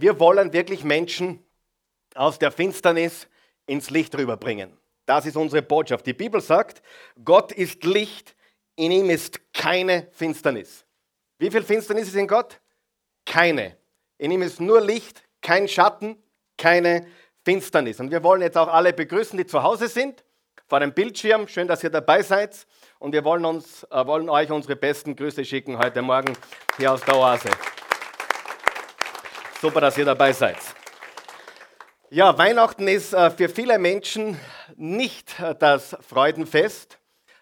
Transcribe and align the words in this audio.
wir 0.00 0.18
wollen 0.20 0.52
wirklich 0.52 0.84
Menschen 0.84 1.44
aus 2.14 2.38
der 2.38 2.50
Finsternis 2.50 3.28
ins 3.66 3.90
Licht 3.90 4.16
rüberbringen. 4.16 4.76
Das 5.06 5.24
ist 5.26 5.36
unsere 5.36 5.62
Botschaft. 5.62 6.06
Die 6.06 6.12
Bibel 6.12 6.40
sagt, 6.40 6.82
Gott 7.24 7.52
ist 7.52 7.84
Licht, 7.84 8.36
in 8.76 8.92
ihm 8.92 9.10
ist 9.10 9.52
keine 9.52 10.08
Finsternis. 10.12 10.84
Wie 11.38 11.50
viel 11.50 11.62
Finsternis 11.62 12.08
ist 12.08 12.16
in 12.16 12.26
Gott? 12.26 12.60
Keine. 13.24 13.76
In 14.18 14.30
ihm 14.30 14.42
ist 14.42 14.60
nur 14.60 14.80
Licht, 14.80 15.22
kein 15.40 15.68
Schatten, 15.68 16.22
keine 16.56 17.06
Finsternis. 17.44 18.00
Und 18.00 18.10
wir 18.10 18.22
wollen 18.22 18.42
jetzt 18.42 18.58
auch 18.58 18.68
alle 18.68 18.92
begrüßen, 18.92 19.36
die 19.36 19.46
zu 19.46 19.62
Hause 19.62 19.88
sind, 19.88 20.24
vor 20.66 20.80
dem 20.80 20.92
Bildschirm. 20.92 21.48
Schön, 21.48 21.68
dass 21.68 21.82
ihr 21.82 21.90
dabei 21.90 22.22
seid. 22.22 22.66
Und 22.98 23.12
wir 23.12 23.24
wollen, 23.24 23.44
uns, 23.44 23.84
äh, 23.84 24.06
wollen 24.06 24.28
euch 24.28 24.50
unsere 24.50 24.76
besten 24.76 25.16
Grüße 25.16 25.44
schicken 25.44 25.78
heute 25.78 26.02
Morgen 26.02 26.36
hier 26.76 26.92
aus 26.92 27.00
der 27.02 27.16
Oase. 27.16 27.50
Super, 29.60 29.80
dass 29.80 29.98
ihr 29.98 30.04
dabei 30.04 30.32
seid. 30.32 30.56
Ja, 32.10 32.38
Weihnachten 32.38 32.86
ist 32.86 33.12
äh, 33.12 33.28
für 33.28 33.48
viele 33.48 33.76
Menschen 33.80 34.38
nicht 34.76 35.40
äh, 35.40 35.52
das 35.56 35.96
Freudenfest. 36.08 36.96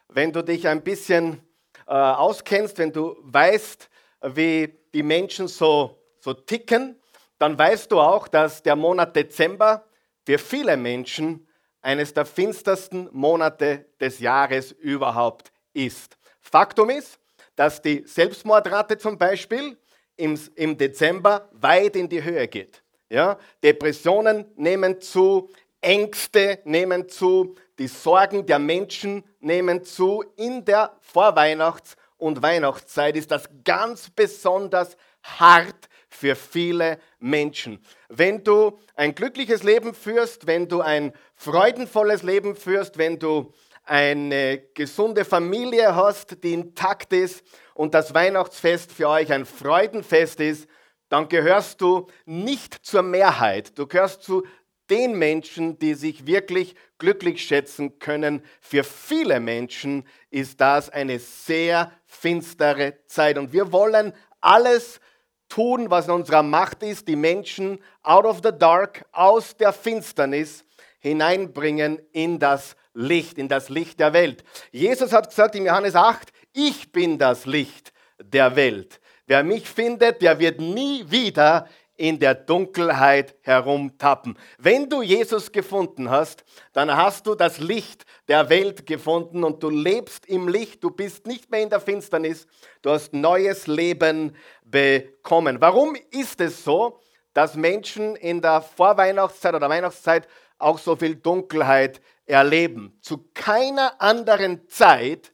Wenn 0.08 0.32
du 0.32 0.42
dich 0.42 0.66
ein 0.66 0.82
bisschen 0.82 1.42
äh, 1.86 1.92
auskennst, 1.92 2.78
wenn 2.78 2.90
du 2.90 3.18
weißt, 3.20 3.90
wie 4.22 4.78
die 4.94 5.02
Menschen 5.02 5.46
so, 5.46 6.02
so 6.18 6.32
ticken, 6.32 6.98
dann 7.38 7.58
weißt 7.58 7.92
du 7.92 8.00
auch, 8.00 8.28
dass 8.28 8.62
der 8.62 8.76
Monat 8.76 9.14
Dezember 9.14 9.84
für 10.24 10.38
viele 10.38 10.78
Menschen 10.78 11.46
eines 11.82 12.14
der 12.14 12.24
finstersten 12.24 13.10
Monate 13.12 13.84
des 14.00 14.20
Jahres 14.20 14.72
überhaupt 14.72 15.52
ist. 15.74 16.16
Faktum 16.40 16.88
ist, 16.88 17.18
dass 17.56 17.82
die 17.82 18.04
Selbstmordrate 18.06 18.96
zum 18.96 19.18
Beispiel 19.18 19.76
im, 20.16 20.38
im 20.54 20.76
Dezember 20.76 21.48
weit 21.52 21.96
in 21.96 22.08
die 22.08 22.22
Höhe 22.22 22.48
geht. 22.48 22.82
Ja? 23.08 23.38
Depressionen 23.62 24.46
nehmen 24.56 25.00
zu, 25.00 25.50
Ängste 25.80 26.60
nehmen 26.64 27.08
zu, 27.08 27.54
die 27.78 27.88
Sorgen 27.88 28.46
der 28.46 28.58
Menschen 28.58 29.22
nehmen 29.40 29.84
zu. 29.84 30.24
In 30.36 30.64
der 30.64 30.96
Vorweihnachts- 31.00 31.96
und 32.16 32.42
Weihnachtszeit 32.42 33.16
ist 33.16 33.30
das 33.30 33.48
ganz 33.64 34.10
besonders 34.10 34.96
hart 35.22 35.88
für 36.08 36.34
viele 36.34 36.98
Menschen. 37.18 37.84
Wenn 38.08 38.42
du 38.42 38.78
ein 38.94 39.14
glückliches 39.14 39.62
Leben 39.62 39.94
führst, 39.94 40.46
wenn 40.46 40.68
du 40.68 40.80
ein 40.80 41.12
freudenvolles 41.34 42.22
Leben 42.22 42.56
führst, 42.56 42.96
wenn 42.96 43.18
du 43.18 43.52
eine 43.86 44.58
gesunde 44.74 45.24
Familie 45.24 45.94
hast, 45.94 46.42
die 46.42 46.52
intakt 46.52 47.12
ist 47.12 47.42
und 47.74 47.94
das 47.94 48.12
Weihnachtsfest 48.12 48.92
für 48.92 49.08
euch 49.08 49.32
ein 49.32 49.46
Freudenfest 49.46 50.40
ist, 50.40 50.68
dann 51.08 51.28
gehörst 51.28 51.80
du 51.80 52.08
nicht 52.24 52.74
zur 52.84 53.02
Mehrheit. 53.02 53.78
Du 53.78 53.86
gehörst 53.86 54.22
zu 54.22 54.44
den 54.90 55.18
Menschen, 55.18 55.78
die 55.78 55.94
sich 55.94 56.26
wirklich 56.26 56.74
glücklich 56.98 57.44
schätzen 57.44 57.98
können. 57.98 58.42
Für 58.60 58.84
viele 58.84 59.40
Menschen 59.40 60.04
ist 60.30 60.60
das 60.60 60.90
eine 60.90 61.18
sehr 61.18 61.92
finstere 62.06 62.94
Zeit. 63.06 63.38
Und 63.38 63.52
wir 63.52 63.72
wollen 63.72 64.12
alles 64.40 65.00
tun, 65.48 65.90
was 65.90 66.06
in 66.06 66.12
unserer 66.12 66.42
Macht 66.42 66.82
ist, 66.82 67.06
die 67.08 67.16
Menschen 67.16 67.78
out 68.02 68.24
of 68.24 68.40
the 68.42 68.52
dark, 68.56 69.04
aus 69.12 69.56
der 69.56 69.72
Finsternis 69.72 70.64
hineinbringen 70.98 72.00
in 72.12 72.38
das 72.38 72.76
Licht, 72.94 73.38
in 73.38 73.48
das 73.48 73.68
Licht 73.68 74.00
der 74.00 74.12
Welt. 74.12 74.44
Jesus 74.72 75.12
hat 75.12 75.28
gesagt 75.28 75.54
in 75.54 75.66
Johannes 75.66 75.94
8, 75.94 76.32
ich 76.52 76.92
bin 76.92 77.18
das 77.18 77.46
Licht 77.46 77.92
der 78.18 78.56
Welt. 78.56 79.00
Wer 79.26 79.42
mich 79.42 79.68
findet, 79.68 80.22
der 80.22 80.38
wird 80.38 80.60
nie 80.60 81.04
wieder 81.10 81.68
in 81.96 82.18
der 82.18 82.34
Dunkelheit 82.34 83.34
herumtappen. 83.42 84.38
Wenn 84.58 84.88
du 84.88 85.02
Jesus 85.02 85.50
gefunden 85.50 86.10
hast, 86.10 86.44
dann 86.72 86.94
hast 86.94 87.26
du 87.26 87.34
das 87.34 87.58
Licht 87.58 88.04
der 88.28 88.48
Welt 88.48 88.86
gefunden 88.86 89.44
und 89.44 89.62
du 89.62 89.70
lebst 89.70 90.26
im 90.26 90.48
Licht, 90.48 90.84
du 90.84 90.90
bist 90.90 91.26
nicht 91.26 91.50
mehr 91.50 91.62
in 91.62 91.70
der 91.70 91.80
Finsternis, 91.80 92.46
du 92.82 92.90
hast 92.90 93.12
neues 93.12 93.66
Leben 93.66 94.36
bekommen. 94.64 95.60
Warum 95.60 95.96
ist 96.10 96.40
es 96.40 96.64
so, 96.64 97.00
dass 97.32 97.54
Menschen 97.54 98.16
in 98.16 98.40
der 98.40 98.62
Vorweihnachtszeit 98.62 99.54
oder 99.54 99.68
Weihnachtszeit 99.68 100.28
auch 100.58 100.78
so 100.78 100.96
viel 100.96 101.16
Dunkelheit 101.16 102.00
erleben? 102.24 102.98
Zu 103.00 103.28
keiner 103.34 104.00
anderen 104.00 104.68
Zeit 104.68 105.32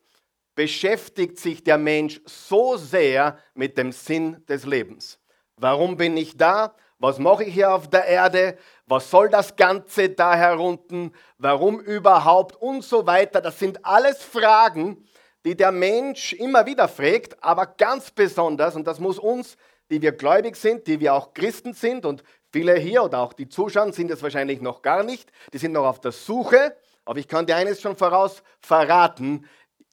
beschäftigt 0.55 1.38
sich 1.38 1.65
der 1.65 1.78
Mensch 1.78 2.21
so 2.27 2.77
sehr 2.77 3.38
mit 3.55 3.78
dem 3.78 3.93
Sinn 3.93 4.44
des 4.47 4.66
Lebens. 4.66 5.19
Warum 5.56 5.97
bin 5.97 6.16
ich 6.16 6.37
da? 6.37 6.75
Was 6.99 7.19
mache 7.19 7.44
ich 7.44 7.55
hier 7.55 7.75
auf 7.75 7.88
der 7.88 8.05
Erde? 8.05 8.56
Was 8.87 9.11
soll 9.11 9.28
das 9.28 9.56
Ganze 9.56 10.11
da 10.11 10.34
herunten? 10.34 11.12
Warum 11.38 11.81
überhaupt? 11.81 12.55
Und 12.56 12.84
so 12.84 13.06
weiter. 13.06 13.41
Das 13.41 13.59
sind 13.59 13.84
alles 13.84 14.22
Fragen, 14.22 15.05
die 15.44 15.56
der 15.56 15.72
Mensch 15.72 16.32
immer 16.32 16.66
wieder 16.66 16.88
fragt, 16.88 17.43
aber 17.43 17.66
ganz 17.66 18.11
besonders, 18.11 18.77
und 18.77 18.87
das 18.87 19.00
muss 19.00 19.19
uns, 19.19 19.56
die 19.91 20.00
wir 20.00 20.12
gläubig 20.12 20.56
sind, 20.56 20.87
die 20.87 21.00
wir 21.00 21.15
auch 21.15 21.34
Christen 21.34 21.75
sind, 21.75 22.06
und 22.06 22.22
viele 22.53 22.77
hier 22.79 23.03
oder 23.03 23.21
auch 23.21 23.33
die 23.33 23.49
Zuschauer 23.49 23.93
sind 23.93 24.11
es 24.11 24.23
wahrscheinlich 24.23 24.61
noch 24.61 24.83
gar 24.83 25.03
nicht, 25.03 25.33
die 25.53 25.59
sind 25.59 25.73
noch 25.73 25.87
auf 25.87 26.01
der 26.01 26.13
Suche, 26.13 26.77
aber 27.05 27.19
ich 27.19 27.27
kann 27.27 27.47
dir 27.47 27.57
eines 27.57 27.81
schon 27.81 27.97
voraus 27.97 28.43
verraten, 28.61 29.45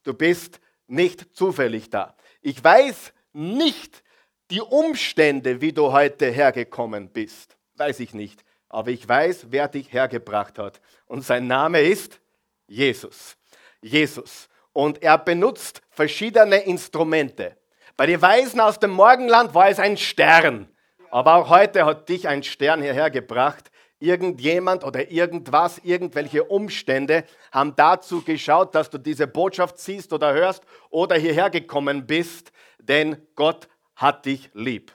Du 0.02 0.14
bist 0.14 0.60
nicht 0.86 1.36
zufällig 1.36 1.90
da. 1.90 2.16
Ich 2.40 2.62
weiß 2.62 3.12
nicht 3.32 4.02
die 4.50 4.60
Umstände, 4.60 5.60
wie 5.60 5.72
du 5.72 5.92
heute 5.92 6.30
hergekommen 6.30 7.10
bist. 7.10 7.56
Weiß 7.76 8.00
ich 8.00 8.14
nicht. 8.14 8.42
Aber 8.68 8.90
ich 8.90 9.06
weiß, 9.06 9.46
wer 9.50 9.68
dich 9.68 9.92
hergebracht 9.92 10.58
hat. 10.58 10.80
Und 11.06 11.22
sein 11.22 11.46
Name 11.46 11.82
ist 11.82 12.20
Jesus. 12.66 13.36
Jesus. 13.82 14.48
Und 14.72 15.02
er 15.02 15.18
benutzt 15.18 15.82
verschiedene 15.90 16.56
Instrumente. 16.56 17.56
Bei 17.96 18.06
den 18.06 18.22
Weisen 18.22 18.60
aus 18.60 18.78
dem 18.78 18.90
Morgenland 18.90 19.54
war 19.54 19.68
es 19.68 19.78
ein 19.78 19.96
Stern. 19.96 20.68
Aber 21.10 21.36
auch 21.36 21.50
heute 21.50 21.84
hat 21.84 22.08
dich 22.08 22.28
ein 22.28 22.42
Stern 22.42 22.82
hierher 22.82 23.10
gebracht, 23.10 23.70
Irgendjemand 24.02 24.82
oder 24.82 25.10
irgendwas, 25.10 25.76
irgendwelche 25.84 26.44
Umstände 26.44 27.24
haben 27.52 27.76
dazu 27.76 28.22
geschaut, 28.22 28.74
dass 28.74 28.88
du 28.88 28.96
diese 28.96 29.26
Botschaft 29.26 29.76
siehst 29.76 30.14
oder 30.14 30.32
hörst 30.32 30.64
oder 30.88 31.16
hierher 31.16 31.50
gekommen 31.50 32.06
bist, 32.06 32.50
denn 32.78 33.20
Gott 33.34 33.68
hat 33.94 34.24
dich 34.24 34.50
lieb. 34.54 34.90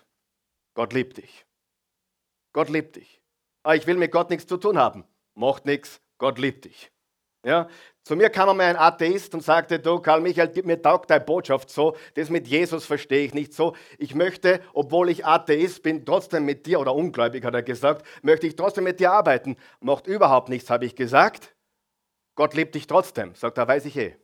Gott 0.74 0.92
liebt 0.92 1.18
dich. 1.18 1.46
Gott 2.52 2.70
liebt 2.70 2.96
dich. 2.96 3.22
Aber 3.62 3.74
ah, 3.74 3.76
ich 3.76 3.86
will 3.86 3.96
mit 3.96 4.12
Gott 4.12 4.32
nichts 4.32 4.48
zu 4.48 4.58
tun 4.58 4.76
haben. 4.76 5.06
Macht 5.36 5.66
nichts, 5.66 6.02
Gott 6.18 6.40
liebt 6.40 6.66
dich. 6.66 6.92
Ja? 7.46 7.70
Zu 8.04 8.16
mir 8.16 8.30
kam 8.30 8.50
einmal 8.50 8.68
ein 8.68 8.76
Atheist 8.76 9.34
und 9.36 9.42
sagte, 9.42 9.80
du 9.80 10.00
Karl 10.00 10.20
Michael, 10.20 10.52
mir 10.64 10.82
taugt 10.82 11.10
deine 11.10 11.24
Botschaft 11.24 11.70
so, 11.70 11.96
das 12.16 12.30
mit 12.30 12.48
Jesus 12.48 12.86
verstehe 12.86 13.24
ich 13.24 13.34
nicht 13.34 13.54
so. 13.54 13.76
Ich 13.98 14.16
möchte, 14.16 14.62
obwohl 14.74 15.10
ich 15.10 15.26
Atheist 15.26 15.84
bin, 15.84 16.06
trotzdem 16.06 16.46
mit 16.46 16.66
dir, 16.66 16.80
oder 16.80 16.94
ungläubig 16.94 17.46
hat 17.46 17.54
er 17.54 17.64
gesagt, 17.64 18.06
möchte 18.24 18.48
ich 18.48 18.56
trotzdem 18.56 18.84
mit 18.84 19.00
dir 19.00 19.12
arbeiten. 19.12 19.58
Macht 19.80 20.08
überhaupt 20.08 20.50
nichts, 20.50 20.70
habe 20.70 20.86
ich 20.86 20.96
gesagt. 20.96 21.56
Gott 22.36 22.54
liebt 22.56 22.76
dich 22.76 22.88
trotzdem. 22.88 23.34
Sagt 23.36 23.58
er, 23.58 23.68
weiß 23.68 23.86
ich 23.86 23.96
eh. 23.96 24.16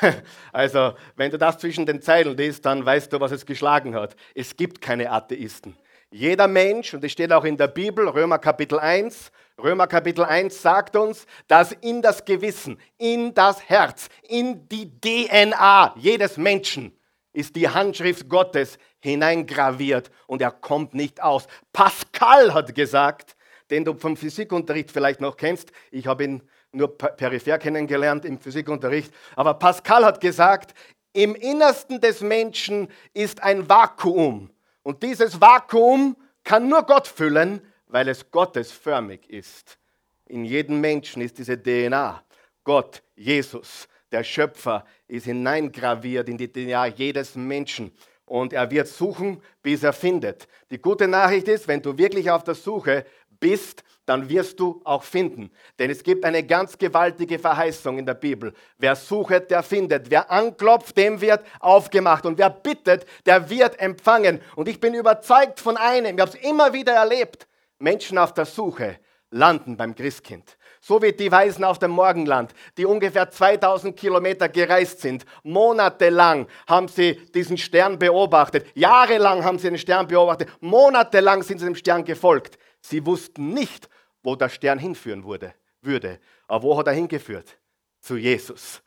also, 0.52 0.94
wenn 1.16 1.30
du 1.30 1.38
das 1.38 1.58
zwischen 1.58 1.86
den 1.86 2.02
Zeilen 2.02 2.36
liest, 2.36 2.64
dann 2.66 2.84
weißt 2.84 3.12
du, 3.12 3.20
was 3.20 3.32
es 3.32 3.46
geschlagen 3.46 3.94
hat. 3.94 4.14
Es 4.34 4.56
gibt 4.56 4.80
keine 4.80 5.10
Atheisten. 5.10 5.76
Jeder 6.10 6.46
Mensch, 6.46 6.92
und 6.92 7.02
es 7.02 7.12
steht 7.12 7.32
auch 7.32 7.44
in 7.44 7.56
der 7.56 7.68
Bibel, 7.68 8.06
Römer 8.06 8.38
Kapitel 8.38 8.78
1, 8.78 9.32
Römer 9.58 9.86
Kapitel 9.86 10.24
1 10.24 10.62
sagt 10.62 10.96
uns, 10.96 11.26
dass 11.46 11.72
in 11.72 12.00
das 12.00 12.24
Gewissen, 12.24 12.78
in 12.98 13.34
das 13.34 13.68
Herz, 13.68 14.08
in 14.28 14.68
die 14.68 14.90
DNA 15.00 15.94
jedes 15.96 16.36
Menschen 16.36 16.96
ist 17.32 17.56
die 17.56 17.68
Handschrift 17.68 18.28
Gottes 18.28 18.78
hineingraviert 19.00 20.10
und 20.26 20.42
er 20.42 20.50
kommt 20.50 20.94
nicht 20.94 21.22
aus. 21.22 21.46
Pascal 21.72 22.54
hat 22.54 22.74
gesagt, 22.74 23.36
den 23.70 23.84
du 23.84 23.94
vom 23.94 24.16
Physikunterricht 24.16 24.90
vielleicht 24.90 25.20
noch 25.20 25.36
kennst, 25.36 25.72
ich 25.90 26.06
habe 26.06 26.24
ihn 26.24 26.42
nur 26.72 26.96
peripher 26.96 27.58
kennengelernt 27.58 28.24
im 28.24 28.38
Physikunterricht, 28.38 29.12
aber 29.36 29.54
Pascal 29.54 30.04
hat 30.04 30.20
gesagt, 30.20 30.74
im 31.12 31.34
Innersten 31.34 32.00
des 32.00 32.22
Menschen 32.22 32.88
ist 33.12 33.42
ein 33.42 33.68
Vakuum 33.68 34.50
und 34.82 35.02
dieses 35.02 35.40
Vakuum 35.40 36.16
kann 36.44 36.68
nur 36.68 36.84
Gott 36.84 37.06
füllen, 37.06 37.60
weil 37.92 38.08
es 38.08 38.30
gottesförmig 38.30 39.28
ist. 39.28 39.78
In 40.26 40.44
jedem 40.46 40.80
Menschen 40.80 41.20
ist 41.20 41.36
diese 41.36 41.62
DNA. 41.62 42.24
Gott, 42.64 43.02
Jesus, 43.14 43.86
der 44.10 44.24
Schöpfer, 44.24 44.86
ist 45.08 45.26
hineingraviert 45.26 46.28
in 46.28 46.38
die 46.38 46.50
DNA 46.50 46.86
jedes 46.86 47.34
Menschen. 47.34 47.92
Und 48.24 48.54
er 48.54 48.70
wird 48.70 48.88
suchen, 48.88 49.42
bis 49.62 49.82
er 49.82 49.92
findet. 49.92 50.48
Die 50.70 50.80
gute 50.80 51.06
Nachricht 51.06 51.48
ist, 51.48 51.68
wenn 51.68 51.82
du 51.82 51.98
wirklich 51.98 52.30
auf 52.30 52.44
der 52.44 52.54
Suche 52.54 53.04
bist, 53.28 53.84
dann 54.06 54.26
wirst 54.30 54.58
du 54.58 54.80
auch 54.84 55.02
finden. 55.02 55.50
Denn 55.78 55.90
es 55.90 56.02
gibt 56.02 56.24
eine 56.24 56.42
ganz 56.44 56.78
gewaltige 56.78 57.38
Verheißung 57.38 57.98
in 57.98 58.06
der 58.06 58.14
Bibel. 58.14 58.54
Wer 58.78 58.96
sucht, 58.96 59.50
der 59.50 59.62
findet. 59.62 60.10
Wer 60.10 60.30
anklopft, 60.30 60.96
dem 60.96 61.20
wird 61.20 61.44
aufgemacht. 61.60 62.24
Und 62.24 62.38
wer 62.38 62.48
bittet, 62.48 63.04
der 63.26 63.50
wird 63.50 63.78
empfangen. 63.78 64.40
Und 64.56 64.66
ich 64.66 64.80
bin 64.80 64.94
überzeugt 64.94 65.60
von 65.60 65.76
einem, 65.76 66.14
ich 66.14 66.20
habe 66.22 66.30
es 66.30 66.42
immer 66.42 66.72
wieder 66.72 66.94
erlebt. 66.94 67.46
Menschen 67.82 68.16
auf 68.16 68.32
der 68.32 68.46
Suche 68.46 68.98
landen 69.30 69.76
beim 69.76 69.94
Christkind. 69.94 70.56
So 70.80 71.00
wie 71.02 71.12
die 71.12 71.30
Weisen 71.30 71.64
auf 71.64 71.78
dem 71.78 71.90
Morgenland, 71.90 72.52
die 72.76 72.84
ungefähr 72.84 73.30
2000 73.30 73.96
Kilometer 73.96 74.48
gereist 74.48 75.00
sind. 75.00 75.24
Monatelang 75.42 76.46
haben 76.66 76.88
sie 76.88 77.14
diesen 77.34 77.56
Stern 77.56 77.98
beobachtet. 77.98 78.66
Jahrelang 78.74 79.44
haben 79.44 79.58
sie 79.58 79.68
den 79.68 79.78
Stern 79.78 80.06
beobachtet. 80.06 80.48
Monatelang 80.60 81.42
sind 81.42 81.58
sie 81.58 81.66
dem 81.66 81.74
Stern 81.74 82.04
gefolgt. 82.04 82.58
Sie 82.80 83.04
wussten 83.04 83.54
nicht, 83.54 83.88
wo 84.22 84.36
der 84.36 84.48
Stern 84.48 84.78
hinführen 84.78 85.24
würde. 85.24 85.54
würde. 85.80 86.20
Aber 86.46 86.64
wo 86.64 86.78
hat 86.78 86.86
er 86.86 86.92
hingeführt? 86.92 87.56
Zu 88.00 88.16
Jesus. 88.16 88.82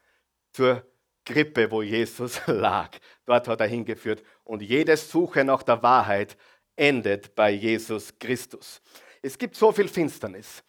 Zur 0.51 0.85
Krippe, 1.25 1.71
wo 1.71 1.81
Jesus 1.81 2.41
lag. 2.45 2.89
Dort 3.25 3.47
hat 3.47 3.61
er 3.61 3.67
hingeführt. 3.67 4.21
Und 4.43 4.61
jede 4.61 4.95
Suche 4.95 5.43
nach 5.43 5.63
der 5.63 5.81
Wahrheit 5.81 6.37
endet 6.75 7.33
bei 7.35 7.51
Jesus 7.51 8.13
Christus. 8.19 8.81
Es 9.21 9.37
gibt 9.37 9.55
so 9.55 9.71
viel 9.71 9.87
Finsternis 9.87 10.63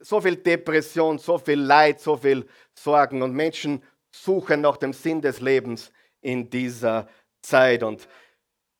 so 0.00 0.20
viel 0.20 0.36
Depression, 0.36 1.18
so 1.18 1.38
viel 1.38 1.60
Leid, 1.60 2.00
so 2.00 2.16
viel 2.16 2.46
Sorgen 2.74 3.22
und 3.22 3.32
Menschen 3.32 3.82
suchen 4.10 4.60
nach 4.60 4.76
dem 4.76 4.92
Sinn 4.92 5.20
des 5.20 5.40
Lebens 5.40 5.92
in 6.20 6.50
dieser 6.50 7.08
Zeit. 7.40 7.82
Und 7.82 8.08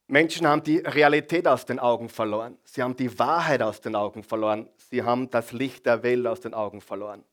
Menschen 0.07 0.47
haben 0.47 0.63
die 0.63 0.79
Realität 0.79 1.47
aus 1.47 1.65
den 1.65 1.79
Augen 1.79 2.09
verloren. 2.09 2.59
Sie 2.65 2.83
haben 2.83 2.97
die 2.97 3.17
Wahrheit 3.19 3.63
aus 3.63 3.81
den 3.81 3.95
Augen 3.95 4.23
verloren. 4.23 4.69
Sie 4.77 5.03
haben 5.03 5.31
das 5.31 5.53
Licht 5.53 5.87
der 5.87 6.03
Welt 6.03 6.27
aus 6.27 6.41
den 6.41 6.55
Augen 6.55 6.81
verloren. 6.81 7.25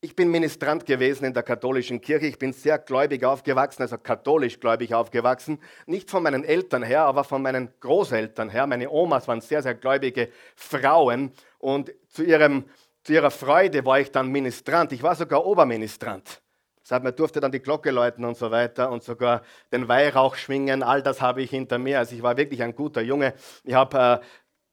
Ich 0.00 0.14
bin 0.14 0.30
Ministrant 0.30 0.86
gewesen 0.86 1.24
in 1.24 1.34
der 1.34 1.42
katholischen 1.42 2.00
Kirche. 2.00 2.26
Ich 2.26 2.38
bin 2.38 2.52
sehr 2.52 2.78
gläubig 2.78 3.24
aufgewachsen, 3.24 3.82
also 3.82 3.98
katholisch 3.98 4.60
gläubig 4.60 4.94
aufgewachsen. 4.94 5.58
Nicht 5.86 6.10
von 6.10 6.22
meinen 6.22 6.44
Eltern 6.44 6.82
her, 6.82 7.02
aber 7.02 7.24
von 7.24 7.42
meinen 7.42 7.70
Großeltern 7.80 8.50
her. 8.50 8.66
Meine 8.66 8.90
Omas 8.90 9.26
waren 9.26 9.40
sehr, 9.40 9.62
sehr 9.62 9.74
gläubige 9.74 10.28
Frauen. 10.54 11.32
Und 11.58 11.92
zu 12.08 12.22
ihrem 12.22 12.66
zu 13.06 13.12
ihrer 13.12 13.30
Freude 13.30 13.84
war 13.84 14.00
ich 14.00 14.10
dann 14.10 14.32
Ministrant. 14.32 14.90
Ich 14.90 15.00
war 15.00 15.14
sogar 15.14 15.46
Oberministrant. 15.46 16.42
Das 16.82 16.90
heißt, 16.90 17.04
man 17.04 17.14
durfte 17.14 17.38
dann 17.38 17.52
die 17.52 17.60
Glocke 17.60 17.92
läuten 17.92 18.24
und 18.24 18.36
so 18.36 18.50
weiter 18.50 18.90
und 18.90 19.04
sogar 19.04 19.42
den 19.70 19.86
Weihrauch 19.86 20.34
schwingen. 20.34 20.82
All 20.82 21.04
das 21.04 21.20
habe 21.20 21.40
ich 21.40 21.50
hinter 21.50 21.78
mir. 21.78 22.00
Also 22.00 22.16
ich 22.16 22.22
war 22.24 22.36
wirklich 22.36 22.64
ein 22.64 22.74
guter 22.74 23.02
Junge. 23.02 23.34
Ich 23.62 23.74
habe 23.74 24.20
äh, 24.20 24.26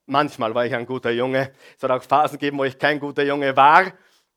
manchmal 0.07 0.55
war 0.55 0.65
ich 0.65 0.73
ein 0.73 0.87
guter 0.87 1.11
Junge. 1.11 1.51
Es 1.77 1.83
hat 1.83 1.91
auch 1.91 2.01
Phasen 2.01 2.39
gegeben, 2.39 2.57
wo 2.57 2.63
ich 2.63 2.79
kein 2.79 2.99
guter 2.99 3.23
Junge 3.23 3.55
war. 3.55 3.93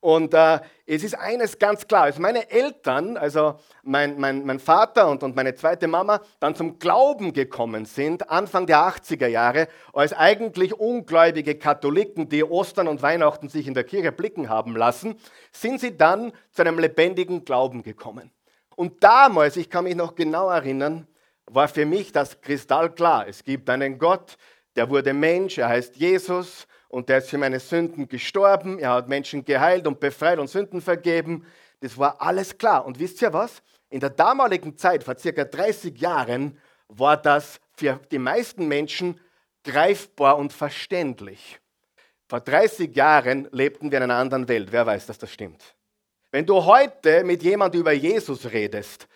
Und 0.06 0.34
äh, 0.34 0.60
es 0.86 1.02
ist 1.02 1.18
eines 1.18 1.58
ganz 1.58 1.88
klar, 1.88 2.04
als 2.04 2.20
meine 2.20 2.48
Eltern, 2.48 3.16
also 3.16 3.58
mein, 3.82 4.20
mein, 4.20 4.46
mein 4.46 4.60
Vater 4.60 5.08
und, 5.08 5.24
und 5.24 5.34
meine 5.34 5.56
zweite 5.56 5.88
Mama, 5.88 6.20
dann 6.38 6.54
zum 6.54 6.78
Glauben 6.78 7.32
gekommen 7.32 7.86
sind, 7.86 8.30
Anfang 8.30 8.68
der 8.68 8.78
80er 8.86 9.26
Jahre, 9.26 9.66
als 9.92 10.12
eigentlich 10.12 10.74
ungläubige 10.74 11.56
Katholiken, 11.56 12.28
die 12.28 12.44
Ostern 12.44 12.86
und 12.86 13.02
Weihnachten 13.02 13.48
sich 13.48 13.66
in 13.66 13.74
der 13.74 13.82
Kirche 13.82 14.12
blicken 14.12 14.48
haben 14.48 14.76
lassen, 14.76 15.16
sind 15.50 15.80
sie 15.80 15.96
dann 15.96 16.30
zu 16.52 16.62
einem 16.62 16.78
lebendigen 16.78 17.44
Glauben 17.44 17.82
gekommen. 17.82 18.30
Und 18.76 19.02
damals, 19.02 19.56
ich 19.56 19.70
kann 19.70 19.82
mich 19.82 19.96
noch 19.96 20.14
genau 20.14 20.48
erinnern, 20.50 21.08
war 21.46 21.66
für 21.66 21.84
mich 21.84 22.12
das 22.12 22.40
kristallklar. 22.40 23.26
Es 23.26 23.42
gibt 23.42 23.68
einen 23.68 23.98
Gott, 23.98 24.36
der 24.76 24.88
wurde 24.88 25.12
Mensch, 25.12 25.58
er 25.58 25.70
heißt 25.70 25.96
Jesus 25.96 26.68
und 26.88 27.08
der 27.08 27.18
ist 27.18 27.30
für 27.30 27.38
meine 27.38 27.60
Sünden 27.60 28.08
gestorben. 28.08 28.78
Er 28.78 28.90
hat 28.92 29.08
Menschen 29.08 29.44
geheilt 29.44 29.86
und 29.86 30.00
befreit 30.00 30.38
und 30.38 30.48
Sünden 30.48 30.80
vergeben. 30.80 31.44
Das 31.80 31.98
war 31.98 32.20
alles 32.20 32.56
klar. 32.56 32.84
Und 32.86 32.98
wisst 32.98 33.20
ihr 33.22 33.32
was? 33.32 33.62
In 33.90 34.00
der 34.00 34.10
damaligen 34.10 34.76
Zeit, 34.76 35.04
vor 35.04 35.18
circa 35.18 35.44
30 35.44 35.98
Jahren, 35.98 36.58
war 36.88 37.16
das 37.16 37.60
für 37.76 38.00
die 38.10 38.18
meisten 38.18 38.68
Menschen 38.68 39.20
greifbar 39.64 40.38
und 40.38 40.52
verständlich. 40.52 41.60
Vor 42.28 42.40
30 42.40 42.94
Jahren 42.96 43.48
lebten 43.52 43.90
wir 43.90 43.98
in 43.98 44.04
einer 44.04 44.16
anderen 44.16 44.48
Welt. 44.48 44.72
Wer 44.72 44.86
weiß, 44.86 45.06
dass 45.06 45.18
das 45.18 45.32
stimmt? 45.32 45.76
Wenn 46.32 46.44
du 46.44 46.64
heute 46.64 47.24
mit 47.24 47.42
jemandem 47.42 47.80
über 47.80 47.92
Jesus 47.92 48.50
redest, 48.50 49.06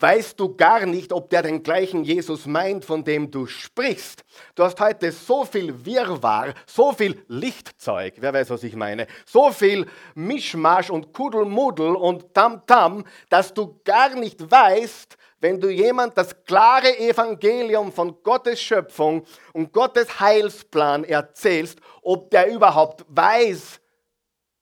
weißt 0.00 0.40
du 0.40 0.56
gar 0.56 0.86
nicht, 0.86 1.12
ob 1.12 1.30
der 1.30 1.42
den 1.42 1.62
gleichen 1.62 2.04
Jesus 2.04 2.46
meint, 2.46 2.84
von 2.84 3.04
dem 3.04 3.30
du 3.30 3.46
sprichst. 3.46 4.24
Du 4.54 4.64
hast 4.64 4.80
heute 4.80 5.12
so 5.12 5.44
viel 5.44 5.84
Wirrwarr, 5.84 6.54
so 6.66 6.92
viel 6.92 7.22
Lichtzeug, 7.28 8.14
wer 8.18 8.32
weiß, 8.32 8.50
was 8.50 8.64
ich 8.64 8.74
meine, 8.74 9.06
so 9.26 9.50
viel 9.52 9.86
Mischmasch 10.14 10.90
und 10.90 11.12
Kuddelmuddel 11.12 11.94
und 11.94 12.32
Tamtam, 12.34 13.04
dass 13.28 13.52
du 13.52 13.80
gar 13.84 14.14
nicht 14.14 14.50
weißt, 14.50 15.16
wenn 15.40 15.60
du 15.60 15.70
jemand 15.70 16.16
das 16.16 16.44
klare 16.44 16.98
Evangelium 16.98 17.92
von 17.92 18.22
Gottes 18.22 18.60
Schöpfung 18.60 19.24
und 19.52 19.72
Gottes 19.72 20.20
Heilsplan 20.20 21.04
erzählst, 21.04 21.78
ob 22.02 22.30
der 22.30 22.52
überhaupt 22.52 23.04
weiß, 23.08 23.80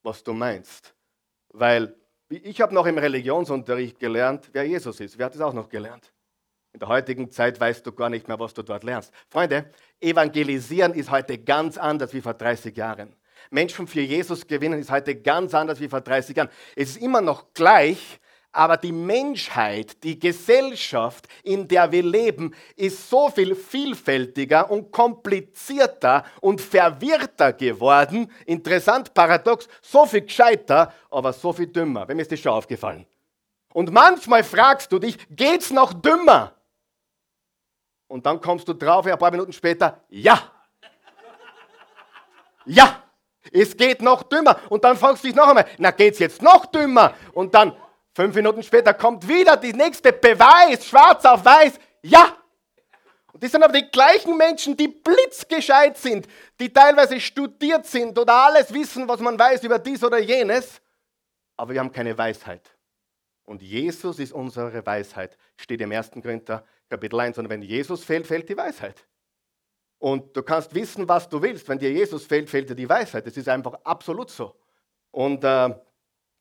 was 0.03 0.23
du 0.23 0.33
meinst. 0.33 0.95
Weil 1.51 1.98
ich 2.29 2.61
habe 2.61 2.75
noch 2.75 2.87
im 2.87 2.99
Religionsunterricht 2.99 3.99
gelernt, 3.99 4.51
wer 4.53 4.65
Jesus 4.65 5.01
ist. 5.01 5.19
Wer 5.19 5.27
hat 5.27 5.35
es 5.35 5.41
auch 5.41 5.55
noch 5.55 5.69
gelernt? 5.69 6.13
In 6.73 6.81
der 6.81 6.89
heutigen 6.89 7.31
Zeit 7.31 7.59
weißt 7.59 7.87
du 7.87 7.93
gar 7.93 8.11
nicht 8.11 8.29
mehr, 8.29 8.39
was 8.39 8.53
du 8.53 8.63
dort 8.63 8.85
lernst. 8.85 9.13
Freunde, 9.29 9.71
evangelisieren 10.01 10.93
ist 10.93 11.11
heute 11.11 11.39
ganz 11.39 11.79
anders 11.79 12.13
wie 12.13 12.21
vor 12.21 12.35
30 12.35 12.77
Jahren. 12.77 13.17
Menschen 13.51 13.87
für 13.87 14.01
Jesus 14.01 14.47
gewinnen 14.47 14.79
ist 14.79 14.91
heute 14.91 15.17
ganz 15.17 15.55
anders 15.55 15.81
wie 15.81 15.89
vor 15.89 16.03
30 16.03 16.37
Jahren. 16.37 16.51
Es 16.77 16.91
ist 16.91 17.03
immer 17.03 17.23
noch 17.23 17.55
gleich, 17.55 18.21
aber 18.59 18.77
die 18.77 18.91
Menschheit, 18.91 20.03
die 20.03 20.19
Gesellschaft, 20.19 21.29
in 21.45 21.69
der 21.69 21.93
wir 21.93 22.03
leben, 22.03 22.53
ist 22.75 23.09
so 23.09 23.29
viel 23.29 23.55
vielfältiger 23.55 24.69
und 24.69 24.91
komplizierter 24.91 26.25
und 26.41 26.61
verwirrter 26.61 27.53
geworden. 27.53 28.29
Interessant, 28.47 29.15
paradox, 29.15 29.69
so 29.81 30.07
viel 30.07 30.23
gescheiter, 30.23 30.93
aber 31.09 31.33
so 31.33 31.53
viel 31.53 31.69
dümmer. 31.69 32.09
Wem 32.09 32.19
ist 32.19 32.33
das 32.33 32.41
schon 32.41 32.51
aufgefallen? 32.51 33.07
Und 33.75 33.93
manchmal 33.93 34.43
fragst 34.43 34.91
du 34.91 34.99
dich, 34.99 35.17
geht's 35.31 35.71
noch 35.71 35.93
dümmer? 35.93 36.53
Und 38.09 38.27
dann 38.27 38.41
kommst 38.41 38.67
du 38.67 38.73
drauf, 38.73 39.07
ein 39.07 39.17
paar 39.17 39.31
Minuten 39.31 39.53
später, 39.53 40.01
ja. 40.09 40.51
Ja, 42.65 43.05
es 43.53 43.77
geht 43.77 44.03
noch 44.03 44.25
dümmer. 44.25 44.59
Und 44.69 44.83
dann 44.83 44.97
fragst 44.97 45.23
du 45.23 45.29
dich 45.29 45.37
noch 45.37 45.47
einmal, 45.47 45.67
na 45.79 45.93
geht's 45.93 46.19
jetzt 46.19 46.43
noch 46.43 46.67
dümmer? 46.67 47.15
Und 47.35 47.55
dann, 47.55 47.73
Fünf 48.19 48.35
Minuten 48.35 48.65
später 48.65 48.95
kommt 48.95 49.29
wieder 49.29 49.57
die 49.57 49.73
nächste 49.73 50.13
Beweis, 50.13 50.85
schwarz 50.85 51.25
auf 51.25 51.45
weiß, 51.45 51.79
ja. 52.03 52.37
Und 53.33 53.41
das 53.41 53.53
sind 53.53 53.63
aber 53.63 53.73
die 53.73 53.89
gleichen 53.93 54.37
Menschen, 54.37 54.77
die 54.77 54.89
blitzgescheit 54.89 55.97
sind, 55.97 56.27
die 56.59 56.73
teilweise 56.73 57.21
studiert 57.21 57.87
sind 57.87 58.19
oder 58.19 58.35
alles 58.35 58.75
wissen, 58.75 59.07
was 59.07 59.21
man 59.21 59.39
weiß 59.39 59.63
über 59.63 59.79
dies 59.79 60.03
oder 60.03 60.19
jenes, 60.19 60.81
aber 61.57 61.75
wir 61.75 61.79
haben 61.79 61.93
keine 61.93 62.19
Weisheit. 62.19 62.69
Und 63.45 63.63
Jesus 63.63 64.19
ist 64.19 64.33
unsere 64.33 64.85
Weisheit, 64.85 65.39
steht 65.57 65.81
im 65.81 65.93
1. 65.93 66.11
Korinther 66.21 66.65
Kapitel 66.91 67.21
1. 67.21 67.39
Und 67.39 67.49
wenn 67.49 67.63
Jesus 67.63 68.03
fehlt, 68.03 68.27
fehlt 68.27 68.49
die 68.49 68.57
Weisheit. 68.57 69.07
Und 69.99 70.37
du 70.37 70.43
kannst 70.43 70.75
wissen, 70.75 71.09
was 71.09 71.29
du 71.29 71.41
willst. 71.41 71.69
Wenn 71.69 71.79
dir 71.79 71.93
Jesus 71.93 72.27
fehlt, 72.27 72.51
fehlt 72.51 72.69
dir 72.69 72.75
die 72.75 72.89
Weisheit. 72.89 73.25
Das 73.29 73.37
ist 73.37 73.49
einfach 73.49 73.75
absolut 73.85 74.29
so. 74.29 74.57
Und 75.13 75.45
äh, 75.45 75.71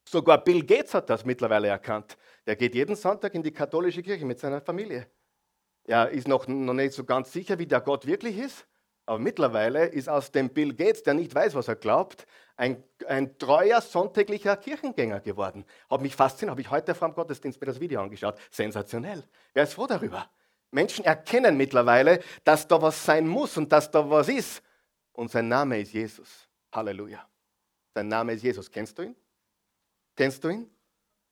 Sogar 0.10 0.42
Bill 0.42 0.64
Gates 0.64 0.94
hat 0.94 1.10
das 1.10 1.26
mittlerweile 1.26 1.68
erkannt. 1.68 2.18
Der 2.46 2.56
geht 2.56 2.74
jeden 2.74 2.96
Sonntag 2.96 3.36
in 3.36 3.44
die 3.44 3.52
katholische 3.52 4.02
Kirche 4.02 4.26
mit 4.26 4.40
seiner 4.40 4.62
Familie. 4.62 5.06
Er 5.84 6.10
ist 6.10 6.30
noch, 6.30 6.48
noch 6.48 6.74
nicht 6.74 6.94
so 6.94 7.04
ganz 7.04 7.34
sicher, 7.34 7.60
wie 7.60 7.66
der 7.66 7.82
Gott 7.82 8.06
wirklich 8.06 8.38
ist. 8.38 8.66
Aber 9.06 9.20
mittlerweile 9.20 9.86
ist 9.86 10.08
aus 10.08 10.32
dem 10.32 10.50
Bill 10.50 10.74
Gates, 10.74 11.04
der 11.04 11.14
nicht 11.14 11.36
weiß, 11.36 11.56
was 11.56 11.68
er 11.68 11.76
glaubt, 11.76 12.26
ein, 12.56 12.82
ein 13.06 13.38
treuer 13.38 13.82
sonntäglicher 13.82 14.56
Kirchengänger 14.56 15.20
geworden. 15.20 15.66
Hat 15.90 16.02
mich 16.02 16.16
fasziniert, 16.16 16.52
habe 16.52 16.62
ich 16.62 16.72
heute 16.72 16.96
vor 16.96 17.10
dem 17.10 17.14
Gottesdienst 17.14 17.60
mir 17.60 17.68
das 17.68 17.80
Video 17.80 18.02
angeschaut. 18.02 18.38
Sensationell. 18.50 19.26
Wer 19.54 19.64
ist 19.64 19.74
froh 19.74 19.88
darüber? 19.88 20.30
Menschen 20.72 21.04
erkennen 21.04 21.58
mittlerweile, 21.58 22.22
dass 22.46 22.66
da 22.66 22.82
was 22.82 23.04
sein 23.04 23.28
muss 23.28 23.58
und 23.58 23.70
dass 23.74 23.92
da 23.92 24.10
was 24.10 24.30
ist. 24.30 24.64
Und 25.12 25.32
sein 25.32 25.50
Name 25.50 25.82
ist 25.82 25.92
Jesus. 25.92 26.48
Halleluja. 26.72 27.28
Sein 27.94 28.08
Name 28.08 28.34
ist 28.34 28.44
Jesus. 28.44 28.72
Kennst 28.72 28.98
du 28.98 29.04
ihn? 29.04 29.16
Kennst 30.18 30.44
du 30.44 30.50
ihn? 30.50 30.70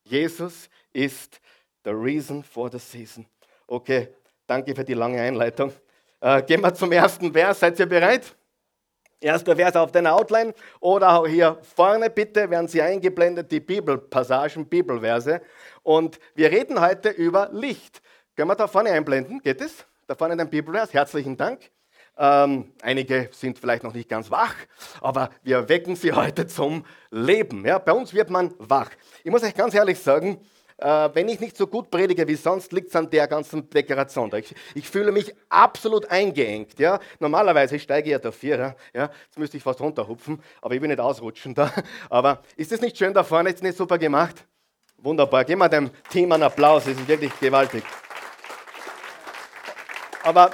Jesus 0.04 0.70
ist 0.94 1.42
the 1.84 1.90
reason 1.90 2.44
for 2.44 2.72
the 2.72 2.80
season. 2.80 3.26
Okay, 3.68 4.10
danke 4.46 4.76
für 4.76 4.86
die 4.86 4.94
lange 4.94 5.20
Einleitung. 5.20 5.74
Äh, 6.22 6.44
gehen 6.44 6.62
wir 6.62 6.74
zum 6.74 6.92
ersten 6.92 7.34
Vers. 7.34 7.60
Seid 7.60 7.80
ihr 7.80 7.88
bereit? 7.88 8.36
Erster 9.20 9.56
Vers 9.56 9.76
auf 9.76 9.92
deiner 9.92 10.14
Outline 10.14 10.54
oder 10.80 11.26
hier 11.26 11.58
vorne 11.76 12.12
bitte 12.12 12.48
werden 12.50 12.68
Sie 12.68 12.82
eingeblendet, 12.82 13.52
die 13.52 13.60
Bibelpassagen, 13.60 14.68
Bibelverse. 14.68 15.42
Und 15.82 16.20
wir 16.36 16.52
reden 16.52 16.80
heute 16.80 17.10
über 17.10 17.50
Licht. 17.52 18.02
Können 18.36 18.50
wir 18.50 18.56
da 18.56 18.68
vorne 18.68 18.92
einblenden? 18.92 19.40
Geht 19.40 19.62
es? 19.62 19.86
Da 20.06 20.14
vorne 20.14 20.38
den 20.38 20.50
Bibelvers. 20.50 20.94
Herzlichen 20.94 21.36
Dank. 21.36 21.72
Ähm, 22.18 22.72
einige 22.82 23.30
sind 23.32 23.60
vielleicht 23.60 23.84
noch 23.84 23.94
nicht 23.94 24.08
ganz 24.08 24.32
wach, 24.32 24.56
aber 25.02 25.30
wir 25.44 25.68
wecken 25.68 25.96
sie 25.96 26.12
heute 26.14 26.48
zum 26.48 26.86
Leben. 27.12 27.66
Ja, 27.66 27.78
bei 27.78 27.92
uns 27.92 28.14
wird 28.14 28.30
man 28.30 28.54
wach. 28.58 28.90
Ich 29.24 29.32
muss 29.32 29.44
euch 29.44 29.54
ganz 29.54 29.74
ehrlich 29.74 30.00
sagen, 30.00 30.40
äh, 30.78 31.10
wenn 31.14 31.30
ich 31.30 31.40
nicht 31.40 31.56
so 31.56 31.68
gut 31.68 31.90
predige 31.90 32.28
wie 32.28 32.36
sonst, 32.36 32.72
liegt 32.74 32.90
es 32.90 32.96
an 32.96 33.10
der 33.10 33.28
ganzen 33.28 33.70
Dekoration. 33.70 34.32
Ich, 34.36 34.54
ich, 34.74 34.90
fühle 34.90 35.12
mich 35.12 35.34
absolut 35.50 36.10
eingeengt. 36.12 36.80
Ja? 36.80 37.00
Normalerweise 37.20 37.80
steige 37.80 38.10
ich 38.10 38.12
ja 38.12 38.20
da 38.20 38.32
vier. 38.32 38.76
Ja? 38.94 39.10
Jetzt 39.26 39.38
müsste 39.38 39.58
ich 39.58 39.64
fast 39.64 39.80
runterhupfen, 39.80 40.42
aber 40.62 40.76
ich 40.76 40.82
will 40.82 40.90
nicht 40.90 41.00
ausrutschen 41.00 41.54
da. 41.54 41.72
Aber 42.10 42.44
ist 42.58 42.72
das 42.72 42.82
nicht 42.82 42.98
schön 42.98 43.14
da 43.14 43.24
vorne? 43.24 43.50
Ist 43.50 43.64
nicht 43.64 43.78
super 43.78 43.98
gemacht? 43.98 44.46
Wunderbar. 44.98 45.46
Geben 45.46 45.60
wir 45.60 45.70
dem 45.70 45.90
Team 46.10 46.32
einen 46.32 46.44
Applaus. 46.44 46.86
Das 46.86 46.94
ist 46.94 47.08
wirklich 47.08 47.38
gewaltig. 47.40 47.84
Aber 50.24 50.52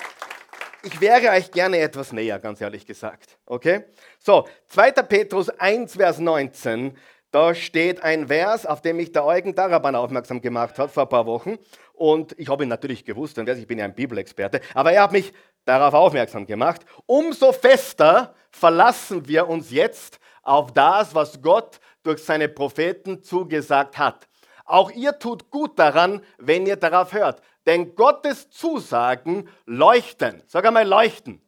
ich 0.83 1.01
wäre 1.01 1.29
euch 1.29 1.51
gerne 1.51 1.79
etwas 1.79 2.11
näher, 2.11 2.39
ganz 2.39 2.61
ehrlich 2.61 2.85
gesagt. 2.85 3.37
Okay? 3.45 3.85
So, 4.19 4.47
2. 4.67 4.91
Petrus 4.91 5.49
1, 5.49 5.95
Vers 5.95 6.19
19. 6.19 6.97
Da 7.31 7.55
steht 7.55 8.03
ein 8.03 8.27
Vers, 8.27 8.65
auf 8.65 8.81
dem 8.81 8.97
mich 8.97 9.13
der 9.13 9.25
Eugen 9.25 9.55
Daraban 9.55 9.95
aufmerksam 9.95 10.41
gemacht 10.41 10.77
hat 10.77 10.91
vor 10.91 11.03
ein 11.03 11.09
paar 11.09 11.25
Wochen. 11.25 11.57
Und 11.93 12.37
ich 12.37 12.49
habe 12.49 12.63
ihn 12.63 12.69
natürlich 12.69 13.05
gewusst, 13.05 13.37
denn 13.37 13.47
ich 13.47 13.67
bin 13.67 13.79
ja 13.79 13.85
ein 13.85 13.95
Bibelexperte. 13.95 14.59
Aber 14.73 14.91
er 14.91 15.03
hat 15.03 15.13
mich 15.13 15.31
darauf 15.63 15.93
aufmerksam 15.93 16.45
gemacht. 16.45 16.81
Umso 17.05 17.53
fester 17.53 18.33
verlassen 18.49 19.27
wir 19.27 19.47
uns 19.47 19.71
jetzt 19.71 20.19
auf 20.43 20.73
das, 20.73 21.15
was 21.15 21.41
Gott 21.41 21.79
durch 22.03 22.23
seine 22.23 22.49
Propheten 22.49 23.23
zugesagt 23.23 23.97
hat. 23.97 24.27
Auch 24.65 24.91
ihr 24.91 25.17
tut 25.19 25.49
gut 25.49 25.77
daran, 25.79 26.21
wenn 26.37 26.65
ihr 26.65 26.75
darauf 26.75 27.13
hört. 27.13 27.41
Denn 27.65 27.95
Gottes 27.95 28.49
Zusagen 28.49 29.47
leuchten. 29.65 30.41
Sag 30.47 30.65
einmal 30.65 30.87
leuchten. 30.87 31.41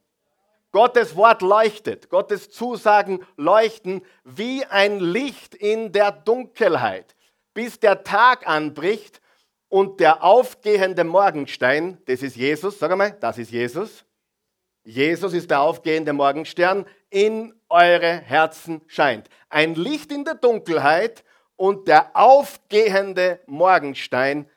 Gottes 0.70 1.14
Wort 1.14 1.40
leuchtet. 1.42 2.08
Gottes 2.08 2.50
Zusagen 2.50 3.24
leuchten 3.36 4.02
wie 4.24 4.64
ein 4.64 4.98
Licht 4.98 5.54
in 5.54 5.92
der 5.92 6.10
Dunkelheit, 6.10 7.14
bis 7.52 7.78
der 7.78 8.02
Tag 8.02 8.48
anbricht 8.48 9.20
und 9.68 10.00
der 10.00 10.22
aufgehende 10.24 11.04
Morgenstein, 11.04 11.98
das 12.06 12.22
ist 12.22 12.36
Jesus, 12.36 12.78
sag 12.78 12.90
einmal, 12.90 13.16
das 13.20 13.38
ist 13.38 13.50
Jesus. 13.50 14.04
Jesus 14.84 15.32
ist 15.32 15.50
der 15.50 15.60
aufgehende 15.60 16.12
Morgenstern, 16.12 16.86
in 17.08 17.54
eure 17.68 18.18
Herzen 18.18 18.82
scheint. 18.86 19.28
Ein 19.48 19.76
Licht 19.76 20.12
in 20.12 20.24
der 20.24 20.34
Dunkelheit 20.34 21.24
und 21.56 21.88
der 21.88 22.16
aufgehende 22.16 23.40
Morgenstein 23.46 24.50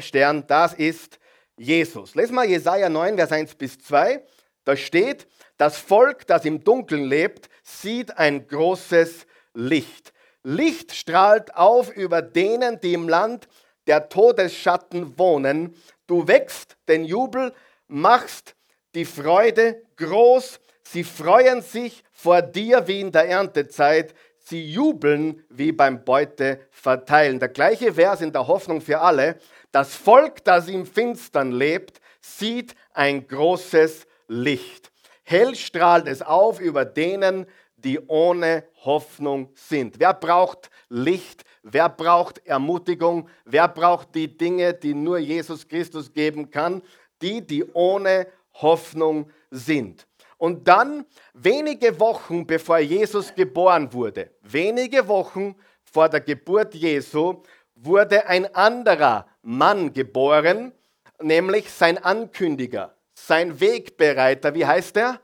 Stern, 0.00 0.46
das 0.46 0.74
ist 0.74 1.18
Jesus. 1.56 2.14
Lesen 2.14 2.34
wir 2.34 2.44
Jesaja 2.44 2.88
9, 2.88 3.16
Vers 3.16 3.32
1 3.32 3.54
bis 3.54 3.78
2. 3.78 4.22
Da 4.64 4.76
steht, 4.76 5.26
das 5.56 5.78
Volk, 5.78 6.26
das 6.26 6.44
im 6.44 6.62
Dunkeln 6.62 7.04
lebt, 7.04 7.48
sieht 7.62 8.18
ein 8.18 8.46
großes 8.46 9.26
Licht. 9.54 10.12
Licht 10.42 10.94
strahlt 10.94 11.56
auf 11.56 11.90
über 11.96 12.22
denen, 12.22 12.80
die 12.80 12.92
im 12.92 13.08
Land 13.08 13.48
der 13.86 14.08
Todesschatten 14.08 15.18
wohnen. 15.18 15.74
Du 16.06 16.28
wächst 16.28 16.76
den 16.88 17.04
Jubel, 17.04 17.52
machst 17.88 18.54
die 18.94 19.04
Freude 19.04 19.82
groß. 19.96 20.60
Sie 20.82 21.04
freuen 21.04 21.62
sich 21.62 22.04
vor 22.12 22.42
dir 22.42 22.86
wie 22.86 23.00
in 23.00 23.12
der 23.12 23.28
Erntezeit. 23.28 24.14
Sie 24.48 24.64
jubeln 24.70 25.42
wie 25.48 25.72
beim 25.72 26.04
Beute 26.04 26.60
verteilen. 26.70 27.40
Der 27.40 27.48
gleiche 27.48 27.94
Vers 27.94 28.20
in 28.20 28.32
der 28.32 28.46
Hoffnung 28.46 28.80
für 28.80 29.00
alle. 29.00 29.40
Das 29.72 29.96
Volk, 29.96 30.44
das 30.44 30.68
im 30.68 30.86
Finstern 30.86 31.50
lebt, 31.50 32.00
sieht 32.20 32.76
ein 32.94 33.26
großes 33.26 34.06
Licht. 34.28 34.92
Hell 35.24 35.56
strahlt 35.56 36.06
es 36.06 36.22
auf 36.22 36.60
über 36.60 36.84
denen, 36.84 37.46
die 37.74 37.98
ohne 38.06 38.62
Hoffnung 38.84 39.50
sind. 39.54 39.98
Wer 39.98 40.14
braucht 40.14 40.70
Licht? 40.88 41.42
Wer 41.64 41.88
braucht 41.88 42.46
Ermutigung? 42.46 43.28
Wer 43.44 43.66
braucht 43.66 44.14
die 44.14 44.38
Dinge, 44.38 44.74
die 44.74 44.94
nur 44.94 45.18
Jesus 45.18 45.66
Christus 45.66 46.12
geben 46.12 46.52
kann? 46.52 46.82
Die, 47.20 47.44
die 47.44 47.64
ohne 47.72 48.28
Hoffnung 48.54 49.28
sind. 49.50 50.06
Und 50.38 50.68
dann, 50.68 51.06
wenige 51.32 51.98
Wochen 51.98 52.46
bevor 52.46 52.78
Jesus 52.78 53.34
geboren 53.34 53.92
wurde, 53.92 54.30
wenige 54.42 55.08
Wochen 55.08 55.56
vor 55.82 56.08
der 56.08 56.20
Geburt 56.20 56.74
Jesu, 56.74 57.42
wurde 57.74 58.26
ein 58.26 58.54
anderer 58.54 59.26
Mann 59.42 59.92
geboren, 59.92 60.72
nämlich 61.20 61.70
sein 61.70 61.98
Ankündiger, 61.98 62.94
sein 63.14 63.58
Wegbereiter. 63.60 64.54
Wie 64.54 64.66
heißt 64.66 64.96
er? 64.96 65.20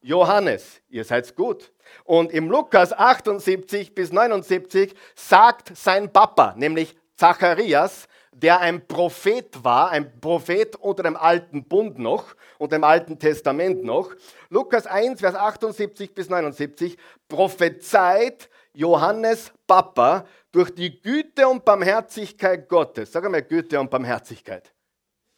Johannes. 0.00 0.80
Ihr 0.88 1.04
seid 1.04 1.34
gut. 1.34 1.72
Und 2.04 2.32
im 2.32 2.48
Lukas 2.48 2.92
78 2.92 3.94
bis 3.94 4.12
79 4.12 4.94
sagt 5.14 5.76
sein 5.76 6.12
Papa, 6.12 6.54
nämlich 6.56 6.96
Zacharias, 7.16 8.08
der 8.42 8.60
ein 8.60 8.86
Prophet 8.86 9.64
war, 9.64 9.90
ein 9.90 10.20
Prophet 10.20 10.76
unter 10.76 11.02
dem 11.02 11.16
alten 11.16 11.64
Bund 11.64 11.98
noch 11.98 12.34
und 12.58 12.72
dem 12.72 12.84
alten 12.84 13.18
Testament 13.18 13.82
noch. 13.82 14.10
Lukas 14.50 14.86
1, 14.86 15.20
Vers 15.20 15.34
78 15.34 16.14
bis 16.14 16.28
79 16.28 16.98
prophezeit 17.28 18.50
Johannes 18.74 19.52
Papa 19.66 20.26
durch 20.52 20.74
die 20.74 21.00
Güte 21.00 21.48
und 21.48 21.64
Barmherzigkeit 21.64 22.68
Gottes. 22.68 23.12
Sag 23.12 23.24
einmal 23.24 23.42
Güte 23.42 23.80
und 23.80 23.90
Barmherzigkeit. 23.90 24.70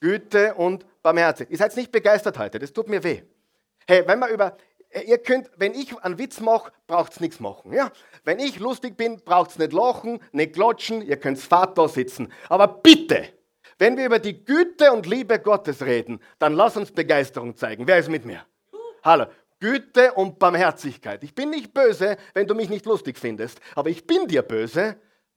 Güte 0.00 0.54
und 0.54 0.84
Barmherzigkeit. 1.00 1.52
Ihr 1.52 1.58
seid 1.58 1.76
nicht 1.76 1.92
begeistert 1.92 2.36
heute, 2.36 2.58
das 2.58 2.72
tut 2.72 2.88
mir 2.88 3.04
weh. 3.04 3.22
Hey, 3.86 4.02
wenn 4.06 4.18
man 4.18 4.30
über, 4.30 4.56
ihr 4.92 5.18
könnt, 5.18 5.50
wenn 5.56 5.74
ich 5.74 5.96
einen 5.98 6.18
Witz 6.18 6.40
mache, 6.40 6.72
braucht 6.86 7.12
es 7.12 7.20
nichts 7.20 7.40
machen. 7.40 7.72
Ja? 7.72 7.90
Wenn 8.24 8.38
ich 8.38 8.58
lustig 8.58 8.96
bin, 8.96 9.20
braucht 9.20 9.50
es 9.50 9.58
nicht 9.58 9.72
lachen, 9.72 10.20
nicht 10.32 10.54
klatschen, 10.54 11.02
ihr 11.02 11.16
könnt 11.16 11.38
fad 11.38 11.76
da 11.76 11.88
sitzen. 11.88 12.32
Aber 12.48 12.68
bitte, 12.68 13.28
wenn 13.78 13.96
wir 13.96 14.06
über 14.06 14.18
die 14.18 14.44
Güte 14.44 14.92
und 14.92 15.06
Liebe 15.06 15.38
Gottes 15.38 15.82
reden, 15.82 16.20
dann 16.38 16.54
lass 16.54 16.76
uns 16.76 16.92
Begeisterung 16.92 17.56
zeigen. 17.56 17.86
Wer 17.86 17.98
ist 17.98 18.08
mit 18.08 18.24
mir? 18.24 18.44
Hallo. 19.04 19.26
Güte 19.60 20.12
und 20.12 20.38
Barmherzigkeit. 20.38 21.24
Ich 21.24 21.34
bin 21.34 21.50
nicht 21.50 21.74
böse, 21.74 22.16
wenn 22.32 22.46
du 22.46 22.54
mich 22.54 22.68
nicht 22.70 22.86
lustig 22.86 23.18
findest, 23.18 23.60
aber 23.74 23.90
ich 23.90 24.06
bin 24.06 24.28
dir 24.28 24.42
böse. 24.42 24.96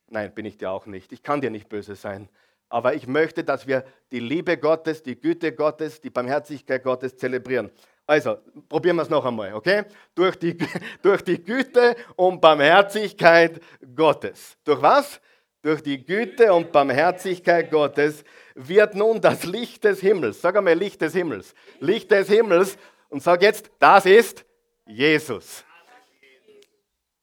Nein, 0.10 0.34
bin 0.34 0.46
ich 0.46 0.58
dir 0.58 0.70
auch 0.70 0.86
nicht. 0.86 1.12
Ich 1.12 1.24
kann 1.24 1.41
dir 1.41 1.50
nicht 1.50 1.70
böse 1.70 1.96
sein. 1.96 2.29
Aber 2.70 2.93
ich 2.93 3.08
möchte, 3.08 3.43
dass 3.43 3.67
wir 3.67 3.84
die 4.12 4.20
Liebe 4.20 4.58
Gottes, 4.58 5.03
die 5.03 5.20
Güte 5.20 5.53
Gottes, 5.53 6.01
die 6.01 6.10
Barmherzigkeit 6.10 6.84
Gottes 6.84 7.17
zelebrieren. 7.17 7.72
Also, 8.12 8.39
probieren 8.68 8.98
wir 8.98 9.03
es 9.03 9.10
noch 9.10 9.24
einmal, 9.24 9.53
okay? 9.53 9.86
Durch 10.13 10.36
die, 10.36 10.58
durch 11.01 11.22
die 11.22 11.41
Güte 11.41 11.96
und 12.18 12.41
Barmherzigkeit 12.41 13.62
Gottes. 13.96 14.58
Durch 14.65 14.82
was? 14.82 15.22
Durch 15.62 15.82
die 15.82 16.03
Güte 16.03 16.51
und 16.51 16.74
Barmherzigkeit 16.74 17.72
Gottes 17.72 18.25
wird 18.53 18.96
nun 18.96 19.22
das 19.22 19.46
Licht 19.46 19.86
des 19.86 20.01
Himmels, 20.01 20.41
sag 20.41 20.58
einmal 20.58 20.74
Licht 20.74 21.00
des 21.00 21.13
Himmels, 21.13 21.56
Licht 21.80 22.12
des 22.12 22.27
Himmels 22.27 22.77
und 23.08 23.24
sag 23.24 23.41
jetzt, 23.44 23.72
das 23.80 24.06
ist 24.06 24.44
Jesus. 24.86 25.63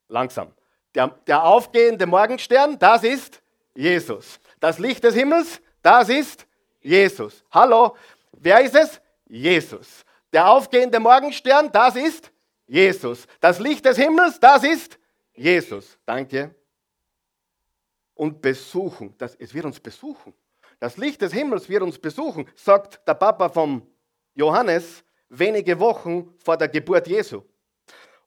Langsam. 0.08 0.54
Der, 0.94 1.08
der 1.26 1.44
aufgehende 1.44 2.06
Morgenstern, 2.06 2.78
das 2.78 3.04
ist 3.04 3.42
Jesus. 3.74 4.40
Das 4.58 4.78
Licht 4.78 5.04
des 5.04 5.14
Himmels, 5.14 5.60
das 5.82 6.08
ist 6.08 6.46
Jesus. 6.80 7.44
Hallo, 7.50 7.94
wer 8.32 8.62
ist 8.62 8.74
es? 8.74 8.98
Jesus. 9.26 10.06
Der 10.32 10.50
aufgehende 10.50 11.00
Morgenstern, 11.00 11.70
das 11.72 11.96
ist 11.96 12.30
Jesus. 12.66 13.26
Das 13.40 13.58
Licht 13.58 13.84
des 13.84 13.96
Himmels, 13.96 14.38
das 14.38 14.62
ist 14.64 14.98
Jesus. 15.32 15.98
Danke. 16.04 16.54
Und 18.14 18.42
besuchen, 18.42 19.14
das, 19.16 19.34
es 19.36 19.54
wird 19.54 19.64
uns 19.64 19.80
besuchen. 19.80 20.34
Das 20.80 20.96
Licht 20.96 21.22
des 21.22 21.32
Himmels 21.32 21.68
wird 21.68 21.82
uns 21.82 21.98
besuchen, 21.98 22.48
sagt 22.54 23.00
der 23.06 23.14
Papa 23.14 23.48
vom 23.48 23.86
Johannes 24.34 25.02
wenige 25.28 25.78
Wochen 25.80 26.34
vor 26.44 26.56
der 26.56 26.68
Geburt 26.68 27.08
Jesu, 27.08 27.42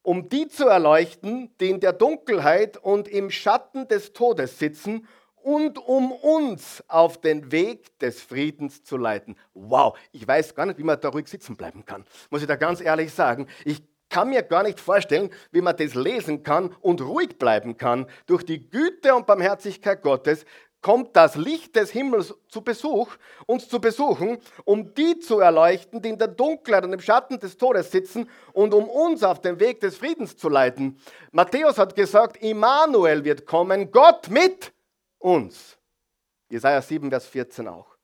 um 0.02 0.28
die 0.28 0.48
zu 0.48 0.68
erleuchten, 0.68 1.56
die 1.60 1.70
in 1.70 1.80
der 1.80 1.94
Dunkelheit 1.94 2.78
und 2.78 3.08
im 3.08 3.30
Schatten 3.30 3.88
des 3.88 4.14
Todes 4.14 4.60
sitzen 4.60 5.08
und 5.44 5.78
um 5.78 6.12
uns 6.12 6.84
auf 6.88 7.20
den 7.20 7.52
Weg 7.52 7.98
des 8.00 8.22
Friedens 8.22 8.84
zu 8.84 8.98
leiten. 8.98 9.36
Wow, 9.54 9.98
ich 10.12 10.28
weiß 10.28 10.56
gar 10.56 10.66
nicht, 10.66 10.78
wie 10.78 10.84
man 10.84 11.00
da 11.00 11.10
ruhig 11.10 11.28
sitzen 11.28 11.56
bleiben 11.56 11.86
kann. 11.86 12.06
Muss 12.30 12.42
ich 12.42 12.48
da 12.48 12.56
ganz 12.56 12.82
ehrlich 12.82 13.14
sagen. 13.14 13.48
Ich 13.66 13.82
kann 14.10 14.30
mir 14.30 14.44
gar 14.44 14.64
nicht 14.64 14.80
vorstellen, 14.80 15.32
wie 15.52 15.62
man 15.62 15.76
das 15.76 15.96
lesen 15.96 16.44
kann 16.44 16.76
und 16.82 17.02
ruhig 17.02 17.40
bleiben 17.40 17.78
kann. 17.78 18.06
Durch 18.26 18.44
die 18.44 18.70
Güte 18.70 19.16
und 19.16 19.26
Barmherzigkeit 19.26 20.02
Gottes 20.02 20.46
kommt 20.82 21.16
das 21.16 21.36
Licht 21.36 21.76
des 21.76 21.92
Himmels 21.92 22.34
zu 22.48 22.62
Besuch, 22.62 23.10
uns 23.46 23.70
zu 23.70 23.80
besuchen, 23.80 24.40
um 24.66 24.94
die 24.94 25.20
zu 25.20 25.40
erleuchten, 25.40 26.02
die 26.02 26.10
in 26.10 26.18
der 26.18 26.28
Dunkelheit 26.28 26.84
und 26.84 26.94
im 26.94 27.00
Schatten 27.00 27.40
des 27.40 27.58
Todes 27.58 27.92
sitzen 27.92 28.30
und 28.54 28.74
um 28.74 28.90
uns 28.90 29.24
auf 29.24 29.42
den 29.42 29.60
Weg 29.60 29.80
des 29.80 29.98
Friedens 29.98 30.36
zu 30.36 30.50
leiten. 30.50 31.00
Matthäus 31.32 31.78
hat 31.78 31.96
gesagt, 31.96 32.38
Immanuel 32.38 33.24
wird 33.24 33.46
kommen, 33.46 33.92
Gott 33.92 34.30
mit 34.30 34.74
uns. 35.22 35.78
Jesaja 36.50 36.82
7, 36.82 37.10
Vers 37.10 37.28
14 37.28 37.68
auch. 37.68 37.98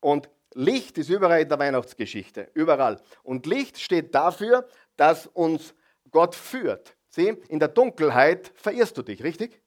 Und 0.00 0.28
Licht 0.54 0.98
ist 0.98 1.08
überall 1.08 1.42
in 1.42 1.48
der 1.48 1.58
Weihnachtsgeschichte, 1.58 2.50
überall. 2.54 3.00
Und 3.22 3.46
Licht 3.46 3.80
steht 3.80 4.14
dafür, 4.14 4.66
dass 4.96 5.26
uns 5.26 5.74
Gott 6.10 6.34
führt. 6.34 6.96
Sieh, 7.08 7.28
in 7.48 7.58
der 7.58 7.68
Dunkelheit 7.68 8.52
verirrst 8.54 8.96
du 8.96 9.02
dich, 9.02 9.22
richtig? 9.22 9.62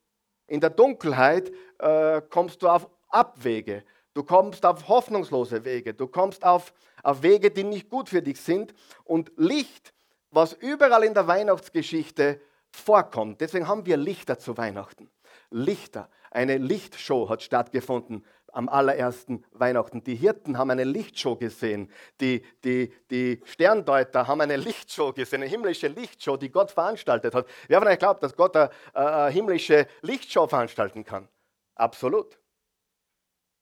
In 0.48 0.62
der 0.62 0.70
Dunkelheit 0.70 1.52
äh, 1.80 2.22
kommst 2.30 2.62
du 2.62 2.70
auf 2.70 2.90
Abwege. 3.10 3.84
Du 4.14 4.24
kommst 4.24 4.66
auf 4.66 4.88
hoffnungslose 4.88 5.66
Wege. 5.66 5.94
Du 5.94 6.08
kommst 6.08 6.44
auf, 6.44 6.74
auf 7.04 7.22
Wege, 7.22 7.52
die 7.52 7.64
nicht 7.64 7.90
gut 7.90 8.10
für 8.10 8.22
dich 8.22 8.40
sind. 8.40 8.74
Und 9.04 9.32
Licht, 9.38 9.94
was 10.32 10.54
überall 10.54 11.04
in 11.04 11.14
der 11.14 11.28
Weihnachtsgeschichte 11.28 12.40
vorkommt. 12.70 13.42
Deswegen 13.42 13.68
haben 13.68 13.86
wir 13.86 13.98
Lichter 13.98 14.38
zu 14.38 14.58
Weihnachten. 14.58 15.10
Lichter. 15.50 16.10
Eine 16.36 16.58
Lichtshow 16.58 17.30
hat 17.30 17.44
stattgefunden 17.44 18.26
am 18.52 18.68
allerersten 18.68 19.46
Weihnachten. 19.52 20.04
Die 20.04 20.16
Hirten 20.16 20.58
haben 20.58 20.70
eine 20.70 20.84
Lichtshow 20.84 21.38
gesehen. 21.38 21.90
Die, 22.20 22.44
die, 22.66 22.94
die 23.10 23.42
Sterndeuter 23.46 24.28
haben 24.28 24.42
eine 24.42 24.58
Lichtshow 24.58 25.14
gesehen, 25.14 25.42
eine 25.42 25.50
himmlische 25.50 25.88
Lichtshow, 25.88 26.36
die 26.36 26.52
Gott 26.52 26.72
veranstaltet 26.72 27.34
hat. 27.34 27.48
Wer 27.70 27.80
von 27.80 27.88
euch 27.88 28.00
glaubt, 28.00 28.22
dass 28.22 28.36
Gott 28.36 28.54
eine, 28.58 28.70
eine 28.94 29.32
himmlische 29.32 29.88
Lichtshow 30.02 30.46
veranstalten 30.46 31.06
kann? 31.06 31.30
Absolut. 31.74 32.38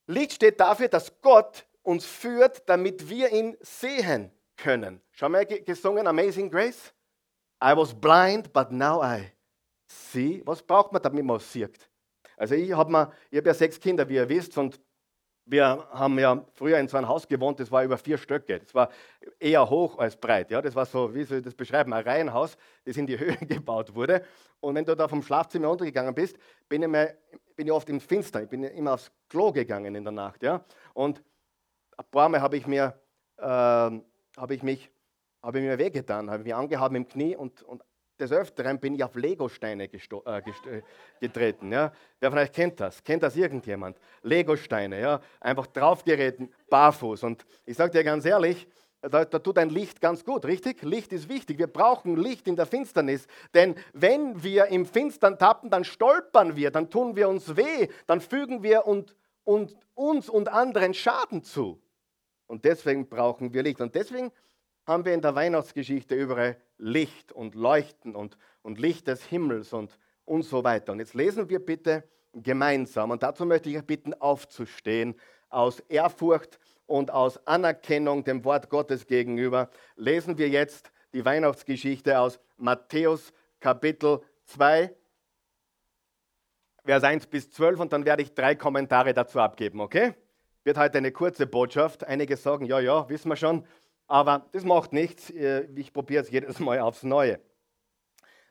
Licht 0.07 0.33
steht 0.33 0.59
dafür, 0.59 0.87
dass 0.87 1.21
Gott 1.21 1.67
uns 1.83 2.07
führt, 2.07 2.67
damit 2.67 3.07
wir 3.07 3.31
ihn 3.31 3.55
sehen 3.61 4.31
können. 4.57 4.99
Schau 5.11 5.29
mal 5.29 5.45
gesungen 5.45 6.07
Amazing 6.07 6.49
Grace. 6.49 6.91
I 7.63 7.77
was 7.77 7.93
blind, 7.93 8.51
but 8.51 8.71
now 8.71 9.03
I 9.03 9.31
see. 9.85 10.41
Was 10.43 10.63
braucht 10.63 10.91
man, 10.91 11.03
damit 11.03 11.23
man 11.23 11.39
sieht? 11.39 11.92
Also 12.43 12.55
ich 12.55 12.73
habe 12.73 12.93
hab 12.97 13.13
ja 13.31 13.53
sechs 13.53 13.79
Kinder, 13.79 14.09
wie 14.09 14.15
ihr 14.15 14.27
wisst, 14.27 14.57
und 14.57 14.77
wir 15.45 15.87
haben 15.91 16.19
ja 16.19 16.45
früher 16.51 16.77
in 16.77 16.89
so 16.89 16.97
einem 16.97 17.07
Haus 17.07 17.25
gewohnt, 17.25 17.57
das 17.61 17.71
war 17.71 17.85
über 17.85 17.97
vier 17.97 18.17
Stöcke. 18.17 18.59
Das 18.59 18.75
war 18.75 18.89
eher 19.39 19.69
hoch 19.69 19.97
als 19.97 20.17
breit. 20.17 20.51
Ja? 20.51 20.61
Das 20.61 20.75
war 20.75 20.85
so, 20.85 21.15
wie 21.15 21.23
soll 21.23 21.37
ich 21.37 21.45
das 21.45 21.55
beschreiben, 21.55 21.93
ein 21.93 22.03
Reihenhaus, 22.03 22.57
das 22.83 22.97
in 22.97 23.07
die 23.07 23.17
Höhe 23.19 23.37
gebaut 23.37 23.95
wurde. 23.95 24.25
Und 24.59 24.75
wenn 24.75 24.83
du 24.83 24.93
da 24.93 25.07
vom 25.07 25.23
Schlafzimmer 25.23 25.69
runtergegangen 25.69 26.13
bist, 26.13 26.37
bin 26.67 26.83
ich, 26.83 26.89
mal, 26.89 27.17
bin 27.55 27.67
ich 27.67 27.71
oft 27.71 27.87
im 27.87 28.01
Finster. 28.01 28.43
Ich 28.43 28.49
bin 28.49 28.65
immer 28.65 28.95
aufs 28.95 29.09
Klo 29.29 29.53
gegangen 29.53 29.95
in 29.95 30.03
der 30.03 30.11
Nacht. 30.11 30.43
Ja? 30.43 30.65
Und 30.93 31.23
ein 31.97 32.05
paar 32.11 32.27
Mal 32.27 32.41
habe 32.41 32.57
ich, 32.57 32.67
mir, 32.67 32.99
äh, 33.37 33.43
hab 33.45 34.51
ich, 34.51 34.63
mich, 34.63 34.91
hab 35.41 35.55
ich 35.55 35.61
mir 35.61 35.77
wehgetan, 35.77 36.29
habe 36.29 36.43
mich 36.43 36.53
angehaben 36.53 36.95
im 36.95 37.07
Knie 37.07 37.37
und, 37.37 37.63
und 37.63 37.83
des 38.19 38.31
Öfteren 38.31 38.79
bin 38.79 38.95
ich 38.95 39.03
auf 39.03 39.15
Legosteine 39.15 39.85
äh, 39.85 39.97
äh, 39.97 40.81
getreten. 41.19 41.71
Ja? 41.71 41.91
Wer 42.19 42.29
von 42.29 42.39
euch 42.39 42.51
kennt 42.51 42.79
das? 42.79 43.03
Kennt 43.03 43.23
das 43.23 43.35
irgendjemand? 43.35 43.97
Legosteine, 44.21 44.99
ja? 44.99 45.21
einfach 45.39 45.67
draufgeritten, 45.67 46.53
barfuß. 46.69 47.23
Und 47.23 47.45
ich 47.65 47.75
sage 47.75 47.91
dir 47.91 48.03
ganz 48.03 48.25
ehrlich, 48.25 48.67
da, 49.01 49.25
da, 49.25 49.39
tut 49.39 49.57
ein 49.57 49.69
Licht 49.69 49.99
ganz 49.99 50.23
gut, 50.23 50.45
richtig? 50.45 50.81
Licht 50.83 51.11
ist 51.11 51.27
wichtig. 51.27 51.57
Wir 51.57 51.67
brauchen 51.67 52.15
Licht 52.15 52.47
in 52.47 52.55
der 52.55 52.65
Finsternis. 52.65 53.27
Denn 53.53 53.75
wenn 53.91 54.41
wir 54.41 54.67
im 54.67 54.85
Finstern 54.85 55.37
tappen, 55.37 55.69
dann 55.69 55.83
stolpern 55.83 56.55
wir, 56.55 56.71
dann 56.71 56.89
tun 56.89 57.15
wir 57.17 57.27
uns 57.27 57.57
weh, 57.57 57.89
dann 58.07 58.21
fügen 58.21 58.63
wir 58.63 58.87
und, 58.87 59.13
und, 59.43 59.75
uns 59.93 60.29
und 60.29 60.47
anderen 60.47 60.93
Schaden 60.93 61.43
zu. 61.43 61.81
Und 62.47 62.63
deswegen 62.63 63.09
brauchen 63.09 63.53
wir 63.53 63.63
Licht. 63.63 63.81
Und 63.81 63.93
deswegen 63.93 64.31
haben 64.85 65.03
wir 65.03 65.13
in 65.13 65.21
der 65.21 65.35
Weihnachtsgeschichte 65.35 66.15
überall 66.15 66.57
Licht 66.83 67.31
und 67.31 67.55
Leuchten 67.55 68.15
und, 68.15 68.37
und 68.61 68.77
Licht 68.77 69.07
des 69.07 69.23
Himmels 69.23 69.71
und, 69.71 69.97
und 70.25 70.43
so 70.43 70.63
weiter. 70.63 70.91
Und 70.91 70.99
jetzt 70.99 71.13
lesen 71.13 71.49
wir 71.49 71.59
bitte 71.59 72.03
gemeinsam. 72.33 73.11
Und 73.11 73.23
dazu 73.23 73.45
möchte 73.45 73.69
ich 73.69 73.77
euch 73.77 73.85
bitten, 73.85 74.13
aufzustehen 74.13 75.15
aus 75.49 75.79
Ehrfurcht 75.81 76.59
und 76.85 77.09
aus 77.11 77.45
Anerkennung 77.47 78.23
dem 78.23 78.43
Wort 78.43 78.69
Gottes 78.69 79.07
gegenüber. 79.07 79.69
Lesen 79.95 80.37
wir 80.37 80.49
jetzt 80.49 80.91
die 81.13 81.23
Weihnachtsgeschichte 81.23 82.19
aus 82.19 82.39
Matthäus 82.57 83.31
Kapitel 83.59 84.19
2, 84.45 84.93
Vers 86.83 87.03
1 87.03 87.27
bis 87.27 87.49
12 87.49 87.79
und 87.79 87.93
dann 87.93 88.03
werde 88.03 88.23
ich 88.23 88.33
drei 88.33 88.55
Kommentare 88.55 89.13
dazu 89.13 89.39
abgeben, 89.39 89.79
okay? 89.79 90.15
Wird 90.65 90.77
heute 90.77 90.97
eine 90.97 91.11
kurze 91.13 91.47
Botschaft. 91.47 92.03
Einige 92.05 92.35
sagen, 92.35 92.65
ja, 92.65 92.79
ja, 92.79 93.07
wissen 93.07 93.29
wir 93.29 93.35
schon. 93.37 93.65
Aber 94.13 94.45
das 94.51 94.63
macht 94.63 94.93
nichts. 94.93 95.31
Äh, 95.31 95.67
ich 95.75 95.91
probiere 95.91 96.21
es 96.21 96.29
jedes 96.29 96.59
Mal 96.59 96.79
aufs 96.81 97.01
Neue. 97.01 97.39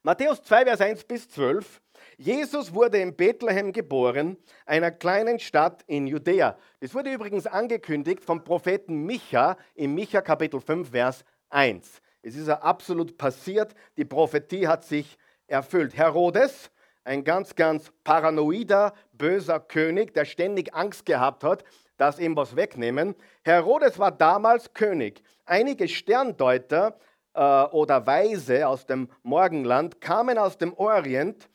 Matthäus 0.03 0.43
2, 0.43 0.65
Vers 0.65 0.81
1 0.81 1.05
bis 1.05 1.29
12. 1.29 1.81
Jesus 2.17 2.75
wurde 2.75 2.99
in 2.99 3.15
Bethlehem 3.15 3.71
geboren, 3.71 4.37
einer 4.67 4.91
kleinen 4.91 5.39
Stadt 5.39 5.85
in 5.87 6.09
Judäa. 6.09 6.59
Das 6.81 6.93
wurde 6.97 7.13
übrigens 7.13 7.47
angekündigt 7.47 8.25
vom 8.25 8.43
Propheten 8.43 9.05
Micha 9.05 9.57
in 9.77 9.95
Micha 9.95 10.21
Kapitel 10.21 10.61
5, 10.61 10.91
Vers 10.91 11.25
1. 11.51 12.03
Es 12.23 12.35
ist 12.35 12.49
ja 12.49 12.59
absolut 12.59 13.17
passiert, 13.17 13.73
die 13.97 14.05
Prophetie 14.05 14.67
hat 14.67 14.85
sich 14.85 15.17
erfüllt. 15.47 15.97
Herodes, 15.97 16.73
ein 17.05 17.23
ganz, 17.23 17.55
ganz 17.55 17.93
paranoider, 18.03 18.95
böser 19.13 19.61
König, 19.61 20.13
der 20.13 20.25
ständig 20.25 20.75
Angst 20.75 21.07
gehabt 21.07 21.45
hat, 21.45 21.63
dass 22.03 22.19
ihm 22.19 22.35
was 22.35 22.57
wegnehmen. 22.57 23.15
Herodes 23.45 23.97
war 23.97 24.11
damals 24.11 24.75
König. 24.75 25.23
Einige 25.45 25.87
Sterndeuter 25.87 26.99
äh, 27.33 27.63
oder 27.67 28.05
Weise 28.09 28.67
aus 28.67 28.87
dem 28.87 29.09
Morgenland 29.23 30.01
kamen 30.01 30.37
aus 30.37 30.59
dem 30.59 30.75
Orient, 30.75 31.49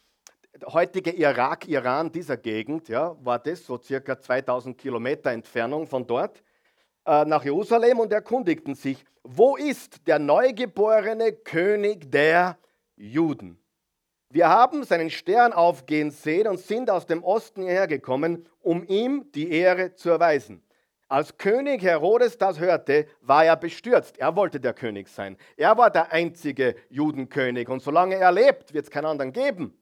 heutige 0.67 1.11
Irak, 1.11 1.67
Iran, 1.67 2.13
dieser 2.13 2.37
Gegend, 2.37 2.87
ja, 2.87 3.17
war 3.25 3.39
das 3.39 3.65
so 3.65 3.77
circa 3.77 4.17
2000 4.17 4.77
Kilometer 4.77 5.31
Entfernung 5.31 5.85
von 5.85 6.07
dort, 6.07 6.41
äh, 7.05 7.25
nach 7.25 7.43
Jerusalem 7.43 7.99
und 7.99 8.13
erkundigten 8.13 8.73
sich, 8.73 9.03
wo 9.23 9.57
ist 9.57 10.07
der 10.07 10.17
neugeborene 10.17 11.33
König 11.33 12.09
der 12.09 12.57
Juden? 12.95 13.59
Wir 14.29 14.49
haben 14.49 14.83
seinen 14.83 15.09
Stern 15.09 15.53
aufgehen 15.53 16.11
sehen 16.11 16.47
und 16.47 16.59
sind 16.59 16.89
aus 16.89 17.05
dem 17.05 17.23
Osten 17.23 17.61
hierher 17.61 17.87
gekommen, 17.87 18.45
um 18.61 18.83
ihm 18.85 19.31
die 19.33 19.49
Ehre 19.51 19.95
zu 19.95 20.09
erweisen. 20.09 20.61
Als 21.07 21.37
König 21.37 21.81
Herodes 21.81 22.37
das 22.37 22.59
hörte, 22.59 23.07
war 23.21 23.45
er 23.45 23.55
bestürzt. 23.55 24.17
Er 24.17 24.35
wollte 24.35 24.59
der 24.59 24.73
König 24.73 25.07
sein. 25.07 25.37
Er 25.55 25.77
war 25.77 25.89
der 25.89 26.11
einzige 26.11 26.75
Judenkönig 26.89 27.69
und 27.69 27.81
solange 27.81 28.15
er 28.15 28.33
lebt, 28.33 28.73
wird 28.73 28.83
es 28.83 28.91
keinen 28.91 29.05
anderen 29.05 29.31
geben, 29.31 29.73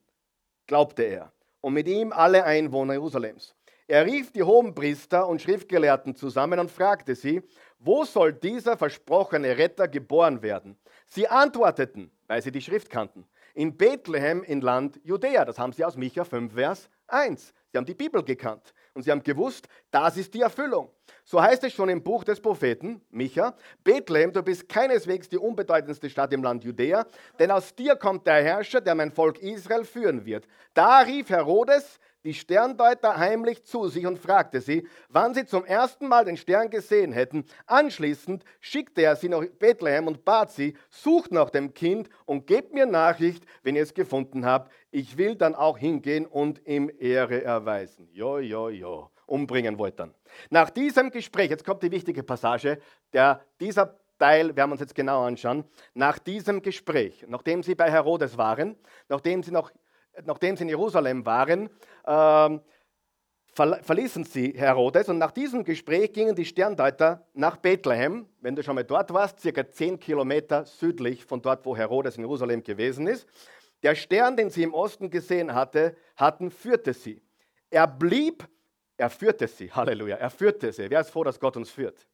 glaubte 0.68 1.02
er. 1.02 1.32
Und 1.62 1.74
mit 1.74 1.88
ihm 1.88 2.14
alle 2.14 2.44
Einwohner 2.44 2.94
Jerusalems. 2.94 3.56
Er 3.88 4.06
rief 4.06 4.32
die 4.32 4.44
Hohenpriester 4.44 5.28
und 5.28 5.42
Schriftgelehrten 5.42 6.16
zusammen 6.16 6.60
und 6.60 6.70
fragte 6.70 7.16
sie, 7.16 7.42
wo 7.80 8.04
soll 8.04 8.34
dieser 8.34 8.78
versprochene 8.78 9.58
Retter 9.58 9.88
geboren 9.88 10.44
werden? 10.44 10.78
Sie 11.08 11.28
antworteten, 11.28 12.12
weil 12.28 12.44
sie 12.44 12.52
die 12.52 12.62
Schrift 12.62 12.92
kannten 12.92 13.26
in 13.56 13.76
Bethlehem 13.76 14.44
in 14.44 14.62
Land 14.62 15.00
Judäa. 15.04 15.46
Das 15.46 15.58
haben 15.58 15.74
sie 15.74 15.84
aus 15.84 15.98
Micha 15.98 16.24
5, 16.24 16.54
Vers 16.54 16.90
1. 17.08 17.54
Sie 17.72 17.78
haben 17.78 17.86
die 17.86 17.94
Bibel 17.94 18.24
gekannt 18.24 18.74
und 18.94 19.04
sie 19.04 19.12
haben 19.12 19.24
gewusst, 19.24 19.68
das 19.92 20.18
ist 20.18 20.34
die 20.34 20.42
Erfüllung. 20.42 20.90
So 21.24 21.42
heißt 21.42 21.64
es 21.64 21.74
schon 21.74 21.90
im 21.90 22.04
Buch 22.04 22.24
des 22.24 22.40
Propheten 22.40 23.02
Micha, 23.10 23.56
Bethlehem, 23.84 24.32
du 24.32 24.44
bist 24.44 24.70
keineswegs 24.70 25.28
die 25.30 25.38
unbedeutendste 25.38 26.10
Stadt 26.10 26.32
im 26.34 26.44
Land 26.44 26.64
Judäa, 26.64 27.06
denn 27.40 27.52
aus 27.52 27.74
dir 27.74 27.96
kommt 27.96 28.28
der 28.28 28.44
Herrscher, 28.44 28.82
der 28.82 28.96
mein 28.96 29.12
Volk 29.12 29.40
Israel 29.40 29.86
führen 29.86 30.26
wird. 30.26 30.48
Da 30.74 31.00
rief 31.00 31.30
Herodes 31.30 32.00
die 32.26 32.34
Sterndeuter 32.34 33.18
heimlich 33.18 33.64
zu 33.64 33.88
sich 33.88 34.06
und 34.06 34.20
fragte 34.20 34.60
sie, 34.60 34.88
wann 35.10 35.34
sie 35.34 35.46
zum 35.46 35.64
ersten 35.64 36.08
Mal 36.08 36.26
den 36.26 36.38
Stern 36.38 36.70
gesehen 36.70 37.12
hätten. 37.12 37.46
Anschließend 37.68 38.44
schickte 38.60 39.04
er 39.04 39.16
sie 39.16 39.30
nach 39.30 39.46
Bethlehem 39.60 40.08
und 40.08 40.26
bat 40.26 40.52
sie, 40.52 40.76
sucht 40.90 41.32
nach 41.32 41.52
dem 41.52 41.74
Kind 41.74 42.10
und 42.26 42.48
gebt 42.48 42.74
mir 42.74 42.88
Nachricht, 42.88 43.46
wenn 43.64 43.76
ihr 43.76 43.84
es 43.84 43.94
gefunden 43.94 44.46
habt. 44.46 44.72
Ich 44.92 45.18
will 45.18 45.36
dann 45.36 45.56
auch 45.56 45.78
hingehen 45.78 46.26
und 46.26 46.68
ihm 46.68 46.92
Ehre 47.00 47.44
erweisen. 47.44 48.10
Jo, 48.12 48.40
jo, 48.40 48.70
jo. 48.70 49.12
Umbringen 49.28 49.78
wollt 49.78 50.00
dann. 50.00 50.14
Nach 50.50 50.70
diesem 50.70 51.10
Gespräch, 51.10 51.50
jetzt 51.50 51.66
kommt 51.66 51.82
die 51.82 51.92
wichtige 51.92 52.24
Passage, 52.24 52.80
der, 53.14 53.42
dieser 53.60 53.98
Teil 54.18 54.56
werden 54.56 54.70
wir 54.70 54.74
uns 54.74 54.82
jetzt 54.82 54.96
genau 54.96 55.24
anschauen. 55.24 55.66
Nach 55.94 56.20
diesem 56.20 56.62
Gespräch, 56.62 57.26
nachdem 57.28 57.64
sie 57.64 57.76
bei 57.76 57.92
Herodes 57.92 58.38
waren, 58.38 58.78
nachdem 59.10 59.44
sie 59.44 59.52
noch 59.52 59.72
nachdem 60.24 60.56
sie 60.56 60.64
in 60.64 60.70
Jerusalem 60.70 61.26
waren, 61.26 61.70
ähm, 62.06 62.62
verließen 63.56 64.26
sie 64.26 64.52
Herodes 64.52 65.08
und 65.08 65.18
nach 65.18 65.32
diesem 65.32 65.64
Gespräch 65.64 66.12
gingen 66.12 66.36
die 66.36 66.44
Sterndeuter 66.44 67.26
nach 67.34 67.56
Bethlehem, 67.56 68.28
wenn 68.42 68.56
du 68.56 68.64
schon 68.64 68.76
mal 68.76 68.84
dort 68.84 69.14
warst, 69.14 69.40
circa 69.40 69.70
zehn 69.70 69.98
Kilometer 69.98 70.66
südlich 70.66 71.24
von 71.24 71.42
dort, 71.42 71.66
wo 71.66 71.76
Herodes 71.76 72.18
in 72.18 72.24
Jerusalem 72.24 72.64
gewesen 72.64 73.08
ist. 73.08 73.28
Der 73.82 73.96
Stern, 73.96 74.36
den 74.36 74.50
sie 74.50 74.64
im 74.64 74.74
Osten 74.74 75.10
gesehen 75.10 75.54
hatte, 75.54 75.96
hatten, 76.18 76.52
führte 76.52 76.94
sie. 76.94 77.22
Er 77.70 77.88
blieb, 77.88 78.46
er 78.98 79.10
führte 79.10 79.48
sie, 79.48 79.72
Halleluja, 79.72 80.18
er 80.18 80.30
führte 80.30 80.74
sie. 80.74 80.90
Wer 80.90 81.02
ist 81.02 81.12
froh, 81.12 81.24
dass 81.24 81.40
Gott 81.40 81.56
uns 81.56 81.70
führt? 81.70 82.06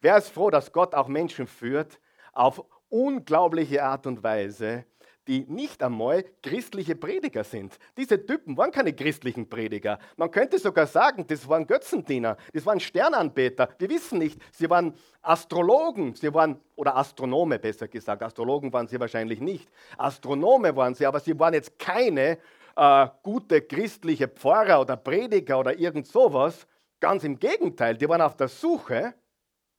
Wer 0.00 0.16
ist 0.16 0.28
froh, 0.28 0.50
dass 0.50 0.72
Gott 0.72 0.94
auch 0.94 1.08
Menschen 1.08 1.48
führt 1.48 1.98
auf 2.32 2.64
unglaubliche 2.88 3.82
Art 3.82 4.06
und 4.06 4.22
Weise, 4.22 4.84
die 5.28 5.44
nicht 5.46 5.82
einmal 5.82 6.24
christliche 6.42 6.96
Prediger 6.96 7.44
sind. 7.44 7.78
Diese 7.96 8.24
Typen 8.24 8.56
waren 8.56 8.72
keine 8.72 8.94
christlichen 8.94 9.48
Prediger. 9.48 9.98
Man 10.16 10.30
könnte 10.30 10.58
sogar 10.58 10.86
sagen, 10.86 11.26
das 11.26 11.46
waren 11.46 11.66
Götzendiener, 11.66 12.38
das 12.54 12.64
waren 12.64 12.80
Sternanbeter. 12.80 13.68
Wir 13.78 13.90
wissen 13.90 14.18
nicht, 14.18 14.40
sie 14.50 14.68
waren 14.70 14.94
Astrologen, 15.20 16.14
sie 16.14 16.32
waren, 16.32 16.58
oder 16.76 16.96
Astronome 16.96 17.58
besser 17.58 17.88
gesagt, 17.88 18.22
Astrologen 18.22 18.72
waren 18.72 18.88
sie 18.88 18.98
wahrscheinlich 18.98 19.40
nicht. 19.40 19.68
Astronome 19.98 20.74
waren 20.74 20.94
sie, 20.94 21.04
aber 21.04 21.20
sie 21.20 21.38
waren 21.38 21.52
jetzt 21.52 21.78
keine 21.78 22.38
äh, 22.74 23.06
gute 23.22 23.60
christliche 23.60 24.28
Pfarrer 24.28 24.80
oder 24.80 24.96
Prediger 24.96 25.60
oder 25.60 25.78
irgend 25.78 26.06
sowas. 26.06 26.66
Ganz 27.00 27.22
im 27.22 27.38
Gegenteil, 27.38 27.98
die 27.98 28.08
waren 28.08 28.22
auf 28.22 28.36
der 28.36 28.48
Suche. 28.48 29.14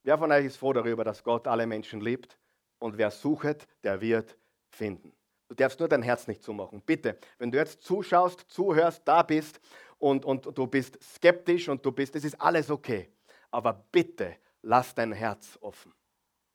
Wer 0.03 0.17
von 0.17 0.31
euch 0.31 0.45
ist 0.45 0.57
froh 0.57 0.73
darüber, 0.73 1.03
dass 1.03 1.23
Gott 1.23 1.47
alle 1.47 1.65
Menschen 1.65 2.01
liebt? 2.01 2.37
Und 2.77 2.97
wer 2.97 3.09
sucht, 3.09 3.67
der 3.83 3.99
wird 3.99 4.37
finden. 4.69 5.11
Du 5.49 5.55
darfst 5.55 5.79
nur 5.79 5.89
dein 5.89 6.03
Herz 6.03 6.27
nicht 6.27 6.43
zumachen. 6.43 6.81
Bitte, 6.85 7.17
wenn 7.39 7.51
du 7.51 7.57
jetzt 7.57 7.81
zuschaust, 7.81 8.45
zuhörst, 8.47 9.01
da 9.03 9.23
bist 9.23 9.59
und, 9.97 10.23
und 10.23 10.45
du 10.55 10.67
bist 10.67 11.01
skeptisch 11.01 11.67
und 11.67 11.83
du 11.83 11.91
bist, 11.91 12.15
es 12.15 12.23
ist 12.23 12.39
alles 12.39 12.69
okay. 12.69 13.09
Aber 13.49 13.73
bitte, 13.91 14.35
lass 14.61 14.93
dein 14.93 15.11
Herz 15.11 15.57
offen. 15.61 15.91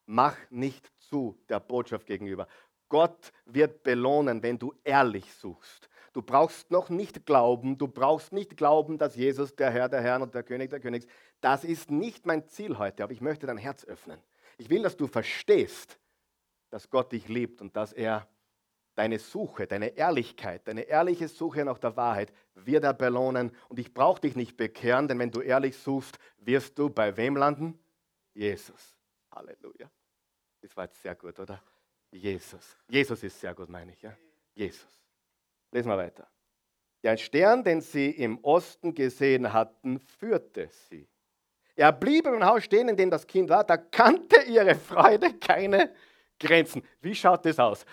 Mach 0.06 0.36
nicht 0.48 0.92
zu 0.98 1.36
der 1.48 1.58
Botschaft 1.58 2.06
gegenüber. 2.06 2.46
Gott 2.88 3.32
wird 3.46 3.82
belohnen, 3.82 4.42
wenn 4.44 4.60
du 4.60 4.72
ehrlich 4.84 5.32
suchst. 5.34 5.88
Du 6.12 6.22
brauchst 6.22 6.70
noch 6.70 6.90
nicht 6.90 7.26
glauben, 7.26 7.76
du 7.76 7.88
brauchst 7.88 8.32
nicht 8.32 8.56
glauben, 8.56 8.98
dass 8.98 9.16
Jesus 9.16 9.56
der 9.56 9.72
Herr 9.72 9.88
der 9.88 10.02
Herren 10.02 10.22
und 10.22 10.32
der 10.36 10.44
König 10.44 10.70
der 10.70 10.78
Königs. 10.78 11.06
Das 11.40 11.64
ist 11.64 11.90
nicht 11.90 12.26
mein 12.26 12.46
Ziel 12.46 12.78
heute, 12.78 13.02
aber 13.02 13.12
ich 13.12 13.20
möchte 13.20 13.48
dein 13.48 13.58
Herz 13.58 13.84
öffnen. 13.84 14.20
Ich 14.56 14.70
will, 14.70 14.82
dass 14.82 14.96
du 14.96 15.08
verstehst, 15.08 15.98
dass 16.70 16.88
Gott 16.88 17.10
dich 17.10 17.26
liebt 17.26 17.60
und 17.60 17.74
dass 17.74 17.92
er 17.92 18.28
deine 18.94 19.18
Suche, 19.18 19.66
deine 19.66 19.96
Ehrlichkeit, 19.96 20.66
deine 20.66 20.82
ehrliche 20.82 21.28
Suche 21.28 21.64
nach 21.64 21.78
der 21.78 21.96
Wahrheit 21.96 22.32
wird 22.54 22.84
er 22.84 22.94
belohnen. 22.94 23.50
Und 23.68 23.78
ich 23.78 23.92
brauche 23.92 24.20
dich 24.20 24.36
nicht 24.36 24.56
bekehren, 24.56 25.08
denn 25.08 25.18
wenn 25.18 25.30
du 25.30 25.40
ehrlich 25.40 25.76
suchst, 25.76 26.18
wirst 26.38 26.78
du 26.78 26.90
bei 26.90 27.16
wem 27.16 27.36
landen? 27.36 27.78
Jesus. 28.32 28.96
Halleluja. 29.30 29.90
Das 30.60 30.76
war 30.76 30.84
jetzt 30.84 31.02
sehr 31.02 31.14
gut, 31.14 31.38
oder? 31.38 31.62
Jesus. 32.10 32.76
Jesus 32.88 33.22
ist 33.22 33.40
sehr 33.40 33.54
gut, 33.54 33.68
meine 33.68 33.92
ich. 33.92 34.02
Ja? 34.02 34.16
Jesus. 34.54 35.02
Lesen 35.70 35.88
wir 35.88 35.98
weiter. 35.98 36.28
Der 37.02 37.16
Stern, 37.16 37.62
den 37.62 37.80
sie 37.80 38.10
im 38.10 38.38
Osten 38.42 38.94
gesehen 38.94 39.52
hatten, 39.52 39.98
führte 39.98 40.68
sie. 40.88 41.06
Er 41.76 41.92
blieb 41.92 42.26
im 42.26 42.44
Haus 42.44 42.64
stehen, 42.64 42.88
in 42.88 42.96
dem 42.96 43.10
das 43.10 43.26
Kind 43.26 43.50
war. 43.50 43.64
Da 43.64 43.76
kannte 43.76 44.42
ihre 44.42 44.74
Freude 44.74 45.34
keine 45.34 45.92
Grenzen. 46.38 46.82
Wie 47.00 47.14
schaut 47.14 47.44
das 47.44 47.58
aus? 47.58 47.84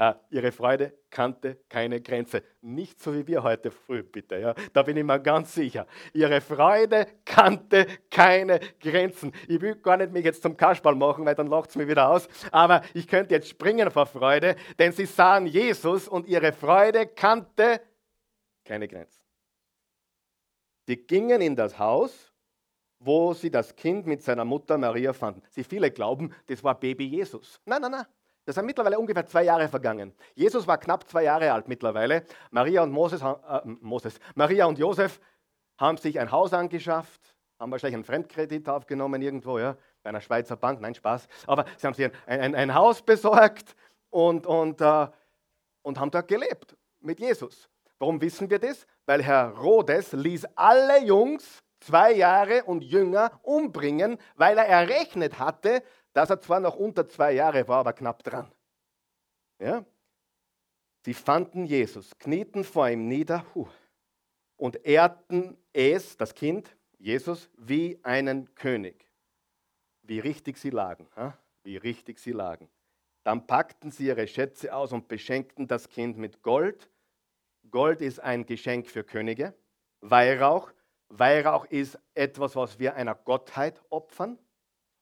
Äh, 0.00 0.14
ihre 0.30 0.50
Freude 0.50 0.94
kannte 1.10 1.58
keine 1.68 2.00
Grenze. 2.00 2.42
Nicht 2.62 3.02
so 3.02 3.12
wie 3.12 3.26
wir 3.26 3.42
heute 3.42 3.70
früh, 3.70 4.02
bitte. 4.02 4.38
Ja? 4.38 4.54
Da 4.72 4.82
bin 4.82 4.96
ich 4.96 5.04
mir 5.04 5.20
ganz 5.20 5.52
sicher. 5.54 5.86
Ihre 6.14 6.40
Freude 6.40 7.06
kannte 7.26 7.86
keine 8.10 8.60
Grenzen. 8.80 9.30
Ich 9.46 9.60
will 9.60 9.74
gar 9.74 9.98
nicht 9.98 10.10
mich 10.10 10.24
jetzt 10.24 10.40
zum 10.40 10.56
Kasperl 10.56 10.94
machen, 10.94 11.26
weil 11.26 11.34
dann 11.34 11.48
lacht 11.48 11.68
es 11.68 11.76
mir 11.76 11.86
wieder 11.86 12.08
aus. 12.08 12.30
Aber 12.50 12.80
ich 12.94 13.06
könnte 13.06 13.34
jetzt 13.34 13.50
springen 13.50 13.90
vor 13.90 14.06
Freude, 14.06 14.56
denn 14.78 14.92
sie 14.92 15.04
sahen 15.04 15.46
Jesus 15.46 16.08
und 16.08 16.26
ihre 16.26 16.54
Freude 16.54 17.06
kannte 17.06 17.82
keine 18.64 18.88
Grenzen. 18.88 19.22
Sie 20.86 20.96
gingen 20.96 21.42
in 21.42 21.54
das 21.54 21.78
Haus, 21.78 22.32
wo 23.00 23.34
sie 23.34 23.50
das 23.50 23.76
Kind 23.76 24.06
mit 24.06 24.22
seiner 24.22 24.46
Mutter 24.46 24.78
Maria 24.78 25.12
fanden. 25.12 25.42
Sie 25.50 25.62
viele 25.62 25.90
glauben, 25.90 26.34
das 26.46 26.64
war 26.64 26.80
Baby 26.80 27.04
Jesus. 27.04 27.60
Nein, 27.66 27.82
nein, 27.82 27.90
nein. 27.90 28.06
Das 28.50 28.56
sind 28.56 28.66
mittlerweile 28.66 28.98
ungefähr 28.98 29.24
zwei 29.26 29.44
Jahre 29.44 29.68
vergangen. 29.68 30.12
Jesus 30.34 30.66
war 30.66 30.76
knapp 30.76 31.08
zwei 31.08 31.22
Jahre 31.22 31.52
alt 31.52 31.68
mittlerweile. 31.68 32.24
Maria 32.50 32.82
und 32.82 32.90
Moses, 32.90 33.22
äh, 33.22 33.60
Moses, 33.64 34.18
Maria 34.34 34.66
und 34.66 34.76
Josef 34.76 35.20
haben 35.78 35.96
sich 35.98 36.18
ein 36.18 36.32
Haus 36.32 36.52
angeschafft, 36.52 37.36
haben 37.60 37.70
wahrscheinlich 37.70 37.94
einen 37.94 38.04
Fremdkredit 38.04 38.68
aufgenommen 38.68 39.22
irgendwo, 39.22 39.60
ja, 39.60 39.76
bei 40.02 40.10
einer 40.10 40.20
Schweizer 40.20 40.56
Bank. 40.56 40.80
Nein, 40.80 40.96
Spaß. 40.96 41.28
Aber 41.46 41.64
sie 41.76 41.86
haben 41.86 41.94
sich 41.94 42.06
ein, 42.26 42.40
ein, 42.40 42.54
ein 42.56 42.74
Haus 42.74 43.02
besorgt 43.02 43.76
und, 44.08 44.48
und, 44.48 44.80
äh, 44.80 45.06
und 45.82 46.00
haben 46.00 46.10
dort 46.10 46.26
gelebt 46.26 46.76
mit 46.98 47.20
Jesus. 47.20 47.70
Warum 48.00 48.20
wissen 48.20 48.50
wir 48.50 48.58
das? 48.58 48.84
Weil 49.06 49.22
Herr 49.22 49.50
Rhodes 49.50 50.10
ließ 50.12 50.44
alle 50.56 51.04
Jungs 51.04 51.62
zwei 51.78 52.14
Jahre 52.14 52.64
und 52.64 52.82
jünger 52.82 53.30
umbringen, 53.42 54.18
weil 54.34 54.58
er 54.58 54.66
errechnet 54.66 55.38
hatte, 55.38 55.84
dass 56.12 56.30
er 56.30 56.40
zwar 56.40 56.60
noch 56.60 56.76
unter 56.76 57.08
zwei 57.08 57.32
Jahre 57.32 57.66
war, 57.68 57.78
aber 57.78 57.92
knapp 57.92 58.22
dran. 58.22 58.50
Ja? 59.58 59.84
Sie 61.04 61.14
fanden 61.14 61.64
Jesus, 61.64 62.18
knieten 62.18 62.64
vor 62.64 62.88
ihm 62.88 63.08
nieder 63.08 63.44
und 64.56 64.84
ehrten 64.84 65.56
es, 65.72 66.16
das 66.16 66.34
Kind, 66.34 66.76
Jesus, 66.98 67.48
wie 67.56 67.98
einen 68.02 68.54
König. 68.54 69.08
Wie 70.02 70.18
richtig 70.18 70.58
sie 70.58 70.70
lagen. 70.70 71.08
Wie 71.62 71.78
richtig 71.78 72.18
sie 72.18 72.32
lagen. 72.32 72.68
Dann 73.22 73.46
packten 73.46 73.90
sie 73.90 74.06
ihre 74.06 74.26
Schätze 74.26 74.74
aus 74.74 74.92
und 74.92 75.08
beschenkten 75.08 75.66
das 75.66 75.88
Kind 75.88 76.18
mit 76.18 76.42
Gold. 76.42 76.90
Gold 77.70 78.00
ist 78.00 78.20
ein 78.20 78.44
Geschenk 78.44 78.88
für 78.88 79.04
Könige. 79.04 79.54
Weihrauch. 80.00 80.72
Weihrauch 81.08 81.64
ist 81.66 81.98
etwas, 82.14 82.56
was 82.56 82.78
wir 82.78 82.94
einer 82.94 83.14
Gottheit 83.14 83.80
opfern. 83.90 84.38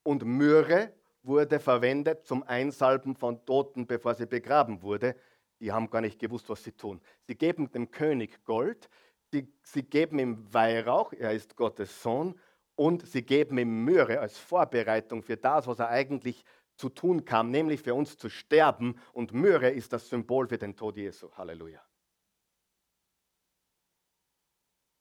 Und 0.05 0.25
Myrrhe 0.25 0.93
wurde 1.29 1.61
verwendet 1.61 2.27
zum 2.27 2.43
Einsalben 2.43 3.15
von 3.15 3.45
Toten, 3.45 3.87
bevor 3.87 4.15
sie 4.15 4.27
begraben 4.27 4.83
wurde. 4.83 5.15
Die 5.61 5.71
haben 5.71 5.91
gar 5.91 6.01
nicht 6.01 6.19
gewusst, 6.19 6.49
was 6.49 6.65
sie 6.65 6.73
tun. 6.73 7.01
Sie 7.23 7.37
geben 7.37 7.71
dem 7.71 7.91
König 7.93 8.45
Gold, 8.45 8.89
sie, 9.31 9.53
sie 9.63 9.85
geben 9.85 10.19
ihm 10.19 10.53
Weihrauch, 10.53 11.13
er 11.13 11.33
ist 11.33 11.55
Gottes 11.55 12.03
Sohn, 12.03 12.39
und 12.75 13.07
sie 13.07 13.23
geben 13.23 13.59
ihm 13.59 13.85
Myrrhe 13.85 14.21
als 14.21 14.39
Vorbereitung 14.39 15.23
für 15.23 15.37
das, 15.37 15.67
was 15.67 15.79
er 15.79 15.89
eigentlich 15.89 16.45
zu 16.77 16.89
tun 16.89 17.25
kam, 17.25 17.51
nämlich 17.51 17.83
für 17.83 17.95
uns 17.95 18.17
zu 18.17 18.29
sterben. 18.29 19.01
Und 19.13 19.33
Myrrhe 19.33 19.71
ist 19.71 19.93
das 19.93 20.09
Symbol 20.09 20.49
für 20.49 20.59
den 20.59 20.77
Tod 20.77 20.97
Jesu. 20.97 21.31
Halleluja. 21.33 21.83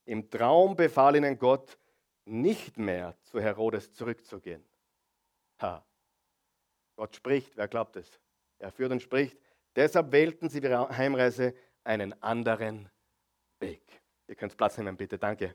Im 0.05 0.29
Traum 0.29 0.75
befahl 0.75 1.15
ihnen 1.17 1.37
Gott, 1.37 1.77
nicht 2.25 2.77
mehr 2.77 3.15
zu 3.23 3.39
Herodes 3.39 3.93
zurückzugehen. 3.93 4.65
Ha. 5.61 5.85
Gott 6.97 7.15
spricht, 7.15 7.55
wer 7.55 7.67
glaubt 7.67 7.95
es? 7.95 8.19
Er 8.57 8.71
führt 8.71 8.91
und 8.91 9.01
spricht. 9.01 9.37
Deshalb 9.75 10.11
wählten 10.11 10.49
sie 10.49 10.59
ihre 10.59 10.89
Heimreise 10.89 11.53
einen 11.83 12.19
anderen 12.23 12.89
Weg. 13.59 13.83
Ihr 14.27 14.35
könnt 14.35 14.57
Platz 14.57 14.77
nehmen, 14.77 14.97
bitte, 14.97 15.17
danke. 15.19 15.53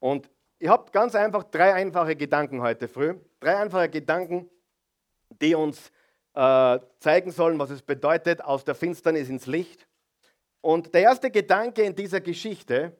Und 0.00 0.28
ihr 0.58 0.70
habt 0.70 0.92
ganz 0.92 1.14
einfach 1.14 1.44
drei 1.44 1.72
einfache 1.72 2.16
Gedanken 2.16 2.60
heute 2.60 2.88
früh. 2.88 3.14
Drei 3.38 3.56
einfache 3.56 3.88
Gedanken, 3.88 4.50
die 5.40 5.54
uns 5.54 5.92
äh, 6.34 6.80
zeigen 6.98 7.30
sollen, 7.30 7.58
was 7.60 7.70
es 7.70 7.80
bedeutet, 7.80 8.42
aus 8.42 8.64
der 8.64 8.74
Finsternis 8.74 9.28
ins 9.28 9.46
Licht. 9.46 9.86
Und 10.60 10.92
der 10.92 11.02
erste 11.02 11.30
Gedanke 11.30 11.82
in 11.82 11.94
dieser 11.94 12.20
Geschichte, 12.20 12.96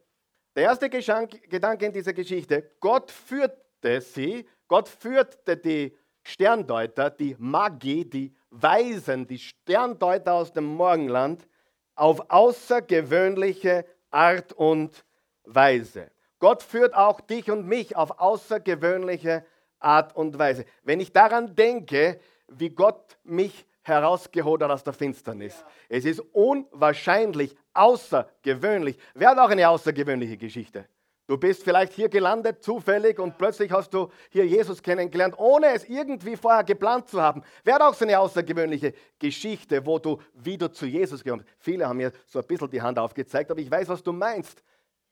der 0.54 0.62
erste 0.62 0.88
Gedanke 0.88 1.86
in 1.86 1.92
dieser 1.92 2.12
Geschichte, 2.12 2.70
Gott 2.78 3.10
führte 3.10 4.00
sie, 4.00 4.48
Gott 4.68 4.88
führte 4.88 5.56
die 5.56 5.96
Sterndeuter, 6.22 7.10
die 7.10 7.36
Magi, 7.38 8.08
die 8.08 8.34
Weisen, 8.50 9.26
die 9.26 9.38
Sterndeuter 9.38 10.34
aus 10.34 10.52
dem 10.52 10.64
Morgenland 10.64 11.46
auf 11.94 12.30
außergewöhnliche 12.30 13.84
Art 14.10 14.52
und 14.52 15.04
Weise. 15.44 16.10
Gott 16.38 16.62
führt 16.62 16.94
auch 16.94 17.20
dich 17.20 17.50
und 17.50 17.66
mich 17.66 17.96
auf 17.96 18.20
außergewöhnliche 18.20 19.44
Art 19.80 20.14
und 20.14 20.38
Weise. 20.38 20.64
Wenn 20.82 21.00
ich 21.00 21.12
daran 21.12 21.54
denke, 21.54 22.20
wie 22.48 22.70
Gott 22.70 23.18
mich 23.24 23.66
herausgeholt 23.82 24.62
hat 24.62 24.70
aus 24.70 24.84
der 24.84 24.92
Finsternis. 24.92 25.58
Ja. 25.58 25.66
Es 25.88 26.04
ist 26.04 26.20
unwahrscheinlich 26.32 27.56
außergewöhnlich. 27.72 28.98
Wer 29.14 29.30
hat 29.30 29.38
auch 29.38 29.50
eine 29.50 29.68
außergewöhnliche 29.68 30.36
Geschichte? 30.36 30.86
Du 31.28 31.36
bist 31.36 31.62
vielleicht 31.62 31.92
hier 31.92 32.08
gelandet, 32.08 32.62
zufällig, 32.64 33.18
und 33.18 33.36
plötzlich 33.36 33.70
hast 33.70 33.92
du 33.92 34.08
hier 34.30 34.46
Jesus 34.46 34.82
kennengelernt, 34.82 35.34
ohne 35.36 35.74
es 35.74 35.86
irgendwie 35.86 36.36
vorher 36.36 36.64
geplant 36.64 37.06
zu 37.06 37.20
haben. 37.20 37.42
Wäre 37.64 37.86
auch 37.86 37.92
so 37.92 38.06
eine 38.06 38.18
außergewöhnliche 38.18 38.94
Geschichte, 39.18 39.84
wo 39.84 39.98
du 39.98 40.16
wieder 40.32 40.72
zu 40.72 40.86
Jesus 40.86 41.22
gekommen 41.22 41.42
bist. 41.44 41.54
Viele 41.58 41.86
haben 41.86 41.98
mir 41.98 42.12
so 42.24 42.38
ein 42.38 42.46
bisschen 42.46 42.70
die 42.70 42.80
Hand 42.80 42.98
aufgezeigt, 42.98 43.50
aber 43.50 43.60
ich 43.60 43.70
weiß, 43.70 43.90
was 43.90 44.02
du 44.02 44.10
meinst. 44.10 44.62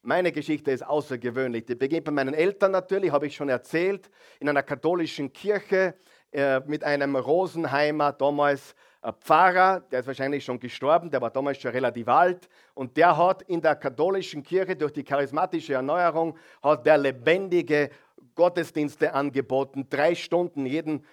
Meine 0.01 0.33
Geschichte 0.33 0.71
ist 0.71 0.87
außergewöhnlich. 0.87 1.67
Die 1.67 1.75
beginnt 1.75 2.07
bei 2.07 2.13
meinen 2.13 2.33
Eltern 2.33 2.73
natürlich, 2.73 3.13
habe 3.13 3.27
ich 3.27 3.37
schon 3.37 3.51
erzählt, 3.51 4.09
in 4.41 4.49
einer 4.49 4.63
katholischen 4.63 5.35
Kirche 5.35 5.97
äh, 6.33 6.61
mit 6.61 6.83
einem 6.83 7.15
Rosenheimer 7.15 8.13
damals 8.13 8.75
Pfarrer, 9.13 9.81
der 9.91 10.01
ist 10.01 10.07
wahrscheinlich 10.07 10.45
schon 10.45 10.59
gestorben, 10.59 11.11
der 11.11 11.21
war 11.21 11.31
damals 11.31 11.59
schon 11.59 11.71
relativ 11.71 12.09
alt 12.09 12.49
und 12.75 12.97
der 12.97 13.17
hat 13.17 13.43
in 13.43 13.61
der 13.61 13.77
katholischen 13.77 14.43
Kirche 14.43 14.77
durch 14.77 14.93
die 14.93 15.05
charismatische 15.05 15.75
Erneuerung 15.75 16.37
hat 16.63 16.85
der 16.87 16.99
lebendige 16.99 17.91
Gottesdienste 18.35 19.15
angeboten, 19.15 19.87
drei 19.89 20.15
Stunden 20.15 20.67
jeden, 20.67 21.05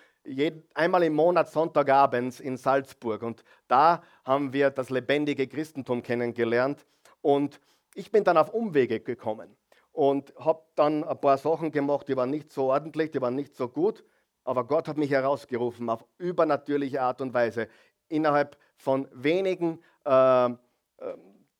einmal 0.73 1.03
im 1.03 1.13
Monat 1.13 1.49
Sonntagabends 1.49 2.39
in 2.39 2.57
Salzburg. 2.57 3.23
Und 3.23 3.43
da 3.67 4.03
haben 4.25 4.53
wir 4.53 4.69
das 4.69 4.89
lebendige 4.89 5.47
Christentum 5.47 6.03
kennengelernt. 6.03 6.85
Und 7.21 7.59
ich 7.95 8.11
bin 8.11 8.23
dann 8.23 8.37
auf 8.37 8.53
Umwege 8.53 8.99
gekommen 8.99 9.55
und 9.91 10.33
habe 10.37 10.63
dann 10.75 11.03
ein 11.03 11.21
paar 11.21 11.37
Sachen 11.37 11.71
gemacht, 11.71 12.07
die 12.07 12.17
waren 12.17 12.29
nicht 12.29 12.51
so 12.51 12.65
ordentlich, 12.65 13.11
die 13.11 13.21
waren 13.21 13.35
nicht 13.35 13.55
so 13.55 13.67
gut. 13.67 14.03
Aber 14.43 14.65
Gott 14.65 14.87
hat 14.87 14.97
mich 14.97 15.11
herausgerufen 15.11 15.89
auf 15.89 16.05
übernatürliche 16.17 17.01
Art 17.01 17.21
und 17.21 17.33
Weise. 17.33 17.67
Innerhalb 18.09 18.57
von 18.75 19.07
wenigen 19.13 19.79
äh, 20.03 20.49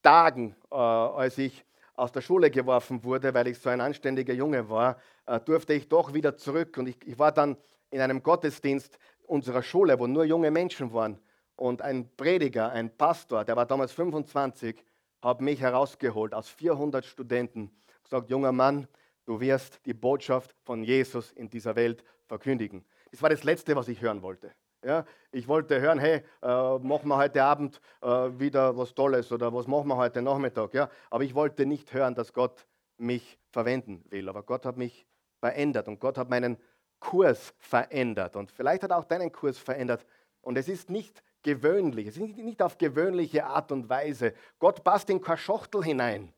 Tagen, 0.01 0.55
äh, 0.71 0.75
als 0.75 1.37
ich 1.37 1.65
aus 1.95 2.11
der 2.11 2.21
Schule 2.21 2.49
geworfen 2.49 3.03
wurde, 3.03 3.33
weil 3.33 3.47
ich 3.47 3.59
so 3.59 3.69
ein 3.69 3.81
anständiger 3.81 4.33
Junge 4.33 4.69
war, 4.69 4.97
äh, 5.25 5.39
durfte 5.39 5.73
ich 5.73 5.87
doch 5.87 6.13
wieder 6.13 6.35
zurück. 6.37 6.77
Und 6.77 6.87
ich, 6.87 6.97
ich 7.05 7.17
war 7.17 7.31
dann 7.31 7.57
in 7.91 8.01
einem 8.01 8.21
Gottesdienst 8.21 8.97
unserer 9.27 9.63
Schule, 9.63 9.99
wo 9.99 10.07
nur 10.07 10.25
junge 10.25 10.51
Menschen 10.51 10.93
waren. 10.93 11.19
Und 11.55 11.81
ein 11.81 12.09
Prediger, 12.17 12.71
ein 12.71 12.95
Pastor, 12.95 13.45
der 13.45 13.55
war 13.55 13.65
damals 13.65 13.91
25, 13.93 14.83
hat 15.21 15.39
mich 15.39 15.61
herausgeholt 15.61 16.33
aus 16.33 16.49
400 16.49 17.05
Studenten. 17.05 17.71
Gesagt, 18.03 18.29
junger 18.29 18.51
Mann, 18.51 18.87
du 19.25 19.39
wirst 19.39 19.85
die 19.85 19.93
Botschaft 19.93 20.55
von 20.63 20.83
Jesus 20.83 21.31
in 21.31 21.49
dieser 21.49 21.75
Welt 21.75 22.03
verkündigen. 22.27 22.83
Das 23.11 23.21
war 23.21 23.29
das 23.29 23.43
Letzte, 23.43 23.75
was 23.75 23.87
ich 23.87 24.01
hören 24.01 24.21
wollte. 24.21 24.51
Ja, 24.83 25.05
ich 25.31 25.47
wollte 25.47 25.79
hören, 25.79 25.99
hey, 25.99 26.23
äh, 26.41 26.77
machen 26.79 27.07
wir 27.07 27.17
heute 27.17 27.41
Abend 27.41 27.79
äh, 28.01 28.07
wieder 28.07 28.75
was 28.75 28.93
Tolles 28.93 29.31
oder 29.31 29.53
was 29.53 29.65
machen 29.65 29.87
wir 29.87 29.95
heute 29.95 30.21
Nachmittag. 30.21 30.73
Ja? 30.73 30.89
Aber 31.09 31.23
ich 31.23 31.33
wollte 31.33 31.65
nicht 31.65 31.93
hören, 31.93 32.15
dass 32.15 32.33
Gott 32.33 32.67
mich 32.97 33.39
verwenden 33.49 34.03
will. 34.09 34.27
Aber 34.27 34.43
Gott 34.43 34.65
hat 34.65 34.75
mich 34.75 35.05
verändert 35.39 35.87
und 35.87 35.99
Gott 35.99 36.17
hat 36.17 36.29
meinen 36.29 36.57
Kurs 36.99 37.53
verändert. 37.59 38.35
Und 38.35 38.51
vielleicht 38.51 38.83
hat 38.83 38.91
auch 38.91 39.05
deinen 39.05 39.31
Kurs 39.31 39.57
verändert. 39.57 40.05
Und 40.41 40.57
es 40.57 40.67
ist 40.67 40.89
nicht 40.89 41.23
gewöhnlich, 41.43 42.07
es 42.07 42.17
ist 42.17 42.37
nicht 42.37 42.61
auf 42.61 42.77
gewöhnliche 42.77 43.45
Art 43.45 43.71
und 43.71 43.89
Weise. 43.89 44.33
Gott 44.59 44.83
passt 44.83 45.09
in 45.09 45.21
keine 45.21 45.37
Schachtel 45.37 45.83
hinein. 45.83 46.33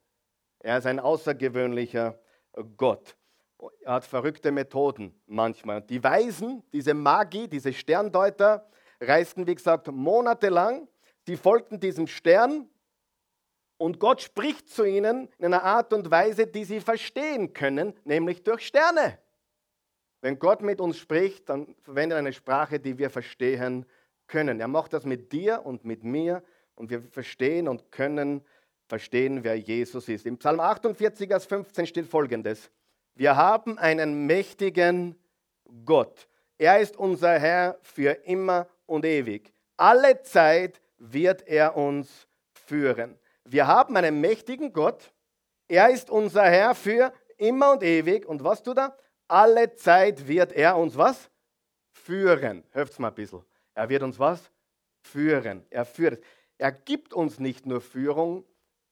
Er 0.60 0.78
ist 0.80 0.88
ein 0.88 1.00
außergewöhnlicher 1.00 2.20
Gott. 2.78 3.16
Er 3.82 3.94
hat 3.94 4.06
verrückte 4.06 4.52
Methoden 4.52 5.20
manchmal. 5.26 5.82
Die 5.82 6.04
Weisen, 6.04 6.64
diese 6.74 6.94
Magie, 6.94 7.48
diese 7.48 7.74
Sterndeuter, 7.74 8.68
reisten, 9.00 9.48
wie 9.48 9.56
gesagt, 9.56 9.88
monatelang. 9.92 10.88
Die 11.28 11.38
folgten 11.38 11.80
diesem 11.80 12.08
Stern 12.08 12.70
und 13.78 14.00
Gott 14.00 14.22
spricht 14.22 14.70
zu 14.70 14.84
ihnen 14.84 15.30
in 15.38 15.46
einer 15.46 15.64
Art 15.64 15.92
und 15.94 16.10
Weise, 16.10 16.48
die 16.48 16.64
sie 16.64 16.80
verstehen 16.80 17.54
können, 17.54 17.94
nämlich 18.04 18.44
durch 18.44 18.66
Sterne. 18.68 19.20
Wenn 20.22 20.40
Gott 20.40 20.62
mit 20.62 20.80
uns 20.80 20.98
spricht, 20.98 21.50
dann 21.50 21.76
verwendet 21.82 22.16
er 22.16 22.20
eine 22.20 22.34
Sprache, 22.34 22.80
die 22.80 22.98
wir 22.98 23.10
verstehen 23.10 23.86
können. 24.28 24.60
Er 24.60 24.68
macht 24.68 24.94
das 24.94 25.06
mit 25.06 25.32
dir 25.32 25.66
und 25.66 25.86
mit 25.86 26.04
mir 26.04 26.44
und 26.76 26.90
wir 26.90 27.02
verstehen 27.02 27.68
und 27.68 27.92
können 27.92 28.44
verstehen, 28.88 29.44
wer 29.44 29.56
Jesus 29.56 30.08
ist. 30.10 30.26
Im 30.26 30.38
Psalm 30.38 30.60
48, 30.60 31.28
Vers 31.28 31.46
15 31.46 31.88
steht 31.88 32.08
folgendes. 32.08 32.70
Wir 33.16 33.36
haben 33.36 33.78
einen 33.78 34.26
mächtigen 34.26 35.16
Gott. 35.86 36.28
Er 36.58 36.80
ist 36.80 36.98
unser 36.98 37.40
Herr 37.40 37.78
für 37.82 38.12
immer 38.26 38.68
und 38.86 39.06
ewig. 39.06 39.54
Alle 39.78 40.22
Zeit 40.22 40.82
wird 40.98 41.48
er 41.48 41.76
uns 41.76 42.28
führen. 42.54 43.18
Wir 43.44 43.68
haben 43.68 43.96
einen 43.98 44.22
mächtigen 44.22 44.74
Gott. 44.74 45.14
Er 45.68 45.90
ist 45.90 46.10
unser 46.10 46.44
Herr 46.44 46.76
für 46.76 47.14
immer 47.38 47.74
und 47.74 47.84
ewig. 47.84 48.26
Und 48.26 48.44
was 48.44 48.64
tut 48.64 48.78
er? 48.78 48.98
Alle 49.28 49.76
Zeit 49.76 50.28
wird 50.28 50.54
er 50.54 50.78
uns 50.78 50.98
was? 50.98 51.30
Führen. 51.92 52.64
Hört's 52.72 53.00
mal 53.00 53.10
ein 53.10 53.16
bisschen. 53.16 53.44
Er 53.74 53.90
wird 53.90 54.04
uns 54.04 54.20
was? 54.20 54.52
Führen. 55.02 55.66
Er 55.70 55.86
führt. 55.86 56.24
Er 56.58 56.72
gibt 56.72 57.14
uns 57.14 57.40
nicht 57.40 57.66
nur 57.66 57.82
Führung, 57.82 58.46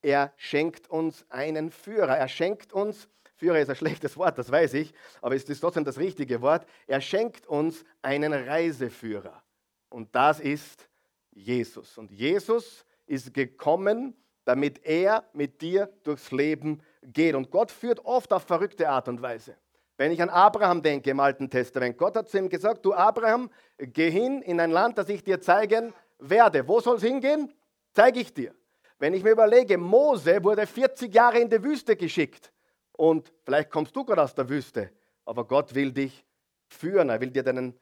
er 0.03 0.33
schenkt 0.37 0.89
uns 0.89 1.25
einen 1.29 1.71
Führer. 1.71 2.17
Er 2.17 2.27
schenkt 2.27 2.71
uns 2.73 3.09
Führer 3.35 3.59
ist 3.59 3.69
ein 3.69 3.75
schlechtes 3.75 4.15
Wort, 4.15 4.37
das 4.37 4.49
weiß 4.49 4.73
ich, 4.75 4.93
aber 5.21 5.35
es 5.35 5.43
ist 5.43 5.59
trotzdem 5.59 5.83
das 5.83 5.97
richtige 5.97 6.41
Wort. 6.41 6.65
Er 6.87 7.01
schenkt 7.01 7.45
uns 7.45 7.83
einen 8.01 8.31
Reiseführer. 8.31 9.43
Und 9.89 10.15
das 10.15 10.39
ist 10.39 10.87
Jesus. 11.31 11.97
Und 11.97 12.11
Jesus 12.11 12.85
ist 13.05 13.33
gekommen, 13.33 14.15
damit 14.45 14.85
er 14.85 15.25
mit 15.33 15.61
dir 15.61 15.91
durchs 16.03 16.31
Leben 16.31 16.81
geht. 17.01 17.35
Und 17.35 17.51
Gott 17.51 17.69
führt 17.69 18.05
oft 18.05 18.31
auf 18.31 18.43
verrückte 18.43 18.87
Art 18.87 19.09
und 19.09 19.21
Weise. 19.21 19.57
Wenn 19.97 20.11
ich 20.11 20.21
an 20.21 20.29
Abraham 20.29 20.81
denke 20.81 21.09
im 21.09 21.19
Alten 21.19 21.49
Testament, 21.49 21.97
Gott 21.97 22.15
hat 22.15 22.29
zu 22.29 22.37
ihm 22.37 22.47
gesagt, 22.47 22.85
du 22.85 22.93
Abraham, 22.93 23.49
geh 23.77 24.09
hin 24.09 24.41
in 24.41 24.59
ein 24.59 24.71
Land, 24.71 24.97
das 24.97 25.09
ich 25.09 25.23
dir 25.23 25.41
zeigen 25.41 25.93
werde. 26.17 26.67
Wo 26.67 26.79
soll 26.79 26.95
es 26.95 27.03
hingehen? 27.03 27.53
Zeige 27.91 28.21
ich 28.21 28.33
dir. 28.33 28.55
Wenn 29.03 29.13
ich 29.13 29.21
mir 29.21 29.31
überlege, 29.31 29.77
Mose 29.77 30.41
wurde 30.45 30.65
40 30.65 31.13
Jahre 31.13 31.37
in 31.39 31.49
die 31.49 31.61
Wüste 31.61 31.97
geschickt. 31.97 32.53
Und 32.93 33.33
vielleicht 33.43 33.69
kommst 33.69 33.93
du 33.93 34.05
gerade 34.05 34.21
aus 34.21 34.33
der 34.33 34.47
Wüste, 34.47 34.91
aber 35.25 35.43
Gott 35.43 35.75
will 35.75 35.91
dich 35.91 36.23
führen, 36.69 37.09
er 37.09 37.19
will 37.19 37.29
dir 37.29 37.43
deinen, 37.43 37.77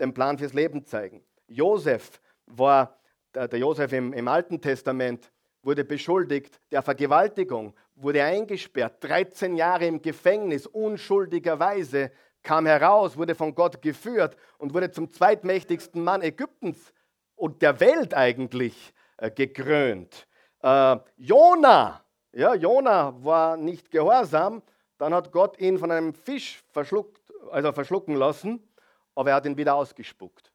den 0.00 0.14
Plan 0.14 0.38
fürs 0.38 0.54
Leben 0.54 0.86
zeigen. 0.86 1.22
Josef 1.46 2.22
war, 2.46 2.98
der, 3.34 3.54
Josef 3.58 3.92
im, 3.92 4.14
im 4.14 4.26
Alten 4.28 4.62
Testament, 4.62 5.30
wurde 5.62 5.84
beschuldigt 5.84 6.58
der 6.70 6.80
Vergewaltigung, 6.80 7.74
wurde 7.94 8.24
eingesperrt, 8.24 9.04
13 9.04 9.56
Jahre 9.56 9.84
im 9.84 10.00
Gefängnis, 10.00 10.66
unschuldigerweise, 10.66 12.12
kam 12.42 12.64
heraus, 12.64 13.18
wurde 13.18 13.34
von 13.34 13.54
Gott 13.54 13.82
geführt 13.82 14.38
und 14.56 14.72
wurde 14.72 14.90
zum 14.90 15.10
zweitmächtigsten 15.10 16.02
Mann 16.02 16.22
Ägyptens 16.22 16.94
und 17.34 17.60
der 17.60 17.78
Welt 17.78 18.14
eigentlich 18.14 18.94
äh, 19.18 19.30
gekrönt. 19.30 20.26
Äh, 20.62 20.96
Jona 21.16 22.02
ja, 22.32 22.54
Jona 22.54 23.14
war 23.22 23.56
nicht 23.56 23.90
gehorsam, 23.90 24.62
dann 24.96 25.12
hat 25.12 25.32
Gott 25.32 25.60
ihn 25.60 25.78
von 25.78 25.90
einem 25.90 26.14
Fisch 26.14 26.62
verschluckt, 26.70 27.20
also 27.50 27.72
verschlucken 27.72 28.14
lassen, 28.16 28.66
aber 29.14 29.30
er 29.30 29.36
hat 29.36 29.46
ihn 29.46 29.56
wieder 29.56 29.74
ausgespuckt. 29.74 30.50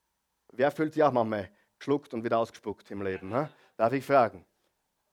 Wer 0.51 0.71
fühlt 0.71 0.93
sich 0.93 1.03
auch 1.03 1.11
manchmal 1.11 1.51
geschluckt 1.77 2.13
und 2.13 2.23
wieder 2.23 2.39
ausgespuckt 2.39 2.89
im 2.89 3.03
Leben? 3.03 3.31
He? 3.35 3.47
Darf 3.77 3.93
ich 3.93 4.03
fragen? 4.03 4.43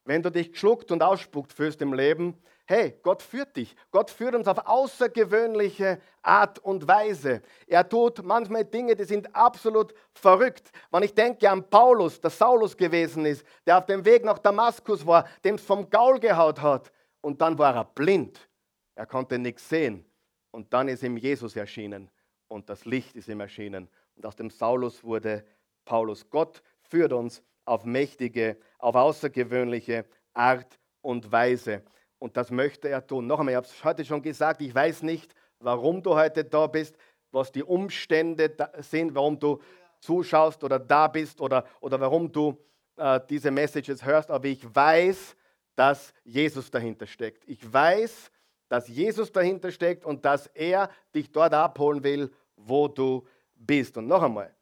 Wenn 0.06 0.22
du 0.22 0.30
dich 0.30 0.52
geschluckt 0.52 0.90
und 0.90 1.02
ausspuckt 1.02 1.52
fühlst 1.52 1.82
im 1.82 1.92
Leben, 1.92 2.40
hey, 2.66 2.98
Gott 3.02 3.22
führt 3.22 3.56
dich. 3.56 3.76
Gott 3.90 4.10
führt 4.10 4.34
uns 4.34 4.48
auf 4.48 4.66
außergewöhnliche 4.66 6.00
Art 6.22 6.58
und 6.58 6.86
Weise. 6.88 7.42
Er 7.66 7.88
tut 7.88 8.22
manchmal 8.22 8.64
Dinge, 8.64 8.96
die 8.96 9.04
sind 9.04 9.34
absolut 9.34 9.94
verrückt. 10.12 10.70
Wenn 10.90 11.02
ich 11.02 11.14
denke 11.14 11.50
an 11.50 11.68
Paulus, 11.68 12.20
der 12.20 12.30
Saulus 12.30 12.76
gewesen 12.76 13.26
ist, 13.26 13.44
der 13.66 13.78
auf 13.78 13.86
dem 13.86 14.04
Weg 14.04 14.24
nach 14.24 14.38
Damaskus 14.38 15.06
war, 15.06 15.28
dem 15.44 15.56
es 15.56 15.64
vom 15.64 15.90
Gaul 15.90 16.18
gehaut 16.18 16.60
hat. 16.60 16.90
Und 17.20 17.40
dann 17.40 17.58
war 17.58 17.74
er 17.74 17.84
blind. 17.84 18.48
Er 18.94 19.06
konnte 19.06 19.38
nichts 19.38 19.68
sehen. 19.68 20.04
Und 20.50 20.72
dann 20.72 20.88
ist 20.88 21.02
ihm 21.02 21.16
Jesus 21.16 21.56
erschienen. 21.56 22.10
Und 22.48 22.68
das 22.70 22.84
Licht 22.84 23.16
ist 23.16 23.28
ihm 23.28 23.40
erschienen. 23.40 23.88
Und 24.16 24.24
aus 24.24 24.36
dem 24.36 24.50
Saulus 24.50 25.02
wurde 25.02 25.44
Paulus. 25.84 26.28
Gott 26.30 26.62
führt 26.82 27.12
uns 27.12 27.42
auf 27.64 27.84
mächtige, 27.84 28.56
auf 28.78 28.94
außergewöhnliche 28.94 30.06
Art 30.32 30.78
und 31.00 31.30
Weise. 31.32 31.82
Und 32.24 32.38
das 32.38 32.50
möchte 32.50 32.88
er 32.88 33.06
tun. 33.06 33.26
Noch 33.26 33.38
einmal, 33.38 33.52
ich 33.52 33.56
habe 33.56 33.66
es 33.66 33.84
heute 33.84 34.02
schon 34.02 34.22
gesagt, 34.22 34.62
ich 34.62 34.74
weiß 34.74 35.02
nicht, 35.02 35.34
warum 35.58 36.02
du 36.02 36.14
heute 36.14 36.42
da 36.42 36.66
bist, 36.66 36.96
was 37.30 37.52
die 37.52 37.62
Umstände 37.62 38.50
sind, 38.78 39.14
warum 39.14 39.38
du 39.38 39.60
zuschaust 40.00 40.64
oder 40.64 40.78
da 40.78 41.06
bist 41.06 41.38
oder, 41.42 41.66
oder 41.80 42.00
warum 42.00 42.32
du 42.32 42.56
äh, 42.96 43.20
diese 43.28 43.50
Messages 43.50 44.02
hörst, 44.02 44.30
aber 44.30 44.46
ich 44.46 44.64
weiß, 44.74 45.36
dass 45.76 46.14
Jesus 46.24 46.70
dahinter 46.70 47.06
steckt. 47.06 47.46
Ich 47.46 47.70
weiß, 47.70 48.30
dass 48.70 48.88
Jesus 48.88 49.30
dahinter 49.30 49.70
steckt 49.70 50.06
und 50.06 50.24
dass 50.24 50.46
er 50.46 50.88
dich 51.14 51.30
dort 51.30 51.52
abholen 51.52 52.02
will, 52.02 52.32
wo 52.56 52.88
du 52.88 53.26
bist. 53.54 53.98
Und 53.98 54.06
noch 54.06 54.22
einmal, 54.22 54.54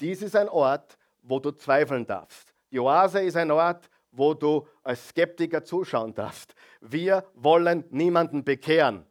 dies 0.00 0.22
ist 0.22 0.36
ein 0.36 0.48
Ort, 0.48 0.96
wo 1.20 1.38
du 1.38 1.50
zweifeln 1.50 2.06
darfst. 2.06 2.54
Die 2.72 2.80
Oase 2.80 3.20
ist 3.20 3.36
ein 3.36 3.50
Ort, 3.50 3.90
wo 4.12 4.34
du 4.34 4.66
als 4.82 5.08
Skeptiker 5.08 5.64
zuschauen 5.64 6.14
darfst. 6.14 6.54
Wir 6.80 7.24
wollen 7.34 7.84
niemanden 7.90 8.44
bekehren. 8.44 9.06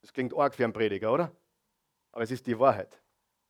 Das 0.00 0.12
klingt 0.12 0.34
arg 0.34 0.54
für 0.54 0.64
einen 0.64 0.72
Prediger, 0.72 1.12
oder? 1.12 1.32
Aber 2.12 2.22
es 2.22 2.30
ist 2.30 2.46
die 2.46 2.58
Wahrheit. 2.58 3.00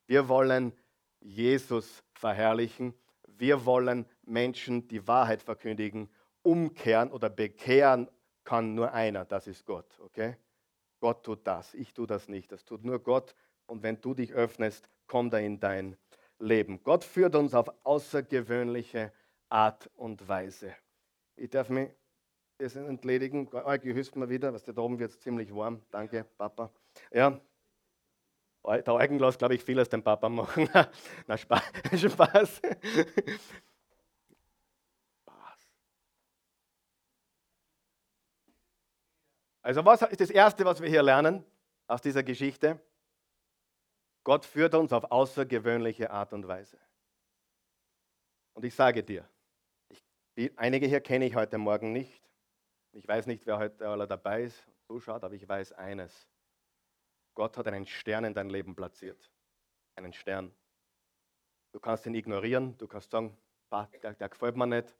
Wir 0.07 0.27
wollen 0.27 0.73
Jesus 1.19 2.03
verherrlichen. 2.13 2.93
Wir 3.27 3.65
wollen 3.65 4.05
Menschen 4.23 4.87
die 4.87 5.07
Wahrheit 5.07 5.41
verkündigen. 5.41 6.09
Umkehren 6.43 7.11
oder 7.11 7.29
bekehren 7.29 8.09
kann 8.43 8.73
nur 8.73 8.93
einer, 8.93 9.25
das 9.25 9.47
ist 9.47 9.65
Gott. 9.65 9.99
Okay? 9.99 10.37
Gott 10.99 11.23
tut 11.23 11.45
das, 11.45 11.73
ich 11.73 11.93
tue 11.93 12.07
das 12.07 12.27
nicht. 12.27 12.51
Das 12.51 12.65
tut 12.65 12.83
nur 12.83 12.99
Gott. 12.99 13.35
Und 13.67 13.83
wenn 13.83 14.01
du 14.01 14.13
dich 14.13 14.33
öffnest, 14.33 14.89
kommt 15.07 15.33
er 15.33 15.39
in 15.39 15.59
dein 15.59 15.97
leben. 16.39 16.83
Gott 16.83 17.03
führt 17.03 17.35
uns 17.35 17.53
auf 17.53 17.71
außergewöhnliche 17.83 19.13
Art 19.51 19.89
und 19.95 20.27
Weise. 20.27 20.73
Ich 21.35 21.49
darf 21.49 21.69
mich 21.69 21.89
das 22.57 22.75
entledigen. 22.75 23.53
Euch 23.53 23.81
hilft 23.81 24.15
mir 24.15 24.29
wieder, 24.29 24.53
was 24.53 24.63
da 24.63 24.75
oben 24.77 24.99
wird 24.99 25.11
ziemlich 25.21 25.53
warm. 25.53 25.81
Danke, 25.91 26.25
Papa. 26.37 26.71
Ja. 27.11 27.39
Der 28.63 28.93
Eugen 28.93 29.17
lässt, 29.17 29.39
glaube 29.39 29.55
ich, 29.55 29.63
viel 29.63 29.79
aus 29.79 29.89
dem 29.89 30.03
Papa 30.03 30.29
machen. 30.29 30.69
Na, 31.27 31.37
Spaß. 31.37 31.63
Spaß. 31.95 32.61
Also 39.63 39.85
was 39.85 40.01
ist 40.03 40.21
das 40.21 40.29
Erste, 40.29 40.65
was 40.65 40.81
wir 40.81 40.89
hier 40.89 41.03
lernen 41.03 41.43
aus 41.87 42.01
dieser 42.01 42.23
Geschichte? 42.23 42.79
Gott 44.23 44.45
führt 44.45 44.75
uns 44.75 44.93
auf 44.93 45.11
außergewöhnliche 45.11 46.11
Art 46.11 46.33
und 46.33 46.47
Weise. 46.47 46.77
Und 48.53 48.65
ich 48.65 48.75
sage 48.75 49.03
dir, 49.03 49.27
ich, 50.35 50.57
einige 50.57 50.87
hier 50.87 51.01
kenne 51.01 51.25
ich 51.25 51.35
heute 51.35 51.57
Morgen 51.57 51.91
nicht. 51.91 52.21
Ich 52.93 53.07
weiß 53.07 53.27
nicht, 53.27 53.45
wer 53.45 53.57
heute 53.57 53.87
alle 53.87 54.07
dabei 54.07 54.43
ist 54.43 54.65
und 54.67 54.81
zuschaut, 54.83 55.23
aber 55.23 55.33
ich 55.33 55.47
weiß 55.47 55.73
eines. 55.73 56.27
Gott 57.33 57.57
hat 57.57 57.67
einen 57.67 57.85
Stern 57.85 58.25
in 58.25 58.33
dein 58.33 58.49
Leben 58.49 58.75
platziert. 58.75 59.31
Einen 59.95 60.13
Stern. 60.13 60.53
Du 61.71 61.79
kannst 61.79 62.05
ihn 62.05 62.15
ignorieren, 62.15 62.77
du 62.77 62.87
kannst 62.87 63.11
sagen, 63.11 63.37
der, 63.71 64.13
der 64.13 64.29
gefällt 64.29 64.57
mir 64.57 64.67
nicht, 64.67 64.97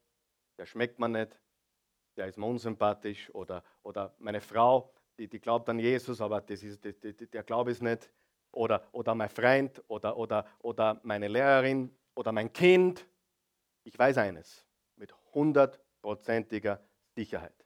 der 0.57 0.65
schmeckt 0.65 0.99
mir 0.99 1.09
nicht, 1.09 1.37
der 2.15 2.27
ist 2.27 2.37
mir 2.37 2.45
unsympathisch 2.45 3.33
oder, 3.33 3.63
oder 3.83 4.15
meine 4.19 4.39
Frau, 4.39 4.93
die, 5.17 5.27
die 5.27 5.39
glaubt 5.39 5.67
an 5.67 5.79
Jesus, 5.79 6.21
aber 6.21 6.39
das 6.39 6.63
ist, 6.63 6.83
die, 6.85 6.93
die, 6.93 7.27
der 7.27 7.43
Glaube 7.43 7.71
ist 7.71 7.81
nicht. 7.81 8.09
Oder, 8.53 8.87
oder 8.91 9.15
mein 9.15 9.29
Freund 9.29 9.81
oder, 9.87 10.17
oder, 10.17 10.45
oder 10.59 10.99
meine 11.03 11.29
Lehrerin 11.29 11.93
oder 12.15 12.33
mein 12.33 12.51
Kind. 12.51 13.07
Ich 13.83 13.97
weiß 13.97 14.17
eines 14.17 14.65
hundertprozentiger 15.33 16.81
Sicherheit. 17.15 17.65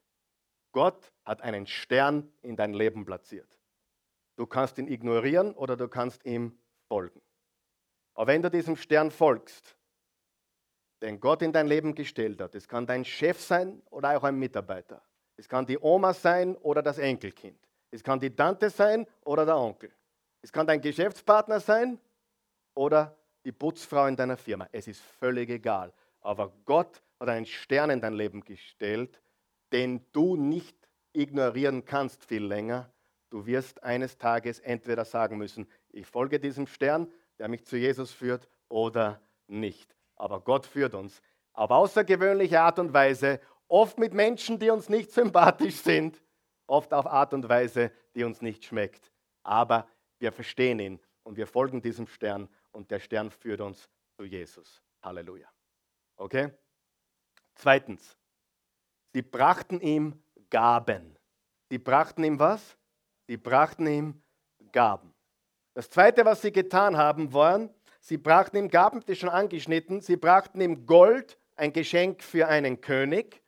Gott 0.71 1.11
hat 1.23 1.41
einen 1.41 1.67
Stern 1.67 2.31
in 2.41 2.55
dein 2.55 2.73
Leben 2.73 3.05
platziert. 3.05 3.59
Du 4.35 4.45
kannst 4.45 4.77
ihn 4.77 4.87
ignorieren 4.87 5.53
oder 5.53 5.77
du 5.77 5.87
kannst 5.87 6.25
ihm 6.25 6.57
folgen. 6.87 7.21
Aber 8.13 8.27
wenn 8.27 8.41
du 8.41 8.49
diesem 8.49 8.75
Stern 8.75 9.11
folgst, 9.11 9.77
den 11.01 11.19
Gott 11.19 11.41
in 11.41 11.53
dein 11.53 11.67
Leben 11.67 11.93
gestellt 11.93 12.41
hat. 12.41 12.55
Es 12.55 12.67
kann 12.67 12.85
dein 12.85 13.05
Chef 13.05 13.39
sein 13.39 13.81
oder 13.89 14.17
auch 14.17 14.23
ein 14.23 14.37
Mitarbeiter. 14.37 15.01
Es 15.37 15.47
kann 15.47 15.65
die 15.65 15.77
Oma 15.77 16.13
sein 16.13 16.55
oder 16.57 16.81
das 16.81 16.97
Enkelkind. 16.97 17.59
Es 17.91 18.03
kann 18.03 18.19
die 18.19 18.35
Tante 18.35 18.69
sein 18.69 19.05
oder 19.23 19.45
der 19.45 19.57
Onkel. 19.57 19.91
Es 20.41 20.51
kann 20.51 20.65
dein 20.65 20.81
Geschäftspartner 20.81 21.59
sein 21.59 21.99
oder 22.73 23.15
die 23.43 23.51
Putzfrau 23.51 24.07
in 24.07 24.15
deiner 24.15 24.37
Firma. 24.37 24.67
Es 24.71 24.87
ist 24.87 25.01
völlig 25.01 25.49
egal. 25.49 25.93
Aber 26.21 26.51
Gott 26.65 27.01
hat 27.19 27.29
einen 27.29 27.45
Stern 27.45 27.89
in 27.89 28.01
dein 28.01 28.13
Leben 28.13 28.41
gestellt, 28.41 29.21
den 29.71 30.05
du 30.11 30.35
nicht 30.35 30.77
ignorieren 31.13 31.85
kannst 31.85 32.25
viel 32.25 32.43
länger. 32.43 32.91
Du 33.29 33.45
wirst 33.45 33.83
eines 33.83 34.17
Tages 34.17 34.59
entweder 34.59 35.05
sagen 35.05 35.37
müssen, 35.37 35.67
ich 35.89 36.05
folge 36.05 36.39
diesem 36.39 36.67
Stern, 36.67 37.11
der 37.39 37.47
mich 37.47 37.65
zu 37.65 37.77
Jesus 37.77 38.11
führt, 38.11 38.47
oder 38.67 39.21
nicht 39.47 39.95
aber 40.15 40.41
Gott 40.41 40.65
führt 40.65 40.93
uns 40.93 41.21
auf 41.53 41.71
außergewöhnliche 41.71 42.59
Art 42.61 42.79
und 42.79 42.93
Weise, 42.93 43.39
oft 43.67 43.97
mit 43.97 44.13
Menschen, 44.13 44.59
die 44.59 44.69
uns 44.69 44.89
nicht 44.89 45.11
sympathisch 45.11 45.77
sind, 45.77 46.21
oft 46.67 46.93
auf 46.93 47.05
Art 47.05 47.33
und 47.33 47.47
Weise, 47.47 47.91
die 48.15 48.23
uns 48.23 48.41
nicht 48.41 48.65
schmeckt. 48.65 49.11
Aber 49.43 49.87
wir 50.19 50.31
verstehen 50.31 50.79
ihn 50.79 50.99
und 51.23 51.37
wir 51.37 51.47
folgen 51.47 51.81
diesem 51.81 52.07
Stern 52.07 52.49
und 52.71 52.91
der 52.91 52.99
Stern 52.99 53.31
führt 53.31 53.61
uns 53.61 53.89
zu 54.17 54.25
Jesus. 54.25 54.81
Halleluja. 55.01 55.47
Okay? 56.17 56.51
Zweitens, 57.55 58.17
sie 59.13 59.21
brachten 59.21 59.81
ihm 59.81 60.21
Gaben. 60.49 61.17
Sie 61.69 61.79
brachten 61.79 62.23
ihm 62.23 62.39
was? 62.39 62.77
Sie 63.27 63.37
brachten 63.37 63.87
ihm 63.87 64.21
Gaben. 64.71 65.13
Das 65.73 65.89
zweite, 65.89 66.25
was 66.25 66.41
sie 66.41 66.51
getan 66.51 66.95
haben, 66.95 67.33
waren, 67.33 67.73
Sie 68.07 68.17
brachten 68.17 68.57
ihm 68.57 68.69
Gaben, 68.69 69.03
das 69.07 69.17
schon 69.17 69.29
angeschnitten, 69.29 69.99
sie 69.99 70.15
brachten 70.15 70.61
ihm 70.61 70.85
Gold, 70.85 71.39
ein 71.55 71.73
Geschenk 71.73 72.21
für 72.21 72.47
einen 72.47 72.79
König. 72.79 73.41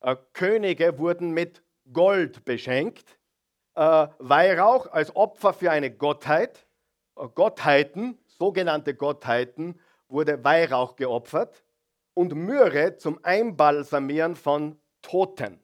Äh, 0.00 0.16
Könige 0.32 0.98
wurden 0.98 1.30
mit 1.30 1.62
Gold 1.92 2.44
beschenkt. 2.44 3.20
Äh, 3.76 4.08
Weihrauch 4.18 4.88
als 4.88 5.14
Opfer 5.14 5.52
für 5.52 5.70
eine 5.70 5.92
Gottheit. 5.92 6.66
Äh, 7.14 7.28
Gottheiten, 7.28 8.18
sogenannte 8.26 8.96
Gottheiten, 8.96 9.78
wurde 10.08 10.42
Weihrauch 10.42 10.96
geopfert. 10.96 11.62
Und 12.14 12.34
Myrrhe 12.34 12.96
zum 12.96 13.22
Einbalsamieren 13.24 14.36
von 14.36 14.80
Toten. 15.02 15.60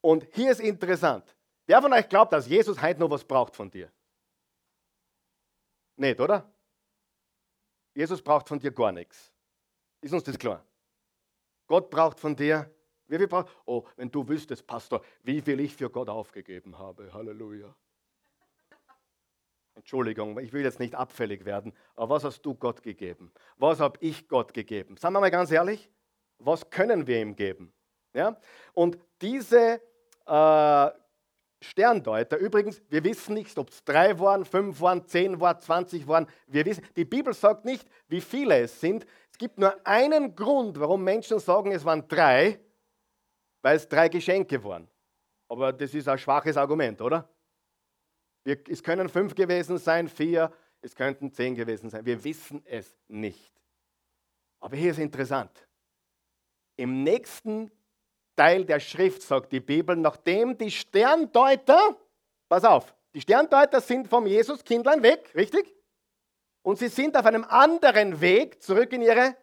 Und 0.00 0.26
hier 0.32 0.50
ist 0.50 0.60
interessant. 0.60 1.36
Wer 1.66 1.80
von 1.80 1.92
euch 1.92 2.08
glaubt, 2.08 2.32
dass 2.32 2.48
Jesus 2.48 2.82
heute 2.82 3.00
noch 3.00 3.10
was 3.10 3.24
braucht 3.24 3.54
von 3.54 3.70
dir? 3.70 3.92
Nicht, 5.96 6.18
oder? 6.18 6.50
Jesus 7.94 8.22
braucht 8.22 8.48
von 8.48 8.58
dir 8.58 8.72
gar 8.72 8.92
nichts. 8.92 9.32
Ist 10.00 10.14
uns 10.14 10.24
das 10.24 10.38
klar? 10.38 10.64
Gott 11.66 11.90
braucht 11.90 12.18
von 12.18 12.34
dir, 12.34 12.68
wie 13.06 13.18
viel 13.18 13.28
braucht? 13.28 13.54
Oh, 13.66 13.86
wenn 13.96 14.10
du 14.10 14.26
wüsstest, 14.26 14.66
Pastor, 14.66 15.04
wie 15.22 15.40
viel 15.40 15.60
ich 15.60 15.76
für 15.76 15.90
Gott 15.90 16.08
aufgegeben 16.08 16.78
habe. 16.78 17.12
Halleluja. 17.12 17.74
Entschuldigung, 19.74 20.38
ich 20.38 20.52
will 20.52 20.62
jetzt 20.62 20.80
nicht 20.80 20.94
abfällig 20.94 21.44
werden, 21.44 21.72
aber 21.96 22.16
was 22.16 22.24
hast 22.24 22.42
du 22.42 22.54
Gott 22.54 22.82
gegeben? 22.82 23.32
Was 23.56 23.80
habe 23.80 23.98
ich 24.00 24.28
Gott 24.28 24.52
gegeben? 24.52 24.96
Sagen 24.96 25.14
wir 25.14 25.20
mal 25.20 25.30
ganz 25.30 25.50
ehrlich, 25.50 25.90
was 26.38 26.68
können 26.70 27.06
wir 27.06 27.20
ihm 27.20 27.34
geben? 27.36 27.72
Ja? 28.12 28.38
Und 28.74 28.98
diese 29.20 29.80
äh, 30.26 30.90
Sterndeuter. 31.62 32.38
Übrigens, 32.38 32.82
wir 32.88 33.04
wissen 33.04 33.34
nicht, 33.34 33.56
ob 33.58 33.68
es 33.68 33.84
drei 33.84 34.18
waren, 34.18 34.44
fünf 34.44 34.80
waren, 34.80 35.04
zehn 35.06 35.40
waren, 35.40 35.60
zwanzig 35.60 36.08
waren. 36.08 36.26
Wir 36.46 36.64
wissen, 36.64 36.84
die 36.96 37.04
Bibel 37.04 37.34
sagt 37.34 37.64
nicht, 37.64 37.86
wie 38.08 38.20
viele 38.20 38.60
es 38.60 38.80
sind. 38.80 39.06
Es 39.30 39.38
gibt 39.38 39.58
nur 39.58 39.74
einen 39.86 40.34
Grund, 40.34 40.80
warum 40.80 41.04
Menschen 41.04 41.38
sagen, 41.38 41.72
es 41.72 41.84
waren 41.84 42.08
drei, 42.08 42.58
weil 43.62 43.76
es 43.76 43.88
drei 43.88 44.08
Geschenke 44.08 44.62
waren. 44.64 44.88
Aber 45.48 45.72
das 45.72 45.92
ist 45.92 46.08
ein 46.08 46.18
schwaches 46.18 46.56
Argument, 46.56 47.00
oder? 47.02 47.28
Wir, 48.44 48.58
es 48.68 48.82
können 48.82 49.08
fünf 49.08 49.34
gewesen 49.34 49.78
sein, 49.78 50.08
vier, 50.08 50.52
es 50.80 50.94
könnten 50.94 51.32
zehn 51.32 51.54
gewesen 51.54 51.90
sein. 51.90 52.04
Wir 52.06 52.22
wissen 52.24 52.62
es 52.64 52.96
nicht. 53.08 53.52
Aber 54.60 54.76
hier 54.76 54.92
ist 54.92 54.98
interessant. 54.98 55.50
Im 56.76 57.02
nächsten 57.02 57.70
Teil 58.36 58.64
der 58.64 58.80
Schrift, 58.80 59.22
sagt 59.22 59.52
die 59.52 59.60
Bibel, 59.60 59.96
nachdem 59.96 60.56
die 60.56 60.70
Sterndeuter, 60.70 61.96
pass 62.48 62.64
auf, 62.64 62.94
die 63.14 63.20
Sterndeuter 63.20 63.80
sind 63.80 64.08
vom 64.08 64.26
Jesuskindlein 64.26 65.02
weg, 65.02 65.32
richtig? 65.34 65.74
Und 66.62 66.78
sie 66.78 66.88
sind 66.88 67.16
auf 67.16 67.26
einem 67.26 67.44
anderen 67.44 68.20
Weg 68.20 68.62
zurück 68.62 68.92
in 68.92 69.02
ihre 69.02 69.36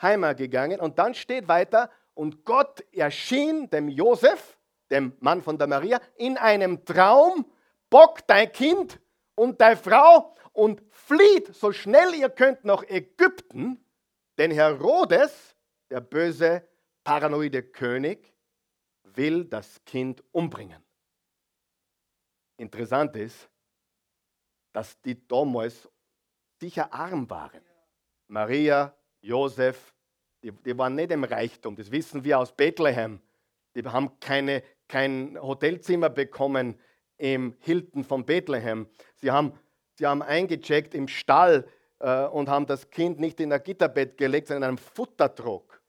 Heimat 0.00 0.38
gegangen. 0.38 0.80
Und 0.80 0.98
dann 0.98 1.14
steht 1.14 1.48
weiter, 1.48 1.90
und 2.14 2.44
Gott 2.44 2.84
erschien 2.92 3.70
dem 3.70 3.88
Josef, 3.88 4.58
dem 4.90 5.12
Mann 5.20 5.42
von 5.42 5.58
der 5.58 5.66
Maria, 5.66 6.00
in 6.16 6.36
einem 6.36 6.84
Traum, 6.84 7.44
bock 7.90 8.26
dein 8.26 8.50
Kind 8.52 9.00
und 9.34 9.60
deine 9.60 9.76
Frau 9.76 10.34
und 10.52 10.82
flieht 10.90 11.54
so 11.54 11.72
schnell 11.72 12.14
ihr 12.14 12.30
könnt 12.30 12.64
nach 12.64 12.82
Ägypten, 12.84 13.84
denn 14.38 14.50
Herodes, 14.50 15.56
der 15.90 16.00
böse, 16.00 16.66
paranoide 17.04 17.62
König, 17.62 18.32
will 19.02 19.44
das 19.44 19.84
Kind 19.84 20.22
umbringen. 20.32 20.82
Interessant 22.56 23.16
ist, 23.16 23.50
dass 24.72 25.00
die 25.02 25.26
damals 25.26 25.88
sicher 26.60 26.92
arm 26.92 27.28
waren. 27.28 27.62
Maria, 28.28 28.94
Josef, 29.20 29.94
die, 30.42 30.52
die, 30.52 30.76
waren 30.78 30.94
nicht 30.94 31.10
im 31.10 31.24
Reichtum. 31.24 31.74
Das 31.74 31.90
wissen 31.90 32.22
wir 32.22 32.38
aus 32.38 32.54
Bethlehem. 32.54 33.20
Die 33.74 33.82
haben 33.84 34.18
keine, 34.20 34.62
kein 34.88 35.40
Hotelzimmer 35.40 36.10
bekommen 36.10 36.78
im 37.20 37.54
Hilton 37.60 38.02
von 38.02 38.24
Bethlehem. 38.24 38.88
Sie 39.16 39.30
haben, 39.30 39.52
sie 39.94 40.06
haben 40.06 40.22
eingecheckt 40.22 40.94
im 40.94 41.06
Stall 41.06 41.68
äh, 41.98 42.24
und 42.24 42.48
haben 42.48 42.66
das 42.66 42.90
Kind 42.90 43.20
nicht 43.20 43.40
in 43.40 43.52
ein 43.52 43.62
Gitterbett 43.62 44.16
gelegt, 44.16 44.48
sondern 44.48 44.62
in 44.62 44.68
einem 44.70 44.78
Futterdruck. 44.78 45.82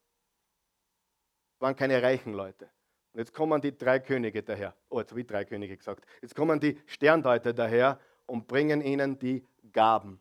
Das 1.54 1.62
waren 1.62 1.76
keine 1.76 2.04
reichen 2.04 2.34
Leute. 2.34 2.70
Und 3.14 3.20
jetzt 3.20 3.34
kommen 3.34 3.62
die 3.62 3.78
drei 3.78 4.00
Könige 4.00 4.44
daher. 4.44 4.76
Oh, 4.90 5.00
jetzt 5.00 5.12
habe 5.12 5.22
ich 5.22 5.28
drei 5.28 5.46
Könige 5.46 5.78
gesagt. 5.78 6.06
Jetzt 6.22 6.36
kommen 6.36 6.60
die 6.60 6.78
Sterndeuter 6.86 7.54
daher 7.54 8.00
und 8.26 8.48
bringen 8.48 8.82
ihnen 8.82 9.18
die 9.18 9.46
Gaben, 9.72 10.20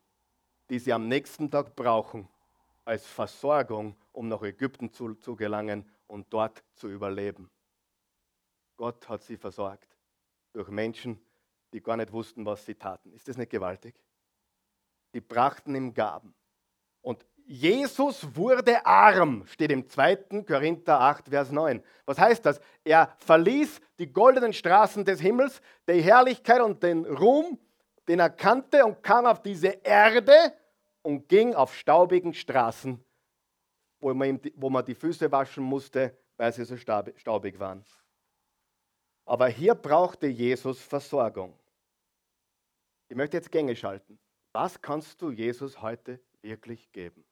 die 0.69 0.79
sie 0.79 0.93
am 0.93 1.09
nächsten 1.09 1.51
Tag 1.51 1.75
brauchen, 1.75 2.29
als 2.85 3.05
Versorgung, 3.07 3.97
um 4.13 4.29
nach 4.29 4.43
Ägypten 4.43 4.93
zu, 4.93 5.15
zu 5.15 5.35
gelangen 5.35 5.89
und 6.07 6.33
dort 6.33 6.63
zu 6.75 6.89
überleben. 6.89 7.51
Gott 8.77 9.09
hat 9.09 9.23
sie 9.23 9.37
versorgt 9.37 9.90
durch 10.53 10.69
Menschen, 10.69 11.21
die 11.73 11.81
gar 11.81 11.97
nicht 11.97 12.13
wussten, 12.13 12.45
was 12.45 12.65
sie 12.65 12.75
taten. 12.75 13.13
Ist 13.13 13.29
das 13.29 13.37
nicht 13.37 13.51
gewaltig? 13.51 13.95
Sie 15.13 15.21
brachten 15.21 15.75
ihm 15.75 15.95
Gaben. 15.95 16.35
Und 17.03 17.25
Jesus 17.47 18.37
wurde 18.37 18.85
arm, 18.87 19.45
steht 19.47 19.73
im 19.73 19.89
2. 19.89 20.45
Korinther 20.47 21.01
8, 21.01 21.29
Vers 21.29 21.51
9. 21.51 21.83
Was 22.05 22.19
heißt 22.19 22.47
das? 22.47 22.61
Er 22.85 23.17
verließ 23.19 23.81
die 23.99 24.13
goldenen 24.13 24.53
Straßen 24.53 25.05
des 25.05 25.21
Himmels, 25.21 25.61
die 25.89 26.01
Herrlichkeit 26.01 26.61
und 26.61 26.83
den 26.83 27.05
Ruhm, 27.07 27.59
den 28.07 28.21
er 28.21 28.31
kannte 28.31 28.85
und 28.85 29.03
kam 29.03 29.27
auf 29.27 29.43
diese 29.43 29.69
Erde 29.83 30.33
und 31.03 31.29
ging 31.29 31.55
auf 31.55 31.75
staubigen 31.75 32.35
Straßen, 32.35 33.03
wo 34.01 34.15
man, 34.15 34.29
ihm, 34.29 34.41
wo 34.55 34.71
man 34.71 34.85
die 34.85 34.95
Füße 34.95 35.31
waschen 35.33 35.65
musste, 35.65 36.17
weil 36.37 36.53
sie 36.53 36.65
so 36.65 36.77
staubig 36.77 37.59
waren. 37.59 37.85
Aber 39.31 39.47
hier 39.47 39.77
brauchte 39.77 40.27
Jesus 40.27 40.83
Versorgung. 40.83 41.57
Ich 43.09 43.17
möchte 43.17 43.37
jetzt 43.37 43.53
Gänge 43.53 43.77
schalten. 43.77 44.19
Was 44.53 44.83
kannst 44.83 45.23
du 45.23 45.31
Jesus 45.31 45.81
heute 45.81 46.19
wirklich 46.43 46.91
geben? 46.91 47.25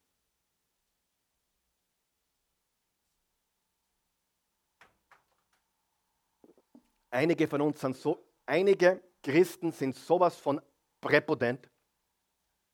Einige 7.09 7.49
von 7.49 7.59
uns 7.59 7.81
sind 7.81 7.97
so, 7.97 8.25
einige 8.45 9.03
Christen 9.21 9.73
sind 9.73 9.93
sowas 9.93 10.37
von 10.37 10.61
präpotent, 11.01 11.69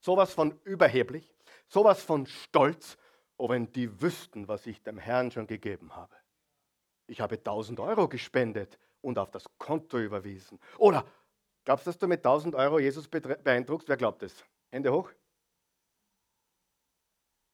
sowas 0.02 0.36
von 0.36 0.60
überheblich, 0.66 1.36
sowas 1.68 2.04
von 2.04 2.28
stolz, 2.28 2.96
oh, 3.38 3.50
wenn 3.50 3.72
die 3.72 4.00
wüssten, 4.00 4.48
was 4.48 4.68
ich 4.68 4.84
dem 4.84 5.00
Herrn 5.00 5.32
schon 5.32 5.48
gegeben 5.48 5.96
habe. 5.96 6.16
Ich 7.08 7.22
habe 7.22 7.38
1000 7.38 7.80
Euro 7.80 8.08
gespendet 8.08 8.78
und 9.06 9.20
auf 9.20 9.30
das 9.30 9.46
Konto 9.58 10.00
überwiesen. 10.00 10.60
Oder 10.78 11.06
glaubst 11.64 11.86
du, 11.86 11.90
dass 11.90 11.98
du 11.98 12.08
mit 12.08 12.20
1000 12.20 12.56
Euro 12.56 12.80
Jesus 12.80 13.08
beeindruckst? 13.08 13.88
Wer 13.88 13.98
glaubt 13.98 14.22
das? 14.22 14.44
Hände 14.72 14.92
hoch. 14.92 15.12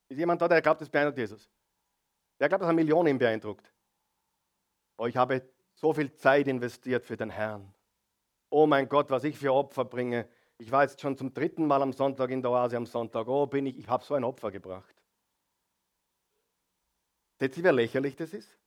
Ist 0.08 0.18
jemand 0.18 0.40
da, 0.40 0.48
der 0.48 0.62
glaubt, 0.62 0.80
das 0.80 0.88
beeindruckt 0.88 1.18
Jesus? 1.18 1.48
Wer 2.38 2.48
glaubt, 2.48 2.62
dass 2.62 2.70
er 2.70 2.74
Millionen 2.74 3.18
beeindruckt? 3.18 3.72
Oh, 4.96 5.06
ich 5.06 5.16
habe 5.16 5.48
so 5.74 5.92
viel 5.92 6.12
Zeit 6.14 6.48
investiert 6.48 7.04
für 7.04 7.16
den 7.16 7.30
Herrn. 7.30 7.72
Oh 8.50 8.66
mein 8.66 8.88
Gott, 8.88 9.10
was 9.10 9.24
ich 9.24 9.38
für 9.38 9.52
Opfer 9.52 9.84
bringe. 9.84 10.28
Ich 10.58 10.70
war 10.70 10.82
jetzt 10.82 11.00
schon 11.00 11.16
zum 11.16 11.32
dritten 11.32 11.66
Mal 11.66 11.82
am 11.82 11.92
Sonntag 11.92 12.30
in 12.30 12.42
der 12.42 12.50
Oase 12.50 12.76
am 12.76 12.86
Sonntag. 12.86 13.26
Oh, 13.28 13.46
bin 13.46 13.66
ich, 13.66 13.78
ich 13.78 13.88
habe 13.88 14.04
so 14.04 14.14
ein 14.14 14.24
Opfer 14.24 14.50
gebracht. 14.50 14.94
Seht 17.38 17.56
ihr, 17.56 17.64
wie 17.64 17.68
lächerlich 17.68 18.16
das 18.16 18.32
ist? 18.32 18.58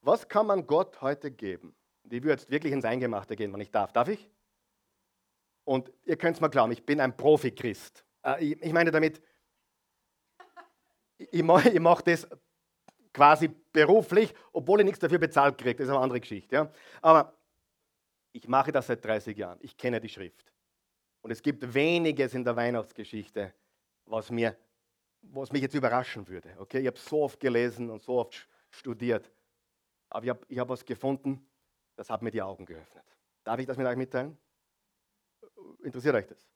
Was 0.00 0.28
kann 0.28 0.46
man 0.46 0.66
Gott 0.66 1.00
heute 1.02 1.30
geben? 1.30 1.74
Ich 2.10 2.22
würde 2.22 2.40
jetzt 2.40 2.50
wirklich 2.50 2.72
ins 2.72 2.84
Eingemachte 2.84 3.36
gehen, 3.36 3.52
wenn 3.52 3.60
ich 3.60 3.70
darf. 3.70 3.92
Darf 3.92 4.08
ich? 4.08 4.28
Und 5.64 5.92
ihr 6.04 6.16
könnt 6.16 6.36
es 6.36 6.40
mal 6.40 6.48
glauben, 6.48 6.72
ich 6.72 6.84
bin 6.84 7.00
ein 7.00 7.16
Profi-Christ. 7.16 8.04
Äh, 8.24 8.44
ich, 8.44 8.72
meine 8.72 8.90
damit, 8.90 9.20
ich, 11.18 11.42
mache 11.42 11.78
mach 11.80 12.02
das 12.02 12.26
quasi 13.12 13.48
beruflich, 13.72 14.32
obwohl 14.52 14.80
ich 14.80 14.86
nichts 14.86 15.00
dafür 15.00 15.18
bezahlt 15.18 15.58
kriege. 15.58 15.76
Das 15.76 15.86
ist 15.86 15.90
eine 15.90 16.00
andere 16.00 16.20
Geschichte. 16.20 16.54
Ja? 16.54 16.72
Aber 17.02 17.36
ich 18.32 18.46
mache 18.46 18.70
das 18.70 18.86
seit 18.86 19.04
30 19.04 19.36
Jahren. 19.36 19.58
Ich 19.62 19.76
kenne 19.76 20.00
die 20.00 20.08
Schrift. 20.08 20.52
Und 21.22 21.30
es 21.30 21.42
gibt 21.42 21.74
weniges 21.74 22.34
in 22.34 22.44
der 22.44 22.54
Weihnachtsgeschichte, 22.54 23.52
was, 24.04 24.30
mir, 24.30 24.56
was 25.22 25.50
mich 25.50 25.62
jetzt 25.62 25.74
überraschen 25.74 26.28
würde. 26.28 26.54
Okay? 26.58 26.80
Ich 26.80 26.86
habe 26.86 26.98
so 26.98 27.22
oft 27.22 27.40
gelesen 27.40 27.90
und 27.90 28.02
so 28.02 28.18
oft 28.20 28.48
studiert. 28.70 29.32
Aber 30.10 30.24
ich 30.24 30.30
habe 30.30 30.46
ich 30.48 30.58
hab 30.58 30.68
was 30.68 30.84
gefunden, 30.84 31.44
das 31.96 32.10
hat 32.10 32.22
mir 32.22 32.30
die 32.30 32.42
Augen 32.42 32.64
geöffnet. 32.64 33.04
Darf 33.42 33.58
ich 33.58 33.66
das 33.66 33.76
mit 33.76 33.86
euch 33.86 33.96
mitteilen? 33.96 34.38
Interessiert 35.82 36.14
euch 36.14 36.26
das? 36.26 36.46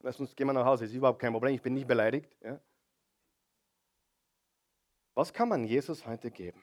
Lass 0.00 0.20
uns 0.20 0.36
gehen 0.36 0.46
wir 0.46 0.52
nach 0.52 0.66
Hause, 0.66 0.84
ist 0.84 0.92
überhaupt 0.92 1.18
kein 1.18 1.32
Problem, 1.32 1.54
ich 1.54 1.62
bin 1.62 1.74
nicht 1.74 1.86
beleidigt. 1.86 2.36
Ja? 2.42 2.60
Was 5.14 5.32
kann 5.32 5.48
man 5.48 5.64
Jesus 5.64 6.04
heute 6.06 6.30
geben? 6.30 6.62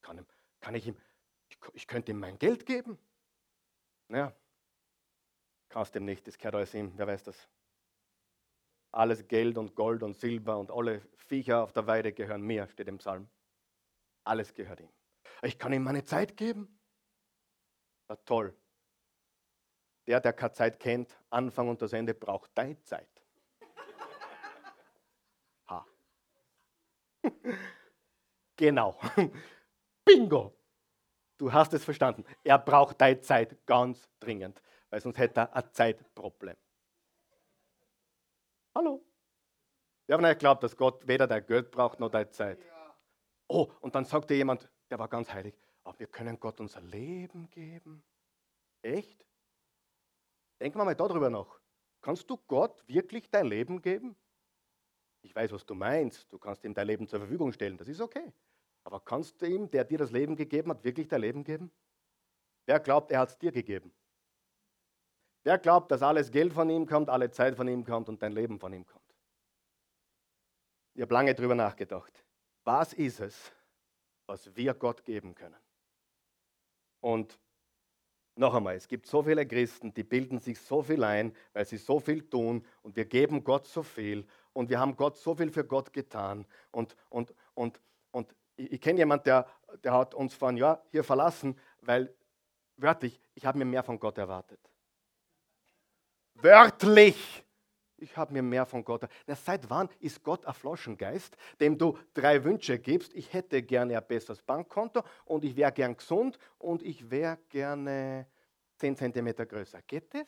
Kann, 0.00 0.24
kann 0.60 0.74
ich 0.74 0.86
ihm, 0.86 0.96
ich, 1.48 1.58
ich, 1.74 1.86
könnte 1.86 2.12
ihm 2.12 2.20
mein 2.20 2.38
Geld 2.38 2.64
geben? 2.64 2.98
Naja, 4.08 4.34
kannst 5.68 5.94
ihm 5.96 6.04
nicht, 6.04 6.26
das 6.26 6.38
gehört 6.38 6.54
alles 6.54 6.72
ihm, 6.72 6.92
wer 6.96 7.06
weiß 7.06 7.24
das? 7.24 7.48
Alles 8.90 9.28
Geld 9.28 9.58
und 9.58 9.74
Gold 9.74 10.02
und 10.02 10.16
Silber 10.16 10.56
und 10.56 10.70
alle 10.70 11.02
Viecher 11.16 11.62
auf 11.62 11.72
der 11.72 11.86
Weide 11.86 12.12
gehören 12.12 12.40
mir, 12.40 12.66
steht 12.68 12.88
im 12.88 12.96
Psalm. 12.98 13.28
Alles 14.24 14.54
gehört 14.54 14.80
ihm. 14.80 14.88
Ich 15.42 15.58
kann 15.58 15.72
ihm 15.72 15.84
meine 15.84 16.04
Zeit 16.04 16.36
geben. 16.36 16.78
Ja, 18.08 18.16
toll. 18.16 18.56
Der, 20.06 20.20
der 20.20 20.32
keine 20.32 20.52
Zeit 20.52 20.80
kennt, 20.80 21.16
Anfang 21.30 21.68
und 21.68 21.82
das 21.82 21.92
Ende, 21.92 22.14
braucht 22.14 22.50
deine 22.54 22.82
Zeit. 22.82 23.08
genau. 28.56 28.98
Bingo. 30.04 30.54
Du 31.36 31.52
hast 31.52 31.74
es 31.74 31.84
verstanden. 31.84 32.24
Er 32.42 32.58
braucht 32.58 33.00
deine 33.00 33.20
Zeit 33.20 33.64
ganz 33.66 34.08
dringend, 34.18 34.60
weil 34.90 35.00
sonst 35.00 35.18
hätte 35.18 35.40
er 35.40 35.54
ein 35.54 35.72
Zeitproblem. 35.72 36.56
Hallo. 38.74 39.04
Wir 40.06 40.14
haben 40.14 40.22
nicht 40.22 40.34
geglaubt, 40.34 40.62
dass 40.62 40.76
Gott 40.76 41.06
weder 41.06 41.26
dein 41.26 41.44
Geld 41.46 41.70
braucht 41.70 42.00
noch 42.00 42.08
deine 42.08 42.30
Zeit. 42.30 42.58
Oh, 43.46 43.70
und 43.80 43.94
dann 43.94 44.04
sagte 44.04 44.34
jemand, 44.34 44.68
der 44.90 44.98
war 44.98 45.08
ganz 45.08 45.32
heilig, 45.32 45.54
aber 45.84 45.98
wir 45.98 46.06
können 46.06 46.38
Gott 46.38 46.60
unser 46.60 46.80
Leben 46.80 47.50
geben. 47.50 48.02
Echt? 48.82 49.24
Denken 50.60 50.78
wir 50.78 50.84
mal 50.84 50.94
darüber 50.94 51.30
nach. 51.30 51.60
Kannst 52.00 52.28
du 52.30 52.36
Gott 52.36 52.82
wirklich 52.86 53.30
dein 53.30 53.46
Leben 53.46 53.82
geben? 53.82 54.16
Ich 55.22 55.34
weiß, 55.34 55.52
was 55.52 55.66
du 55.66 55.74
meinst. 55.74 56.32
Du 56.32 56.38
kannst 56.38 56.64
ihm 56.64 56.74
dein 56.74 56.86
Leben 56.86 57.06
zur 57.08 57.18
Verfügung 57.18 57.52
stellen. 57.52 57.76
Das 57.76 57.88
ist 57.88 58.00
okay. 58.00 58.32
Aber 58.84 59.00
kannst 59.00 59.42
du 59.42 59.46
ihm, 59.46 59.70
der 59.70 59.84
dir 59.84 59.98
das 59.98 60.10
Leben 60.10 60.36
gegeben 60.36 60.70
hat, 60.70 60.84
wirklich 60.84 61.08
dein 61.08 61.20
Leben 61.20 61.44
geben? 61.44 61.70
Wer 62.66 62.80
glaubt, 62.80 63.10
er 63.10 63.20
hat 63.20 63.30
es 63.30 63.38
dir 63.38 63.52
gegeben? 63.52 63.92
Wer 65.42 65.58
glaubt, 65.58 65.90
dass 65.90 66.02
alles 66.02 66.30
Geld 66.30 66.52
von 66.52 66.68
ihm 66.70 66.86
kommt, 66.86 67.08
alle 67.08 67.30
Zeit 67.30 67.56
von 67.56 67.68
ihm 67.68 67.84
kommt 67.84 68.08
und 68.08 68.22
dein 68.22 68.32
Leben 68.32 68.58
von 68.58 68.72
ihm 68.72 68.86
kommt? 68.86 69.04
Ich 70.94 71.02
habe 71.02 71.14
lange 71.14 71.34
darüber 71.34 71.54
nachgedacht. 71.54 72.24
Was 72.64 72.92
ist 72.92 73.20
es, 73.20 73.52
was 74.28 74.54
wir 74.54 74.74
Gott 74.74 75.04
geben 75.04 75.34
können? 75.34 75.56
Und 77.00 77.38
noch 78.36 78.54
einmal, 78.54 78.76
es 78.76 78.86
gibt 78.86 79.06
so 79.06 79.22
viele 79.22 79.46
Christen, 79.46 79.92
die 79.92 80.04
bilden 80.04 80.38
sich 80.38 80.60
so 80.60 80.82
viel 80.82 81.02
ein, 81.02 81.34
weil 81.52 81.64
sie 81.64 81.76
so 81.76 81.98
viel 81.98 82.28
tun 82.28 82.64
und 82.82 82.94
wir 82.94 83.04
geben 83.04 83.42
Gott 83.42 83.66
so 83.66 83.82
viel 83.82 84.26
und 84.52 84.70
wir 84.70 84.78
haben 84.78 84.96
Gott 84.96 85.16
so 85.16 85.34
viel 85.34 85.50
für 85.50 85.64
Gott 85.64 85.92
getan. 85.92 86.46
Und, 86.70 86.94
und, 87.08 87.34
und, 87.54 87.80
und 88.12 88.34
ich, 88.56 88.72
ich 88.72 88.80
kenne 88.80 88.98
jemanden, 88.98 89.24
der, 89.24 89.48
der 89.82 89.92
hat 89.92 90.14
uns 90.14 90.34
vor 90.34 90.48
einem 90.48 90.58
Jahr 90.58 90.84
hier 90.90 91.02
verlassen, 91.02 91.58
weil 91.80 92.14
wörtlich, 92.76 93.20
ich 93.34 93.44
habe 93.44 93.58
mir 93.58 93.64
mehr 93.64 93.82
von 93.82 93.98
Gott 93.98 94.18
erwartet. 94.18 94.60
Wörtlich! 96.34 97.44
Ich 98.00 98.16
habe 98.16 98.32
mir 98.32 98.42
mehr 98.42 98.64
von 98.64 98.84
Gott. 98.84 99.08
Na, 99.26 99.34
seit 99.34 99.68
wann 99.68 99.88
ist 99.98 100.22
Gott 100.22 100.46
ein 100.46 100.54
Flaschengeist, 100.54 101.36
dem 101.60 101.76
du 101.76 101.98
drei 102.14 102.42
Wünsche 102.44 102.78
gibst? 102.78 103.12
Ich 103.14 103.32
hätte 103.32 103.62
gerne 103.62 103.96
ein 103.96 104.06
besseres 104.06 104.40
Bankkonto 104.40 105.02
und 105.24 105.44
ich 105.44 105.56
wäre 105.56 105.72
gern 105.72 105.96
gesund 105.96 106.38
und 106.58 106.82
ich 106.82 107.10
wäre 107.10 107.38
gerne 107.48 108.26
10 108.76 108.96
cm 108.96 109.34
größer. 109.48 109.82
Geht 109.82 110.14
das? 110.14 110.26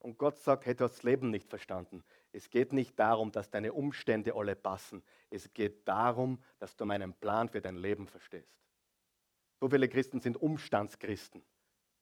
Und 0.00 0.16
Gott 0.18 0.38
sagt, 0.38 0.66
hey, 0.66 0.74
du 0.74 0.84
hast 0.84 0.96
das 0.96 1.02
Leben 1.02 1.30
nicht 1.30 1.48
verstanden. 1.48 2.02
Es 2.32 2.48
geht 2.48 2.72
nicht 2.72 2.98
darum, 2.98 3.32
dass 3.32 3.50
deine 3.50 3.72
Umstände 3.72 4.34
alle 4.34 4.56
passen. 4.56 5.02
Es 5.30 5.52
geht 5.52 5.86
darum, 5.86 6.42
dass 6.58 6.76
du 6.76 6.84
meinen 6.86 7.12
Plan 7.12 7.48
für 7.48 7.60
dein 7.60 7.76
Leben 7.76 8.06
verstehst. 8.06 8.54
So 9.60 9.68
viele 9.68 9.88
Christen 9.88 10.20
sind 10.20 10.38
Umstandschristen. 10.38 11.42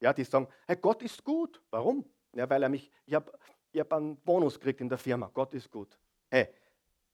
Ja, 0.01 0.13
die 0.13 0.23
sagen, 0.25 0.49
hey, 0.67 0.77
Gott 0.77 1.03
ist 1.03 1.25
gut. 1.25 1.61
Warum? 1.71 2.05
Ja, 2.35 2.49
weil 2.49 2.63
er 2.63 2.69
mich, 2.69 2.91
ich 3.05 3.15
habe 3.15 3.33
ich 3.79 3.81
habe 3.81 3.97
einen 3.97 4.17
Bonus 4.17 4.55
gekriegt 4.55 4.81
in 4.81 4.89
der 4.89 4.99
Firma. 4.99 5.31
Gott 5.33 5.55
ist 5.55 5.71
gut. 5.71 5.97
Hey, 6.29 6.49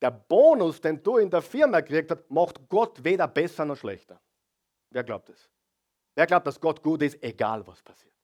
der 0.01 0.11
Bonus, 0.11 0.81
den 0.81 1.03
du 1.03 1.19
in 1.19 1.29
der 1.29 1.43
Firma 1.43 1.81
gekriegt 1.81 2.11
hast, 2.11 2.31
macht 2.31 2.69
Gott 2.69 3.05
weder 3.05 3.29
besser 3.29 3.67
noch 3.67 3.77
schlechter. 3.77 4.19
Wer 4.91 5.05
glaubt 5.05 5.29
das? 5.29 5.51
Wer 6.15 6.27
glaubt, 6.27 6.47
dass 6.47 6.59
Gott 6.59 6.83
gut 6.83 7.03
ist, 7.03 7.23
egal 7.23 7.67
was 7.67 7.83
passiert? 7.83 8.15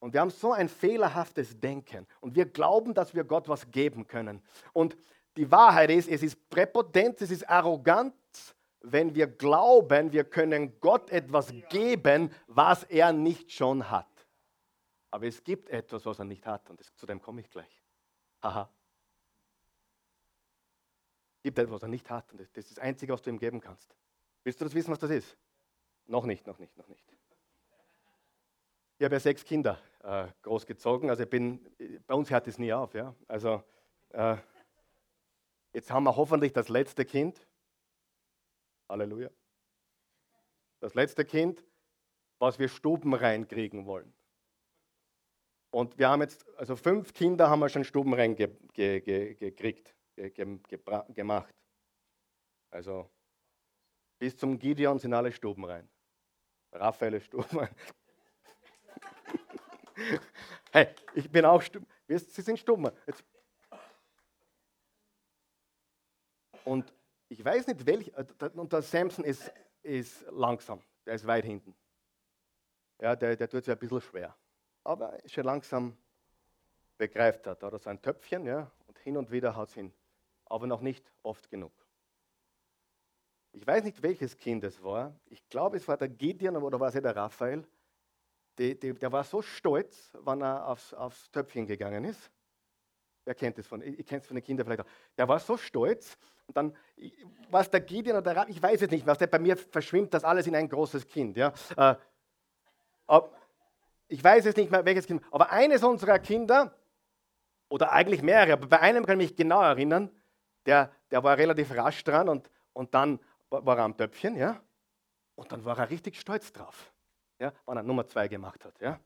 Und 0.00 0.12
wir 0.12 0.20
haben 0.20 0.30
so 0.30 0.52
ein 0.52 0.68
fehlerhaftes 0.68 1.58
Denken. 1.58 2.06
Und 2.20 2.36
wir 2.36 2.44
glauben, 2.44 2.92
dass 2.92 3.14
wir 3.14 3.24
Gott 3.24 3.48
was 3.48 3.70
geben 3.70 4.06
können. 4.06 4.42
Und 4.72 4.96
die 5.36 5.50
Wahrheit 5.50 5.90
ist, 5.90 6.08
es 6.08 6.22
ist 6.22 6.50
Präpotenz, 6.50 7.22
es 7.22 7.30
ist 7.30 7.48
Arroganz, 7.48 8.14
wenn 8.82 9.14
wir 9.14 9.26
glauben, 9.26 10.12
wir 10.12 10.24
können 10.24 10.78
Gott 10.80 11.10
etwas 11.10 11.52
geben, 11.70 12.30
was 12.46 12.84
er 12.84 13.12
nicht 13.12 13.52
schon 13.52 13.90
hat. 13.90 14.17
Aber 15.10 15.26
es 15.26 15.42
gibt 15.42 15.68
etwas, 15.70 16.04
was 16.06 16.18
er 16.18 16.24
nicht 16.24 16.46
hat 16.46 16.68
und 16.70 16.80
das, 16.80 16.94
zu 16.94 17.06
dem 17.06 17.20
komme 17.20 17.40
ich 17.40 17.50
gleich. 17.50 17.82
Haha. 18.42 18.70
Es 21.36 21.42
gibt 21.42 21.58
etwas, 21.58 21.74
was 21.74 21.82
er 21.82 21.88
nicht 21.88 22.10
hat 22.10 22.30
und 22.32 22.40
das, 22.40 22.48
ist 22.48 22.70
das 22.70 22.78
Einzige, 22.78 23.12
was 23.12 23.22
du 23.22 23.30
ihm 23.30 23.38
geben 23.38 23.60
kannst. 23.60 23.94
Willst 24.44 24.60
du 24.60 24.64
das 24.64 24.74
wissen, 24.74 24.90
was 24.90 24.98
das 24.98 25.10
ist? 25.10 25.36
Noch 26.06 26.24
nicht, 26.24 26.46
noch 26.46 26.58
nicht, 26.58 26.76
noch 26.76 26.88
nicht. 26.88 27.04
Ich 28.98 29.04
habe 29.04 29.14
ja 29.14 29.20
sechs 29.20 29.44
Kinder 29.44 29.80
äh, 30.02 30.28
großgezogen, 30.42 31.08
also 31.08 31.22
ich 31.22 31.30
bin, 31.30 31.64
bei 32.06 32.14
uns 32.14 32.30
hört 32.30 32.48
es 32.48 32.58
nie 32.58 32.72
auf. 32.72 32.94
Ja? 32.94 33.14
Also 33.28 33.62
äh, 34.10 34.36
jetzt 35.72 35.90
haben 35.90 36.04
wir 36.04 36.16
hoffentlich 36.16 36.52
das 36.52 36.68
letzte 36.68 37.04
Kind. 37.04 37.46
Halleluja. 38.88 39.30
Das 40.80 40.94
letzte 40.94 41.24
Kind 41.24 41.64
was 42.38 42.58
wir 42.58 42.68
Stuben 42.68 43.14
reinkriegen 43.14 43.86
wollen. 43.86 44.12
Und 45.70 45.98
wir 45.98 46.08
haben 46.08 46.22
jetzt, 46.22 46.46
also 46.56 46.76
fünf 46.76 47.12
Kinder 47.12 47.50
haben 47.50 47.60
wir 47.60 47.68
schon 47.68 47.84
Stuben 47.84 48.14
reingekriegt, 48.14 48.74
ge, 48.74 49.00
ge, 49.00 49.34
gekriegt, 49.34 49.94
ge, 50.16 50.58
gemacht. 51.10 51.54
Also 52.70 53.10
bis 54.18 54.36
zum 54.36 54.58
Gideon 54.58 54.98
sind 54.98 55.12
alle 55.14 55.30
Stuben 55.32 55.64
rein. 55.64 55.88
Raphael 56.72 57.14
ist 57.14 57.26
Stuben 57.26 57.58
rein. 57.58 57.74
hey, 60.72 60.88
ich 61.14 61.30
bin 61.30 61.44
auch 61.44 61.62
Stuben. 61.62 61.86
Sie 62.06 62.42
sind 62.42 62.58
Stuben. 62.58 62.90
Jetzt. 63.06 63.22
Und 66.64 66.92
ich 67.28 67.44
weiß 67.44 67.66
nicht, 67.66 67.86
welch, 67.86 68.08
äh, 68.08 68.48
und 68.54 68.72
der 68.72 68.82
Samson 68.82 69.24
ist, 69.24 69.52
ist 69.82 70.24
langsam, 70.30 70.80
der 71.06 71.14
ist 71.14 71.26
weit 71.26 71.44
hinten. 71.44 71.74
Ja, 73.00 73.14
der, 73.14 73.36
der 73.36 73.48
tut 73.48 73.64
sich 73.64 73.72
ein 73.72 73.78
bisschen 73.78 74.00
schwer. 74.00 74.36
Aber 74.88 75.18
schon 75.26 75.44
langsam 75.44 75.94
begreift 76.96 77.46
hat. 77.46 77.62
Da 77.62 77.66
hat 77.66 77.74
er 77.74 77.78
sein 77.78 78.00
Töpfchen, 78.00 78.46
ja, 78.46 78.70
und 78.86 78.98
hin 79.00 79.18
und 79.18 79.30
wieder 79.30 79.54
haut 79.54 79.68
es 79.68 79.74
hin. 79.74 79.92
Aber 80.46 80.66
noch 80.66 80.80
nicht 80.80 81.12
oft 81.22 81.50
genug. 81.50 81.72
Ich 83.52 83.66
weiß 83.66 83.84
nicht, 83.84 84.02
welches 84.02 84.38
Kind 84.38 84.64
es 84.64 84.82
war. 84.82 85.14
Ich 85.26 85.46
glaube, 85.50 85.76
es 85.76 85.86
war 85.86 85.98
der 85.98 86.08
Gideon 86.08 86.56
oder 86.56 86.80
war 86.80 86.88
es 86.88 86.94
der 86.94 87.14
Raphael. 87.14 87.68
Die, 88.56 88.80
die, 88.80 88.94
der 88.94 89.12
war 89.12 89.24
so 89.24 89.42
stolz, 89.42 90.16
wenn 90.24 90.40
er 90.40 90.66
aufs, 90.66 90.94
aufs 90.94 91.30
Töpfchen 91.32 91.66
gegangen 91.66 92.04
ist. 92.04 92.30
Wer 93.26 93.34
kennt 93.34 93.58
das 93.58 93.66
von? 93.66 93.82
Ich, 93.82 94.06
kenne 94.06 94.22
es 94.22 94.26
von 94.26 94.36
den 94.36 94.42
Kindern 94.42 94.64
vielleicht 94.64 94.80
auch. 94.80 94.90
Der 95.18 95.28
war 95.28 95.38
so 95.38 95.58
stolz. 95.58 96.16
Und 96.46 96.56
dann, 96.56 96.74
was 97.50 97.68
der 97.68 97.82
Gideon 97.82 98.16
oder 98.16 98.22
der 98.22 98.36
Raphael, 98.36 98.56
ich 98.56 98.62
weiß 98.62 98.80
es 98.80 98.90
nicht, 98.90 99.06
was 99.06 99.18
der 99.18 99.26
bei 99.26 99.38
mir 99.38 99.54
verschwimmt 99.54 100.14
das 100.14 100.24
alles 100.24 100.46
in 100.46 100.56
ein 100.56 100.66
großes 100.66 101.06
Kind. 101.06 101.36
Ja? 101.36 101.52
Äh, 101.76 101.94
ich 104.08 104.22
weiß 104.24 104.44
jetzt 104.46 104.56
nicht 104.56 104.70
mehr, 104.70 104.84
welches 104.84 105.06
Kind, 105.06 105.22
aber 105.30 105.52
eines 105.52 105.84
unserer 105.84 106.18
Kinder, 106.18 106.74
oder 107.68 107.92
eigentlich 107.92 108.22
mehrere, 108.22 108.54
aber 108.54 108.66
bei 108.66 108.80
einem 108.80 109.04
kann 109.04 109.20
ich 109.20 109.30
mich 109.30 109.36
genau 109.36 109.62
erinnern, 109.62 110.10
der, 110.66 110.90
der 111.10 111.22
war 111.22 111.36
relativ 111.36 111.74
rasch 111.76 112.02
dran 112.02 112.28
und, 112.28 112.50
und 112.72 112.94
dann 112.94 113.20
war 113.50 113.76
er 113.76 113.84
am 113.84 113.96
Töpfchen, 113.96 114.36
ja, 114.36 114.60
und 115.34 115.52
dann 115.52 115.64
war 115.64 115.78
er 115.78 115.90
richtig 115.90 116.18
stolz 116.18 116.52
drauf, 116.52 116.92
ja, 117.38 117.52
wenn 117.66 117.76
er 117.76 117.82
Nummer 117.82 118.06
zwei 118.06 118.26
gemacht 118.28 118.64
hat, 118.64 118.80
ja. 118.80 118.98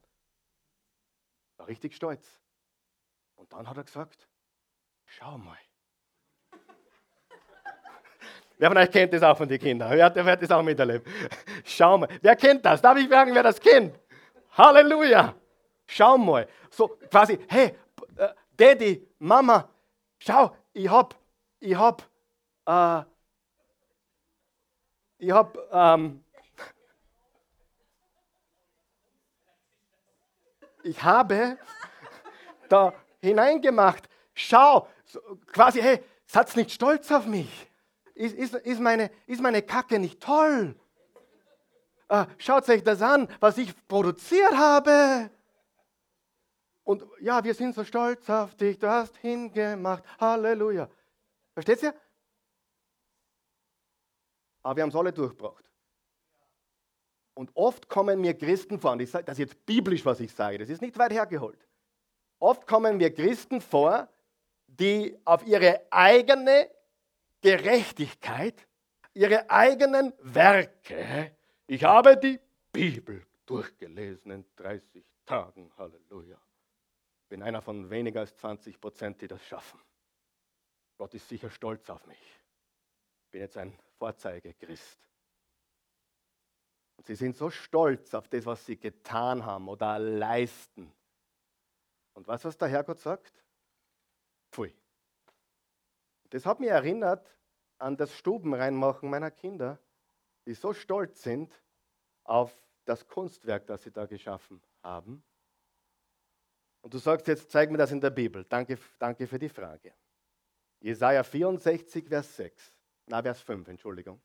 War 1.56 1.66
richtig 1.68 1.94
stolz. 1.94 2.40
Und 3.36 3.52
dann 3.52 3.68
hat 3.68 3.76
er 3.76 3.84
gesagt, 3.84 4.28
schau 5.04 5.36
mal. 5.38 5.58
Wer 8.58 8.68
von 8.68 8.78
euch 8.78 8.90
kennt 8.90 9.12
das 9.12 9.22
auch 9.22 9.36
von 9.36 9.48
den 9.48 9.60
Kindern? 9.60 9.90
Wer, 9.90 10.14
wer 10.14 10.24
hat 10.24 10.42
das 10.42 10.50
auch 10.50 10.62
miterlebt? 10.62 11.06
Schau 11.64 11.98
mal. 11.98 12.08
Wer 12.20 12.36
kennt 12.36 12.64
das? 12.64 12.80
Darf 12.80 12.96
ich 12.98 13.08
fragen, 13.08 13.34
wer 13.34 13.42
das 13.42 13.60
kennt? 13.60 13.98
Halleluja! 14.56 15.34
Schau 15.86 16.18
mal. 16.18 16.46
So 16.70 16.88
quasi, 17.10 17.38
hey, 17.48 17.74
äh, 18.16 18.28
Daddy, 18.56 19.06
Mama, 19.18 19.68
schau, 20.18 20.54
ich 20.72 20.88
hab, 20.88 21.14
ich 21.60 21.74
hab, 21.74 22.02
äh, 22.66 23.02
ich 25.18 25.30
hab, 25.30 25.58
ähm, 25.72 26.24
ich 30.82 31.02
habe 31.02 31.58
da 32.68 32.92
hineingemacht. 33.20 34.08
Schau, 34.34 34.88
so, 35.04 35.20
quasi, 35.46 35.80
hey, 35.80 36.02
seid 36.26 36.54
nicht 36.56 36.72
stolz 36.72 37.10
auf 37.10 37.26
mich. 37.26 37.70
Ist, 38.14 38.36
ist, 38.36 38.54
ist, 38.54 38.80
meine, 38.80 39.10
ist 39.26 39.40
meine 39.40 39.62
Kacke 39.62 39.98
nicht 39.98 40.22
toll? 40.22 40.74
Äh, 42.12 42.26
schaut 42.36 42.68
euch 42.68 42.84
das 42.84 43.00
an, 43.00 43.26
was 43.40 43.56
ich 43.56 43.74
produziert 43.88 44.52
habe. 44.52 45.30
Und 46.84 47.04
ja, 47.20 47.42
wir 47.42 47.54
sind 47.54 47.74
so 47.74 47.84
stolz 47.84 48.28
auf 48.28 48.54
dich, 48.54 48.78
du 48.78 48.86
hast 48.86 49.16
hingemacht. 49.16 50.04
Halleluja. 50.20 50.90
Versteht 51.54 51.82
ihr? 51.82 51.94
Aber 54.62 54.76
wir 54.76 54.82
haben 54.82 54.90
es 54.90 54.96
alle 54.96 55.12
durchgebracht. 55.12 55.64
Und 57.34 57.50
oft 57.54 57.88
kommen 57.88 58.20
mir 58.20 58.34
Christen 58.34 58.78
vor, 58.78 58.92
und 58.92 59.00
ich 59.00 59.10
sage, 59.10 59.24
das 59.24 59.38
ist 59.38 59.50
jetzt 59.50 59.64
biblisch, 59.64 60.04
was 60.04 60.20
ich 60.20 60.34
sage, 60.34 60.58
das 60.58 60.68
ist 60.68 60.82
nicht 60.82 60.98
weit 60.98 61.12
hergeholt. 61.12 61.66
Oft 62.38 62.66
kommen 62.66 62.98
mir 62.98 63.12
Christen 63.14 63.62
vor, 63.62 64.08
die 64.66 65.18
auf 65.24 65.46
ihre 65.46 65.80
eigene 65.90 66.70
Gerechtigkeit, 67.40 68.66
ihre 69.14 69.48
eigenen 69.48 70.12
Werke 70.20 71.34
ich 71.66 71.84
habe 71.84 72.16
die 72.16 72.40
Bibel 72.72 73.26
durchgelesen 73.46 74.30
in 74.30 74.44
30 74.56 75.04
Tagen. 75.24 75.70
Halleluja. 75.76 76.40
Bin 77.28 77.42
einer 77.42 77.62
von 77.62 77.88
weniger 77.90 78.20
als 78.20 78.36
20 78.36 78.80
Prozent, 78.80 79.20
die 79.20 79.28
das 79.28 79.42
schaffen. 79.44 79.80
Gott 80.98 81.14
ist 81.14 81.28
sicher 81.28 81.50
stolz 81.50 81.88
auf 81.90 82.06
mich. 82.06 82.40
Bin 83.30 83.40
jetzt 83.40 83.56
ein 83.56 83.78
Vorzeigechrist. 83.98 85.00
Und 86.96 87.06
sie 87.06 87.14
sind 87.14 87.36
so 87.36 87.50
stolz 87.50 88.14
auf 88.14 88.28
das, 88.28 88.46
was 88.46 88.64
sie 88.66 88.76
getan 88.76 89.44
haben 89.44 89.68
oder 89.68 89.98
leisten. 89.98 90.92
Und 92.14 92.28
was, 92.28 92.44
was 92.44 92.58
der 92.58 92.68
Herrgott 92.68 92.98
sagt? 92.98 93.42
Pfui. 94.50 94.74
Das 96.30 96.46
hat 96.46 96.60
mich 96.60 96.68
erinnert 96.68 97.34
an 97.78 97.96
das 97.96 98.16
Stubenreinmachen 98.16 99.10
meiner 99.10 99.30
Kinder 99.30 99.78
die 100.46 100.54
so 100.54 100.72
stolz 100.72 101.22
sind 101.22 101.52
auf 102.24 102.52
das 102.84 103.06
Kunstwerk, 103.06 103.66
das 103.66 103.82
sie 103.82 103.92
da 103.92 104.06
geschaffen 104.06 104.62
haben. 104.82 105.22
Und 106.82 106.92
du 106.92 106.98
sagst 106.98 107.28
jetzt, 107.28 107.50
zeig 107.50 107.70
mir 107.70 107.78
das 107.78 107.92
in 107.92 108.00
der 108.00 108.10
Bibel. 108.10 108.44
Danke, 108.44 108.78
danke 108.98 109.26
für 109.26 109.38
die 109.38 109.48
Frage. 109.48 109.94
Jesaja 110.80 111.22
64, 111.22 112.08
Vers 112.08 112.36
6. 112.36 112.76
Na, 113.06 113.22
Vers 113.22 113.40
5, 113.40 113.68
Entschuldigung. 113.68 114.20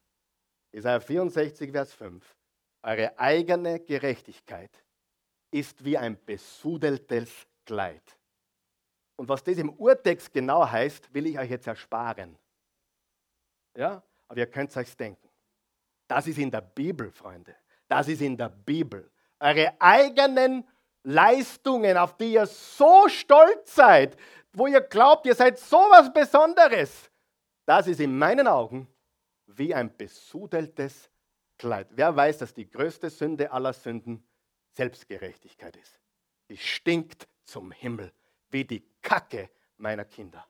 Jesaja 0.72 1.00
64, 1.00 1.72
Vers 1.72 1.94
5. 1.94 2.36
Eure 2.82 3.18
eigene 3.20 3.80
Gerechtigkeit 3.80 4.84
ist 5.52 5.84
wie 5.84 5.98
ein 5.98 6.24
besudeltes 6.26 7.48
Kleid. 7.66 8.18
Und 9.18 9.30
was 9.30 9.44
das 9.44 9.58
im 9.58 9.72
Urtext 9.72 10.32
genau 10.34 10.68
heißt, 10.70 11.14
will 11.14 11.28
ich 11.28 11.38
euch 11.38 11.50
jetzt 11.50 11.68
ersparen. 11.68 12.38
Ja, 13.76 14.04
aber 14.28 14.40
ihr 14.40 14.48
könnt 14.48 14.72
es 14.72 14.78
euch 14.78 14.96
denken. 14.96 15.27
Das 16.08 16.28
ist 16.28 16.38
in 16.38 16.52
der 16.52 16.62
Bibel, 16.62 17.12
Freunde. 17.12 17.56
Das 17.88 18.08
ist 18.08 18.22
in 18.22 18.38
der 18.38 18.50
Bibel. 18.50 19.12
Eure 19.40 19.74
eigenen 19.80 20.68
Leistungen, 21.04 21.98
auf 21.98 22.18
die 22.18 22.34
ihr 22.34 22.46
so 22.46 23.08
stolz 23.08 23.76
seid, 23.76 24.18
wo 24.54 24.68
ihr 24.68 24.82
glaubt, 24.82 25.26
ihr 25.26 25.36
seid 25.36 25.60
so 25.60 25.78
was 25.78 26.12
Besonderes, 26.12 27.10
das 27.66 27.88
ist 27.88 28.00
in 28.00 28.18
meinen 28.18 28.48
Augen 28.48 28.88
wie 29.46 29.74
ein 29.74 29.96
besudeltes 29.96 31.10
Kleid. 31.58 31.88
Wer 31.92 32.16
weiß, 32.16 32.40
dass 32.40 32.54
die 32.54 32.70
größte 32.70 33.10
Sünde 33.10 33.52
aller 33.52 33.74
Sünden 33.74 34.26
Selbstgerechtigkeit 34.74 35.76
ist? 35.76 36.00
Die 36.50 36.58
stinkt 36.58 37.28
zum 37.44 37.72
Himmel 37.72 38.12
wie 38.50 38.66
die 38.66 38.84
Kacke 39.02 39.50
meiner 39.78 40.06
Kinder. 40.06 40.46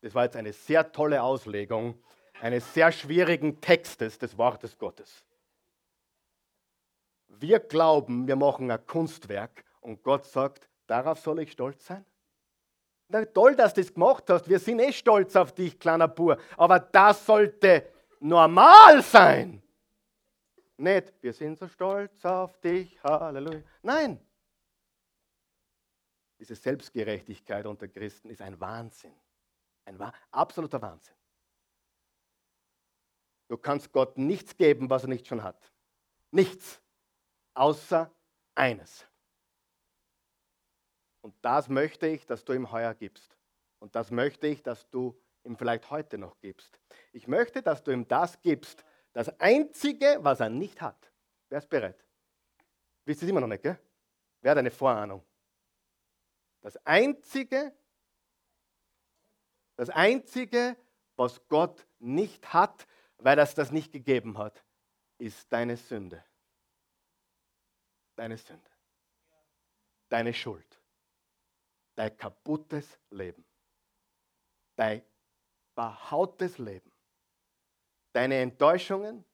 Das 0.00 0.14
war 0.14 0.24
jetzt 0.24 0.36
eine 0.36 0.52
sehr 0.52 0.92
tolle 0.92 1.22
Auslegung 1.22 2.00
eines 2.40 2.72
sehr 2.74 2.92
schwierigen 2.92 3.60
Textes 3.60 4.18
des 4.18 4.36
Wortes 4.36 4.78
Gottes. 4.78 5.24
Wir 7.28 7.60
glauben, 7.60 8.26
wir 8.26 8.36
machen 8.36 8.70
ein 8.70 8.86
Kunstwerk 8.86 9.64
und 9.80 10.02
Gott 10.02 10.24
sagt, 10.24 10.68
darauf 10.86 11.18
soll 11.18 11.40
ich 11.40 11.52
stolz 11.52 11.86
sein? 11.86 12.04
Na, 13.08 13.24
toll, 13.24 13.54
dass 13.54 13.74
du 13.74 13.82
das 13.82 13.92
gemacht 13.92 14.24
hast. 14.28 14.48
Wir 14.48 14.58
sind 14.58 14.80
eh 14.80 14.92
stolz 14.92 15.36
auf 15.36 15.52
dich, 15.52 15.78
kleiner 15.78 16.08
Bur. 16.08 16.38
Aber 16.56 16.80
das 16.80 17.24
sollte 17.24 17.88
normal 18.18 19.02
sein. 19.02 19.62
Nicht, 20.76 21.12
wir 21.22 21.32
sind 21.32 21.58
so 21.58 21.68
stolz 21.68 22.24
auf 22.24 22.58
dich. 22.60 23.02
Halleluja. 23.02 23.62
Nein. 23.82 24.20
Diese 26.38 26.54
Selbstgerechtigkeit 26.54 27.64
unter 27.64 27.88
Christen 27.88 28.28
ist 28.28 28.42
ein 28.42 28.60
Wahnsinn. 28.60 29.14
Ein 29.84 29.98
absoluter 30.32 30.82
Wahnsinn. 30.82 31.14
Du 33.48 33.56
kannst 33.56 33.92
Gott 33.92 34.18
nichts 34.18 34.56
geben, 34.56 34.90
was 34.90 35.04
er 35.04 35.08
nicht 35.08 35.26
schon 35.26 35.42
hat. 35.42 35.72
Nichts. 36.30 36.80
Außer 37.54 38.12
eines. 38.54 39.06
Und 41.20 41.34
das 41.42 41.68
möchte 41.68 42.06
ich, 42.06 42.26
dass 42.26 42.44
du 42.44 42.52
ihm 42.52 42.70
heuer 42.70 42.94
gibst. 42.94 43.36
Und 43.78 43.94
das 43.94 44.10
möchte 44.10 44.46
ich, 44.46 44.62
dass 44.62 44.88
du 44.90 45.18
ihm 45.44 45.56
vielleicht 45.56 45.90
heute 45.90 46.18
noch 46.18 46.38
gibst. 46.40 46.78
Ich 47.12 47.28
möchte, 47.28 47.62
dass 47.62 47.82
du 47.82 47.92
ihm 47.92 48.06
das 48.06 48.40
gibst, 48.42 48.84
das 49.12 49.28
Einzige, 49.40 50.18
was 50.20 50.40
er 50.40 50.50
nicht 50.50 50.80
hat. 50.80 51.12
Wer 51.48 51.58
ist 51.58 51.68
bereit? 51.68 52.04
Wisst 53.04 53.22
ihr 53.22 53.26
es 53.26 53.30
immer 53.30 53.40
noch 53.40 53.48
nicht, 53.48 53.62
gell? 53.62 53.78
Wer 54.40 54.50
hat 54.50 54.58
eine 54.58 54.70
Vorahnung? 54.70 55.24
Das 56.60 56.76
Einzige, 56.84 57.72
das 59.76 59.88
Einzige, 59.90 60.76
was 61.16 61.46
Gott 61.48 61.86
nicht 61.98 62.52
hat, 62.52 62.86
weil 63.18 63.38
er 63.38 63.46
das 63.46 63.70
nicht 63.70 63.92
gegeben 63.92 64.38
hat, 64.38 64.64
ist 65.18 65.50
deine 65.52 65.76
Sünde. 65.76 66.22
Deine 68.16 68.36
Sünde. 68.36 68.70
Deine 70.08 70.32
Schuld. 70.32 70.80
Dein 71.94 72.16
kaputtes 72.16 72.98
Leben. 73.10 73.44
Dein 74.76 75.02
verhautes 75.74 76.58
Leben. 76.58 76.92
Deine 78.12 78.40
Enttäuschungen. 78.40 79.24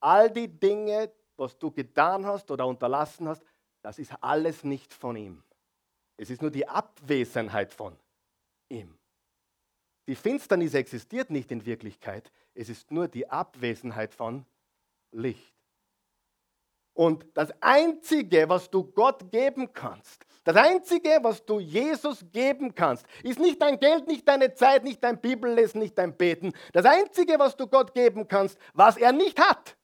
All 0.00 0.30
die 0.30 0.48
Dinge, 0.48 1.12
was 1.36 1.58
du 1.58 1.70
getan 1.70 2.24
hast 2.24 2.50
oder 2.50 2.66
unterlassen 2.66 3.28
hast, 3.28 3.44
das 3.82 3.98
ist 3.98 4.12
alles 4.22 4.64
nicht 4.64 4.92
von 4.92 5.16
ihm. 5.16 5.42
Es 6.16 6.30
ist 6.30 6.42
nur 6.42 6.50
die 6.50 6.66
Abwesenheit 6.66 7.72
von 7.72 7.98
ihm. 8.68 8.99
Die 10.06 10.14
Finsternis 10.14 10.74
existiert 10.74 11.30
nicht 11.30 11.50
in 11.50 11.64
Wirklichkeit, 11.66 12.32
es 12.54 12.68
ist 12.68 12.90
nur 12.90 13.08
die 13.08 13.28
Abwesenheit 13.28 14.14
von 14.14 14.44
Licht. 15.12 15.54
Und 16.94 17.26
das 17.34 17.50
Einzige, 17.62 18.48
was 18.48 18.68
du 18.70 18.84
Gott 18.84 19.30
geben 19.30 19.72
kannst, 19.72 20.26
das 20.44 20.56
Einzige, 20.56 21.18
was 21.22 21.44
du 21.44 21.60
Jesus 21.60 22.24
geben 22.32 22.74
kannst, 22.74 23.06
ist 23.22 23.38
nicht 23.38 23.60
dein 23.60 23.78
Geld, 23.78 24.06
nicht 24.06 24.26
deine 24.26 24.54
Zeit, 24.54 24.84
nicht 24.84 25.02
dein 25.04 25.20
Bibellesen, 25.20 25.80
nicht 25.80 25.96
dein 25.96 26.16
Beten. 26.16 26.52
Das 26.72 26.86
Einzige, 26.86 27.38
was 27.38 27.56
du 27.56 27.66
Gott 27.66 27.94
geben 27.94 28.26
kannst, 28.26 28.58
was 28.72 28.96
er 28.96 29.12
nicht 29.12 29.38
hat, 29.38 29.76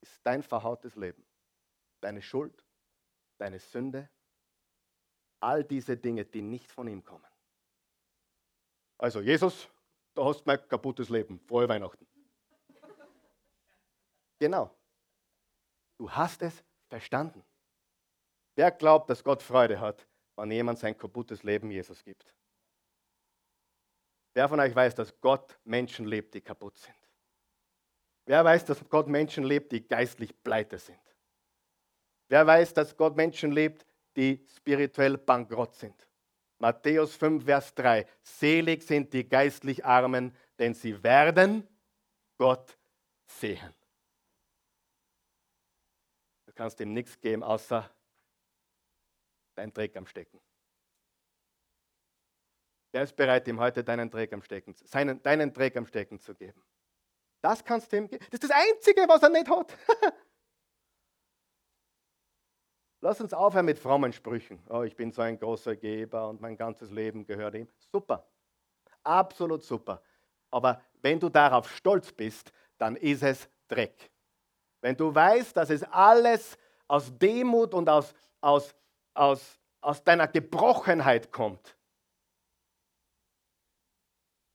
ist 0.00 0.20
dein 0.24 0.42
verhautes 0.42 0.96
Leben, 0.96 1.24
deine 2.00 2.22
Schuld, 2.22 2.64
deine 3.38 3.58
Sünde, 3.58 4.08
all 5.40 5.64
diese 5.64 5.96
Dinge, 5.96 6.24
die 6.24 6.42
nicht 6.42 6.70
von 6.70 6.88
ihm 6.88 7.04
kommen. 7.04 7.26
Also 8.98 9.20
Jesus, 9.20 9.68
du 10.14 10.24
hast 10.24 10.46
mein 10.46 10.66
kaputtes 10.68 11.08
Leben. 11.08 11.38
Frohe 11.40 11.68
Weihnachten. 11.68 12.06
Genau. 14.38 14.70
Du 15.98 16.10
hast 16.10 16.42
es 16.42 16.62
verstanden. 16.88 17.42
Wer 18.54 18.70
glaubt, 18.70 19.10
dass 19.10 19.22
Gott 19.22 19.42
Freude 19.42 19.78
hat, 19.78 20.06
wenn 20.36 20.50
jemand 20.50 20.78
sein 20.78 20.96
kaputtes 20.96 21.42
Leben 21.42 21.70
Jesus 21.70 22.02
gibt? 22.02 22.26
Wer 24.34 24.48
von 24.48 24.60
euch 24.60 24.74
weiß, 24.74 24.94
dass 24.94 25.18
Gott 25.20 25.58
Menschen 25.64 26.06
lebt, 26.06 26.34
die 26.34 26.40
kaputt 26.40 26.78
sind? 26.78 26.96
Wer 28.26 28.44
weiß, 28.44 28.64
dass 28.64 28.86
Gott 28.88 29.06
Menschen 29.06 29.44
lebt, 29.44 29.72
die 29.72 29.86
geistlich 29.86 30.42
pleite 30.42 30.78
sind? 30.78 31.00
Wer 32.28 32.46
weiß, 32.46 32.74
dass 32.74 32.96
Gott 32.96 33.16
Menschen 33.16 33.52
lebt, 33.52 33.86
die 34.16 34.44
spirituell 34.56 35.18
bankrott 35.18 35.74
sind? 35.74 35.94
Matthäus 36.58 37.14
5, 37.16 37.44
Vers 37.44 37.74
3. 37.74 38.06
Selig 38.22 38.82
sind 38.82 39.12
die 39.12 39.28
geistlich 39.28 39.84
Armen, 39.84 40.34
denn 40.58 40.74
sie 40.74 41.02
werden 41.02 41.68
Gott 42.38 42.78
sehen. 43.26 43.74
Du 46.46 46.52
kannst 46.54 46.80
ihm 46.80 46.92
nichts 46.92 47.20
geben, 47.20 47.42
außer 47.42 47.90
dein 49.54 49.72
Dreck 49.72 49.96
am 49.96 50.06
Stecken. 50.06 50.40
Wer 52.92 53.02
ist 53.02 53.14
bereit, 53.14 53.46
ihm 53.48 53.60
heute 53.60 53.84
deinen 53.84 54.08
Dreck 54.08 54.32
am 54.32 54.42
Stecken, 54.42 54.74
seinen, 54.84 55.22
deinen 55.22 55.52
Dreck 55.52 55.76
am 55.76 55.86
Stecken 55.86 56.18
zu 56.18 56.34
geben? 56.34 56.62
Das 57.42 57.62
kannst 57.62 57.92
du 57.92 57.98
ihm 57.98 58.08
geben. 58.08 58.24
Das 58.30 58.40
ist 58.40 58.44
das 58.44 58.50
Einzige, 58.50 59.02
was 59.06 59.22
er 59.22 59.28
nicht 59.28 59.48
hat. 59.50 59.76
Lass 63.06 63.20
uns 63.20 63.32
aufhören 63.32 63.66
mit 63.66 63.78
frommen 63.78 64.12
Sprüchen. 64.12 64.58
Oh, 64.68 64.82
ich 64.82 64.96
bin 64.96 65.12
so 65.12 65.22
ein 65.22 65.38
großer 65.38 65.76
Geber 65.76 66.28
und 66.28 66.40
mein 66.40 66.56
ganzes 66.56 66.90
Leben 66.90 67.24
gehört 67.24 67.54
ihm. 67.54 67.68
Super. 67.92 68.26
Absolut 69.04 69.62
super. 69.62 70.02
Aber 70.50 70.82
wenn 71.02 71.20
du 71.20 71.28
darauf 71.28 71.70
stolz 71.70 72.10
bist, 72.10 72.50
dann 72.78 72.96
ist 72.96 73.22
es 73.22 73.48
Dreck. 73.68 74.10
Wenn 74.80 74.96
du 74.96 75.14
weißt, 75.14 75.56
dass 75.56 75.70
es 75.70 75.84
alles 75.84 76.58
aus 76.88 77.16
Demut 77.16 77.74
und 77.74 77.88
aus, 77.88 78.12
aus, 78.40 78.74
aus, 79.14 79.56
aus 79.80 80.02
deiner 80.02 80.26
Gebrochenheit 80.26 81.30
kommt. 81.30 81.76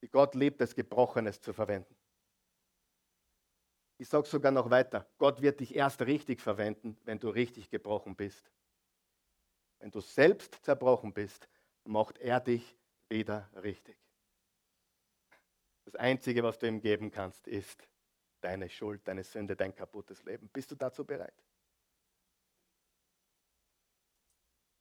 Wie 0.02 0.10
Gott 0.10 0.36
liebt 0.36 0.60
es, 0.60 0.76
Gebrochenes 0.76 1.40
zu 1.40 1.54
verwenden. 1.54 1.96
Ich 4.02 4.10
sage 4.10 4.28
sogar 4.28 4.52
noch 4.52 4.72
weiter, 4.72 5.08
Gott 5.20 5.44
wird 5.44 5.60
dich 5.60 5.76
erst 5.76 6.02
richtig 6.02 6.42
verwenden, 6.42 6.98
wenn 7.04 7.20
du 7.20 7.30
richtig 7.30 7.70
gebrochen 7.70 8.16
bist. 8.16 8.50
Wenn 9.78 9.92
du 9.92 10.02
selbst 10.02 10.56
zerbrochen 10.66 11.14
bist, 11.14 11.48
macht 11.84 12.18
er 12.18 12.40
dich 12.40 12.76
wieder 13.10 13.48
richtig. 13.62 13.96
Das 15.86 15.94
Einzige, 15.98 16.42
was 16.42 16.58
du 16.58 16.68
ihm 16.68 16.82
geben 16.82 17.12
kannst, 17.12 17.48
ist 17.48 17.88
deine 18.40 18.70
Schuld, 18.70 19.08
deine 19.08 19.24
Sünde, 19.24 19.56
dein 19.56 19.76
kaputtes 19.76 20.24
Leben. 20.24 20.50
Bist 20.50 20.72
du 20.72 20.76
dazu 20.76 21.06
bereit? 21.06 21.40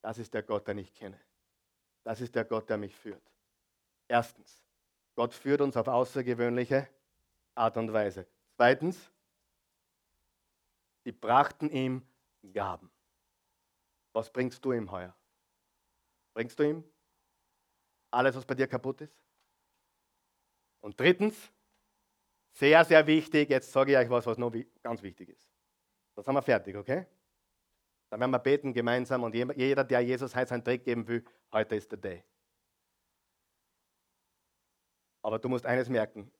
Das 0.01 0.17
ist 0.17 0.33
der 0.33 0.45
Gott, 0.45 0.67
den 0.67 0.79
ich 0.79 0.95
kenne. 0.95 1.21
Das 2.05 2.23
ist 2.23 2.35
der 2.35 2.47
Gott, 2.47 2.71
der 2.71 2.79
mich 2.79 2.97
führt. 2.97 3.31
Erstens, 4.09 4.65
Gott 5.15 5.35
führt 5.35 5.61
uns 5.61 5.77
auf 5.77 5.89
außergewöhnliche 5.89 6.89
Art 7.55 7.77
und 7.77 7.93
Weise. 7.93 8.27
Zweitens, 8.61 9.11
sie 11.03 11.13
brachten 11.13 11.71
ihm 11.71 12.07
Gaben. 12.53 12.91
Was 14.13 14.31
bringst 14.31 14.63
du 14.63 14.73
ihm 14.73 14.91
heuer? 14.91 15.17
Bringst 16.35 16.59
du 16.59 16.65
ihm 16.65 16.85
alles, 18.11 18.37
was 18.37 18.45
bei 18.45 18.55
dir 18.55 18.67
kaputt 18.67 19.01
ist? 19.01 19.17
Und 20.83 21.01
drittens, 21.01 21.51
sehr, 22.53 22.85
sehr 22.85 23.07
wichtig, 23.07 23.49
jetzt 23.49 23.73
sage 23.73 23.93
ich 23.93 23.97
euch 23.97 24.11
was, 24.11 24.27
was 24.27 24.37
noch 24.37 24.53
ganz 24.83 25.03
wichtig 25.03 25.31
ist. 25.31 25.51
Das 26.15 26.29
haben 26.29 26.35
wir 26.35 26.43
fertig, 26.43 26.77
okay? 26.77 27.07
Dann 28.11 28.21
werden 28.21 28.31
wir 28.31 28.41
beten 28.41 28.75
gemeinsam 28.75 29.23
und 29.23 29.35
jeder, 29.35 29.85
der 29.85 30.01
Jesus 30.03 30.37
heute 30.37 30.49
seinen 30.51 30.65
Dreck 30.65 30.85
geben 30.85 31.09
will, 31.09 31.25
heute 31.51 31.77
ist 31.77 31.91
der 31.93 31.99
Day. 31.99 32.25
Aber 35.23 35.39
du 35.39 35.49
musst 35.49 35.65
eines 35.65 35.89
merken, 35.89 36.31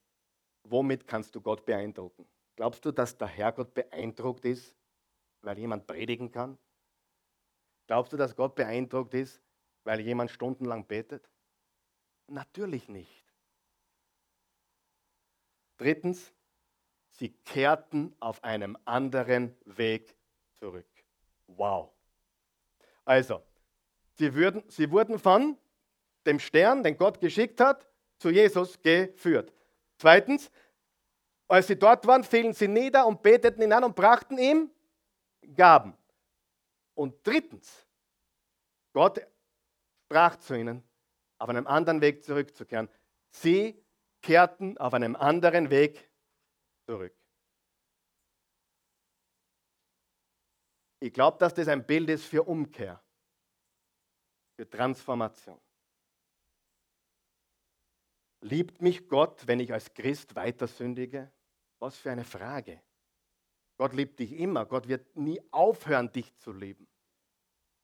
womit 0.65 1.07
kannst 1.07 1.35
du 1.35 1.41
Gott 1.41 1.65
beeindrucken? 1.65 2.27
Glaubst 2.57 2.85
du, 2.85 2.93
dass 2.93 3.17
der 3.17 3.29
Herrgott 3.29 3.75
beeindruckt 3.75 4.45
ist, 4.45 4.77
weil 5.43 5.59
jemand 5.59 5.87
predigen 5.87 6.31
kann? 6.31 6.59
Glaubst 7.87 8.13
du, 8.13 8.17
dass 8.17 8.37
Gott 8.37 8.55
beeindruckt 8.55 9.15
ist, 9.15 9.41
weil 9.85 10.01
jemand 10.01 10.31
stundenlang 10.31 10.87
betet? 10.87 11.29
Natürlich 12.29 12.89
nicht. 12.89 13.25
Drittens, 15.79 16.33
sie 17.11 17.31
kehrten 17.31 18.15
auf 18.21 18.45
einem 18.45 18.77
anderen 18.85 19.57
Weg 19.65 20.15
zurück. 20.59 20.87
Wow. 21.47 21.91
Also, 23.05 23.43
sie, 24.13 24.35
würden, 24.35 24.63
sie 24.69 24.91
wurden 24.91 25.19
von 25.19 25.57
dem 26.27 26.39
Stern, 26.39 26.83
den 26.83 26.97
Gott 26.97 27.19
geschickt 27.19 27.61
hat, 27.61 27.89
zu 28.19 28.31
Jesus 28.31 28.81
geführt. 28.83 29.53
Zweitens, 30.01 30.51
als 31.47 31.67
sie 31.67 31.79
dort 31.79 32.07
waren, 32.07 32.25
fielen 32.25 32.55
sie 32.55 32.69
nieder 32.69 33.07
und 33.07 33.23
beteten 33.23 33.61
ihn 33.61 33.73
an 33.73 33.85
und 33.85 33.95
brachten 33.95 34.39
ihm 34.39 34.71
Gaben. 35.55 35.95
Und 36.95 37.15
drittens, 37.27 37.87
Gott 38.95 39.21
sprach 40.07 40.37
zu 40.37 40.55
ihnen, 40.55 40.83
auf 41.39 41.51
einem 41.51 41.67
anderen 41.67 42.01
Weg 42.01 42.25
zurückzukehren. 42.25 42.89
Sie 43.31 43.85
kehrten 44.23 44.79
auf 44.79 44.95
einem 44.95 45.17
anderen 45.17 45.69
Weg 45.69 46.11
zurück. 46.87 47.15
Ich 51.01 51.13
glaube, 51.13 51.37
dass 51.37 51.53
das 51.53 51.69
ein 51.69 51.87
Bild 51.87 52.09
ist 52.09 52.25
für 52.25 52.43
Umkehr, 52.43 53.03
für 54.57 54.69
Transformation. 54.69 55.61
Liebt 58.43 58.81
mich 58.81 59.09
Gott, 59.09 59.47
wenn 59.47 59.61
ich 59.61 59.73
als 59.73 59.93
Christ 59.93 60.35
weiter 60.35 60.67
sündige? 60.67 61.31
Was 61.79 61.97
für 61.97 62.11
eine 62.11 62.25
Frage. 62.25 62.81
Gott 63.77 63.93
liebt 63.93 64.19
dich 64.19 64.33
immer. 64.39 64.67
Gott 64.67 64.89
wird 64.89 65.17
nie 65.17 65.41
aufhören, 65.51 66.13
dich 66.13 66.35
zu 66.37 66.53
lieben. 66.53 66.87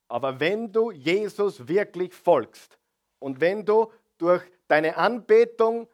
Aber 0.08 0.38
wenn 0.40 0.72
du 0.72 0.90
Jesus 0.90 1.66
wirklich 1.66 2.14
folgst 2.14 2.78
und 3.18 3.40
wenn 3.40 3.64
du 3.64 3.90
durch 4.18 4.42
deine 4.68 4.96
Anbetung 4.96 5.88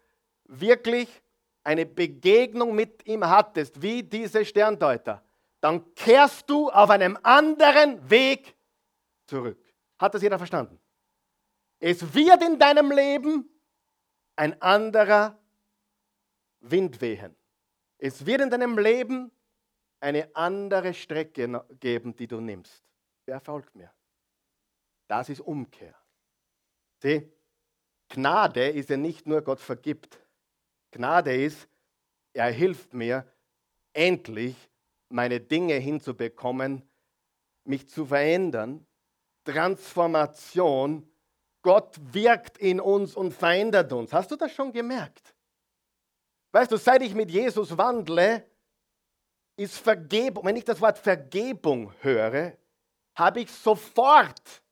wirklich 0.45 1.23
eine 1.65 1.87
Begegnung 1.87 2.75
mit 2.75 3.07
ihm 3.07 3.25
hattest, 3.25 3.81
wie 3.81 4.03
diese 4.03 4.45
Sterndeuter, 4.45 5.25
dann 5.61 5.95
kehrst 5.95 6.51
du 6.51 6.69
auf 6.71 6.91
einem 6.91 7.17
anderen 7.23 8.11
Weg 8.11 8.57
zurück. 9.27 9.59
Hat 9.99 10.15
das 10.15 10.23
jeder 10.23 10.39
verstanden? 10.39 10.79
Es 11.79 12.15
wird 12.15 12.43
in 12.43 12.59
deinem 12.59 12.91
Leben 12.91 13.49
ein 14.37 14.61
anderer 14.61 15.39
Wind 16.61 17.01
wehen. 17.01 17.37
Es 17.99 18.27
wird 18.27 18.41
in 18.41 18.51
deinem 18.51 18.79
Leben 18.79 19.31
eine 20.01 20.35
andere 20.35 20.95
Strecke 20.95 21.65
geben, 21.79 22.17
die 22.17 22.27
du 22.27 22.41
nimmst. 22.41 22.83
Wer 23.27 23.41
folgt 23.41 23.75
mir? 23.75 23.93
Das 25.07 25.29
ist 25.29 25.41
Umkehr. 25.41 25.95
Sieh, 27.03 27.31
Gnade 28.09 28.69
ist 28.69 28.91
ja 28.91 28.97
nicht 28.97 29.27
nur 29.27 29.43
Gott 29.43 29.61
vergibt. 29.61 30.19
Gnade 30.91 31.35
ist, 31.35 31.69
er 32.33 32.51
hilft 32.51 32.95
mir, 32.95 33.27
endlich 33.93 34.57
meine 35.09 35.41
Dinge 35.41 35.75
hinzubekommen, 35.75 36.83
mich 37.65 37.89
zu 37.89 38.07
verändern. 38.07 38.87
Transformation. 39.45 41.12
Gott 41.63 41.97
wirkt 42.13 42.59
in 42.59 42.81
uns 42.81 43.15
und 43.15 43.33
verändert 43.33 43.93
uns. 43.93 44.13
Hast 44.13 44.31
du 44.31 44.37
das 44.37 44.53
schon 44.53 44.73
gemerkt? 44.73 45.35
Weißt 46.51 46.71
du, 46.71 46.77
seit 46.77 47.03
ich 47.03 47.15
mit 47.15 47.31
Jesus 47.31 47.77
wandle, 47.79 48.45
ist 49.57 49.79
Vergebung, 49.79 50.45
wenn 50.45 50.57
ich 50.57 50.65
das 50.65 50.81
Wort 50.81 50.99
Vergebung 50.99 51.93
höre, 52.01 52.57
habe 53.15 53.41
ich 53.41 53.51
sofort 53.51 54.63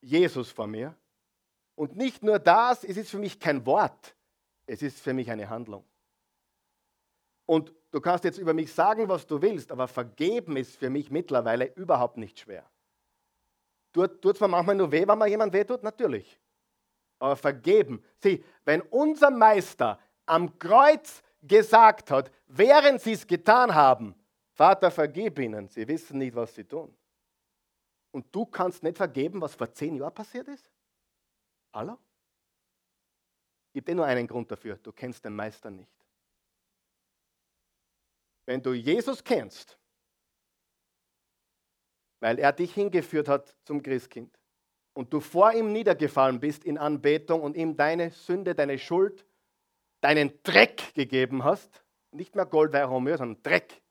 Jesus 0.00 0.50
vor 0.50 0.66
mir. 0.66 0.94
Und 1.74 1.96
nicht 1.96 2.22
nur 2.22 2.38
das, 2.38 2.84
es 2.84 2.96
ist 2.96 3.10
für 3.10 3.18
mich 3.18 3.38
kein 3.38 3.64
Wort, 3.64 4.14
es 4.66 4.82
ist 4.82 5.00
für 5.00 5.12
mich 5.12 5.30
eine 5.30 5.48
Handlung. 5.48 5.84
Und 7.46 7.72
du 7.90 8.00
kannst 8.00 8.24
jetzt 8.24 8.38
über 8.38 8.54
mich 8.54 8.72
sagen, 8.72 9.08
was 9.08 9.26
du 9.26 9.40
willst, 9.40 9.70
aber 9.72 9.88
vergeben 9.88 10.56
ist 10.56 10.76
für 10.76 10.90
mich 10.90 11.10
mittlerweile 11.10 11.72
überhaupt 11.74 12.16
nicht 12.16 12.38
schwer. 12.38 12.68
Tut, 13.92 14.22
tut 14.22 14.38
zwar 14.38 14.48
manchmal 14.48 14.76
nur 14.76 14.90
weh, 14.90 15.06
wenn 15.06 15.18
man 15.18 15.28
jemand 15.28 15.52
weh 15.52 15.64
tut, 15.64 15.82
natürlich. 15.82 16.38
Aber 17.18 17.36
vergeben. 17.36 18.02
Sieh, 18.18 18.44
wenn 18.64 18.80
unser 18.82 19.30
Meister 19.30 19.98
am 20.26 20.58
Kreuz 20.58 21.22
gesagt 21.42 22.10
hat, 22.10 22.30
während 22.46 23.00
sie 23.00 23.12
es 23.12 23.26
getan 23.26 23.74
haben, 23.74 24.14
Vater, 24.54 24.90
vergib 24.90 25.38
ihnen, 25.38 25.68
sie 25.68 25.86
wissen 25.88 26.18
nicht, 26.18 26.34
was 26.34 26.54
sie 26.54 26.64
tun. 26.64 26.94
Und 28.10 28.26
du 28.34 28.44
kannst 28.44 28.82
nicht 28.82 28.98
vergeben, 28.98 29.40
was 29.40 29.54
vor 29.54 29.72
zehn 29.72 29.96
Jahren 29.96 30.14
passiert 30.14 30.48
ist? 30.48 30.70
Hallo? 31.72 31.98
Gibt 33.72 33.88
eh 33.88 33.94
nur 33.94 34.04
einen 34.04 34.26
Grund 34.26 34.50
dafür, 34.50 34.76
du 34.76 34.92
kennst 34.92 35.24
den 35.24 35.34
Meister 35.34 35.70
nicht. 35.70 35.90
Wenn 38.44 38.62
du 38.62 38.74
Jesus 38.74 39.24
kennst, 39.24 39.78
weil 42.22 42.38
er 42.38 42.52
dich 42.52 42.72
hingeführt 42.72 43.28
hat 43.28 43.56
zum 43.64 43.82
Christkind 43.82 44.38
und 44.94 45.12
du 45.12 45.18
vor 45.18 45.52
ihm 45.52 45.72
niedergefallen 45.72 46.38
bist 46.38 46.64
in 46.64 46.78
Anbetung 46.78 47.42
und 47.42 47.56
ihm 47.56 47.76
deine 47.76 48.12
Sünde, 48.12 48.54
deine 48.54 48.78
Schuld, 48.78 49.26
deinen 50.00 50.32
Dreck 50.44 50.94
gegeben 50.94 51.42
hast, 51.42 51.84
nicht 52.12 52.36
mehr 52.36 52.46
Gold, 52.46 52.72
Weih, 52.72 52.84
Romeo, 52.84 53.16
sondern 53.16 53.42
Dreck, 53.42 53.82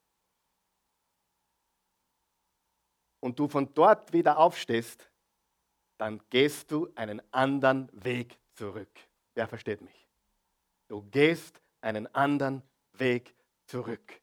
und 3.20 3.38
du 3.38 3.48
von 3.48 3.72
dort 3.74 4.14
wieder 4.14 4.38
aufstehst, 4.38 5.10
dann 5.98 6.20
gehst 6.30 6.70
du 6.72 6.90
einen 6.94 7.22
anderen 7.32 7.88
Weg 7.92 8.38
zurück. 8.54 8.90
Wer 9.34 9.46
versteht 9.46 9.82
mich? 9.82 10.08
Du 10.88 11.02
gehst 11.02 11.60
einen 11.82 12.12
anderen 12.14 12.62
Weg 12.94 13.36
zurück. 13.66 14.20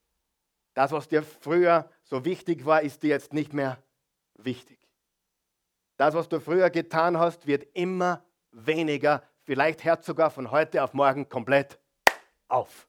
Das, 0.74 0.92
was 0.92 1.08
dir 1.08 1.22
früher 1.22 1.90
so 2.04 2.26
wichtig 2.26 2.66
war, 2.66 2.82
ist 2.82 3.04
dir 3.04 3.10
jetzt 3.10 3.34
nicht 3.34 3.54
mehr 3.54 3.82
wichtig. 4.44 4.80
Das, 5.98 6.14
was 6.14 6.30
du 6.30 6.40
früher 6.40 6.70
getan 6.70 7.18
hast, 7.18 7.46
wird 7.46 7.68
immer 7.76 8.24
weniger. 8.52 9.24
Vielleicht 9.44 9.84
hört 9.84 10.04
sogar 10.04 10.32
von 10.32 10.52
heute 10.52 10.84
auf 10.84 10.94
morgen 10.94 11.28
komplett 11.28 11.80
auf. 12.48 12.88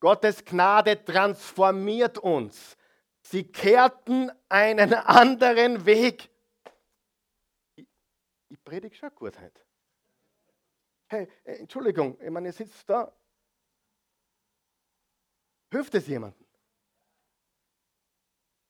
Gottes 0.00 0.44
Gnade 0.44 1.04
transformiert 1.04 2.18
uns. 2.18 2.76
Sie 3.22 3.44
kehrten 3.44 4.30
einen 4.48 4.94
anderen 4.94 5.84
Weg. 5.84 6.30
Ich, 7.74 7.86
ich 8.48 8.64
predige 8.64 8.94
schon 8.94 9.14
gut 9.14 9.38
heute. 9.38 9.60
Hey, 11.08 11.28
äh, 11.44 11.56
Entschuldigung, 11.56 12.18
ich 12.20 12.30
meine, 12.30 12.48
ihr 12.48 12.52
sitzt 12.52 12.88
da. 12.88 13.12
Hilft 15.70 15.94
es 15.94 16.06
jemandem? 16.06 16.46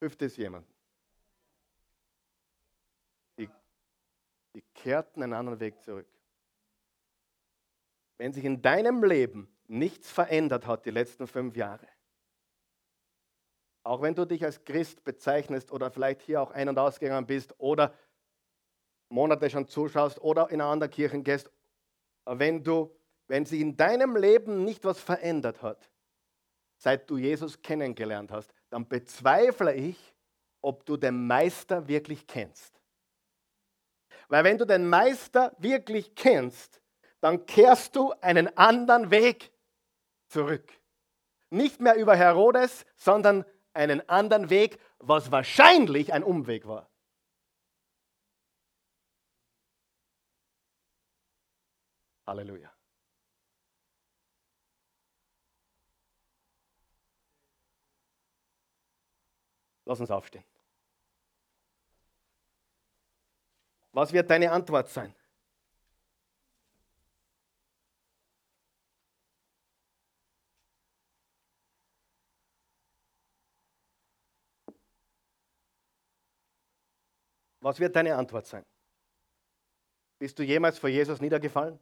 Hilft 0.01 0.23
es 0.23 0.37
jemandem? 0.37 0.73
Die, 3.39 3.49
die 4.89 4.93
kehrten 4.93 5.23
einen 5.23 5.35
anderen 5.35 5.61
Weg 5.61 5.83
zurück. 5.83 6.09
Wenn 8.17 8.33
sich 8.33 8.45
in 8.45 8.63
deinem 8.63 9.05
Leben 9.05 9.55
nichts 9.67 10.11
verändert 10.11 10.67
hat 10.67 10.87
die 10.87 10.91
letzten 10.91 11.27
fünf 11.27 11.57
Jahre, 11.57 11.87
auch 13.83 14.01
wenn 14.01 14.15
du 14.15 14.25
dich 14.25 14.43
als 14.43 14.65
Christ 14.65 15.05
bezeichnest 15.05 15.73
oder 15.73 15.91
vielleicht 15.91 16.23
hier 16.23 16.41
auch 16.41 16.53
ein- 16.53 16.71
und 16.71 16.79
ausgegangen 16.79 17.27
bist 17.27 17.55
oder 17.59 17.95
Monate 19.11 19.51
schon 19.51 19.69
zuschaust 19.69 20.23
oder 20.23 20.49
in 20.49 20.63
eine 20.63 20.71
andere 20.71 20.89
Kirche 20.89 21.23
gehst, 21.23 21.51
wenn 22.25 22.65
du, 22.65 22.91
wenn 23.27 23.45
sich 23.45 23.61
in 23.61 23.77
deinem 23.77 24.17
Leben 24.17 24.65
nicht 24.65 24.87
was 24.87 24.99
verändert 24.99 25.61
hat, 25.61 25.91
seit 26.79 27.11
du 27.11 27.19
Jesus 27.19 27.61
kennengelernt 27.61 28.33
hast, 28.33 28.55
dann 28.71 28.89
bezweifle 28.89 29.75
ich, 29.75 30.15
ob 30.63 30.87
du 30.87 30.97
den 30.97 31.27
Meister 31.27 31.87
wirklich 31.87 32.27
kennst. 32.27 32.78
Weil 34.29 34.45
wenn 34.45 34.59
du 34.59 34.67
den 34.67 34.89
Meister 34.89 35.55
wirklich 35.59 36.15
kennst, 36.15 36.83
dann 37.21 37.47
kehrst 37.47 37.97
du 37.97 38.13
einen 38.21 38.57
anderen 38.57 39.11
Weg 39.11 39.51
zurück. 40.29 40.71
Nicht 41.51 41.81
mehr 41.81 41.97
über 41.97 42.15
Herodes, 42.15 42.85
sondern 42.97 43.45
einen 43.73 44.07
anderen 44.09 44.51
Weg, 44.51 44.79
was 44.99 45.33
wahrscheinlich 45.33 46.13
ein 46.13 46.23
Umweg 46.23 46.67
war. 46.67 46.91
Halleluja. 52.27 52.71
Lass 59.87 60.01
uns 60.01 60.11
aufstehen. 60.11 60.45
Was 63.99 64.13
wird 64.13 64.31
deine 64.31 64.53
Antwort 64.53 64.89
sein? 64.89 65.13
Was 77.61 77.81
wird 77.81 77.97
deine 77.97 78.15
Antwort 78.15 78.47
sein? 78.47 78.65
Bist 80.21 80.39
du 80.39 80.45
jemals 80.45 80.79
vor 80.79 80.89
Jesus 80.89 81.21
niedergefallen? 81.21 81.81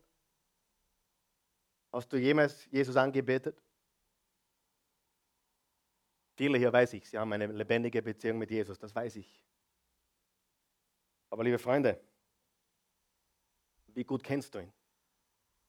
Hast 1.92 2.10
du 2.10 2.16
jemals 2.16 2.64
Jesus 2.70 2.96
angebetet? 2.96 3.62
Viele 6.38 6.56
hier 6.56 6.72
weiß 6.72 6.94
ich, 6.94 7.10
sie 7.10 7.18
haben 7.18 7.34
eine 7.34 7.48
lebendige 7.48 8.00
Beziehung 8.00 8.38
mit 8.38 8.50
Jesus, 8.50 8.78
das 8.78 8.94
weiß 8.94 9.16
ich. 9.16 9.42
Aber 11.30 11.44
liebe 11.44 11.58
Freunde, 11.58 12.00
wie 13.88 14.04
gut 14.04 14.22
kennst 14.22 14.54
du 14.54 14.60
ihn? 14.60 14.72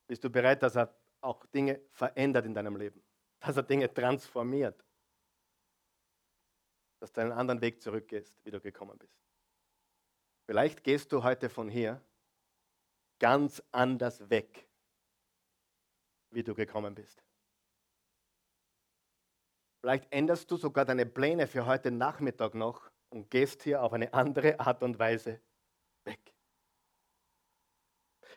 Bist 0.07 0.23
du 0.23 0.29
bereit, 0.29 0.61
dass 0.63 0.75
er 0.75 0.93
auch 1.21 1.45
Dinge 1.47 1.81
verändert 1.91 2.45
in 2.45 2.53
deinem 2.53 2.75
Leben? 2.75 3.01
Dass 3.39 3.57
er 3.57 3.63
Dinge 3.63 3.93
transformiert? 3.93 4.83
Dass 6.99 7.11
du 7.11 7.21
einen 7.21 7.31
anderen 7.31 7.61
Weg 7.61 7.81
zurückgehst, 7.81 8.33
wie 8.43 8.51
du 8.51 8.59
gekommen 8.59 8.97
bist? 8.97 9.17
Vielleicht 10.45 10.83
gehst 10.83 11.11
du 11.11 11.23
heute 11.23 11.49
von 11.49 11.69
hier 11.69 12.01
ganz 13.19 13.61
anders 13.71 14.29
weg, 14.29 14.67
wie 16.31 16.43
du 16.43 16.53
gekommen 16.53 16.95
bist. 16.95 17.23
Vielleicht 19.81 20.11
änderst 20.11 20.49
du 20.49 20.57
sogar 20.57 20.85
deine 20.85 21.05
Pläne 21.05 21.47
für 21.47 21.65
heute 21.65 21.91
Nachmittag 21.91 22.55
noch 22.55 22.89
und 23.09 23.29
gehst 23.29 23.63
hier 23.63 23.83
auf 23.83 23.93
eine 23.93 24.13
andere 24.13 24.59
Art 24.59 24.83
und 24.83 24.97
Weise 24.99 25.39
weg. 26.07 26.33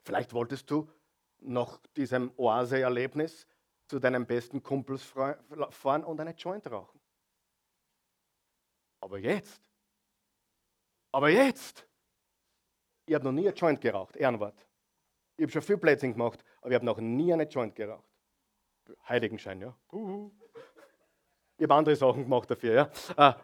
Vielleicht 0.02 0.34
wolltest 0.34 0.70
du 0.70 0.90
nach 1.38 1.78
diesem 1.96 2.32
Oase-Erlebnis 2.36 3.46
zu 3.88 3.98
deinen 3.98 4.26
besten 4.26 4.62
Kumpels 4.62 5.02
fahren 5.02 6.04
und 6.04 6.20
eine 6.20 6.32
Joint 6.32 6.70
rauchen. 6.70 7.00
Aber 9.00 9.18
jetzt, 9.18 9.62
aber 11.10 11.30
jetzt 11.30 11.86
ich 13.10 13.14
habe 13.14 13.24
noch 13.24 13.32
nie 13.32 13.48
eine 13.48 13.56
Joint 13.56 13.80
geraucht, 13.80 14.14
Ehrenwort. 14.14 14.54
Ich 15.36 15.42
habe 15.42 15.50
schon 15.50 15.62
viel 15.62 15.78
Plätzchen 15.78 16.12
gemacht, 16.12 16.44
aber 16.60 16.70
ich 16.70 16.74
habe 16.76 16.86
noch 16.86 16.98
nie 16.98 17.32
eine 17.32 17.42
Joint 17.42 17.74
geraucht. 17.74 18.08
Heiligenschein, 19.08 19.60
ja. 19.60 19.76
Ich 21.56 21.64
habe 21.64 21.74
andere 21.74 21.96
Sachen 21.96 22.22
gemacht 22.22 22.48
dafür, 22.48 22.72
ja. 22.72 22.90
Ah, 23.16 23.34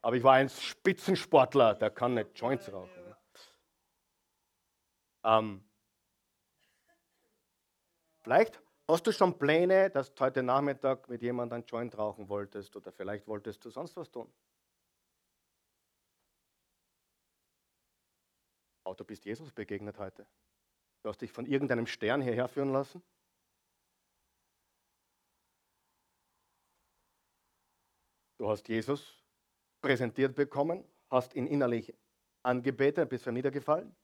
aber 0.00 0.14
ich 0.14 0.22
war 0.22 0.34
ein 0.34 0.48
Spitzensportler, 0.48 1.74
der 1.74 1.90
kann 1.90 2.14
nicht 2.14 2.38
Joints 2.38 2.72
rauchen. 2.72 2.95
Ähm, 5.26 5.60
vielleicht 8.20 8.62
hast 8.86 9.06
du 9.08 9.12
schon 9.12 9.36
Pläne, 9.38 9.90
dass 9.90 10.14
du 10.14 10.24
heute 10.24 10.44
Nachmittag 10.44 11.08
mit 11.08 11.20
jemandem 11.20 11.62
ein 11.62 11.66
Joint 11.66 11.98
rauchen 11.98 12.28
wolltest 12.28 12.76
oder 12.76 12.92
vielleicht 12.92 13.26
wolltest 13.26 13.64
du 13.64 13.70
sonst 13.70 13.96
was 13.96 14.08
tun. 14.08 14.32
Oh, 18.84 18.94
du 18.94 19.04
bist 19.04 19.24
Jesus 19.24 19.50
begegnet 19.50 19.98
heute. 19.98 20.28
Du 21.02 21.08
hast 21.08 21.20
dich 21.20 21.32
von 21.32 21.44
irgendeinem 21.44 21.88
Stern 21.88 22.22
hierher 22.22 22.46
führen 22.46 22.72
lassen. 22.72 23.02
Du 28.38 28.48
hast 28.48 28.68
Jesus 28.68 29.24
präsentiert 29.80 30.36
bekommen, 30.36 30.84
hast 31.10 31.34
ihn 31.34 31.48
innerlich 31.48 31.92
angebetet, 32.44 33.08
bist 33.08 33.26
niedergefallen 33.26 33.96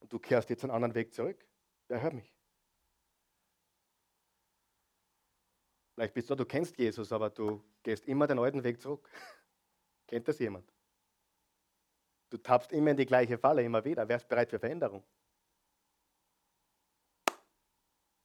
und 0.00 0.12
du 0.12 0.18
kehrst 0.18 0.50
jetzt 0.50 0.64
einen 0.64 0.72
anderen 0.72 0.94
Weg 0.94 1.12
zurück. 1.12 1.46
Wer 1.88 2.02
hört 2.02 2.14
mich? 2.14 2.34
Vielleicht 5.94 6.14
bist 6.14 6.30
du, 6.30 6.34
du 6.36 6.44
kennst 6.44 6.78
Jesus, 6.78 7.12
aber 7.12 7.30
du 7.30 7.64
gehst 7.82 8.06
immer 8.06 8.26
den 8.26 8.38
alten 8.38 8.62
Weg 8.62 8.80
zurück. 8.80 9.10
Kennt 10.06 10.28
das 10.28 10.38
jemand? 10.38 10.72
Du 12.30 12.36
tappst 12.36 12.72
immer 12.72 12.92
in 12.92 12.96
die 12.96 13.06
gleiche 13.06 13.38
Falle, 13.38 13.62
immer 13.62 13.84
wieder. 13.84 14.08
Wer 14.08 14.16
ist 14.16 14.28
bereit 14.28 14.50
für 14.50 14.58
Veränderung? 14.58 15.02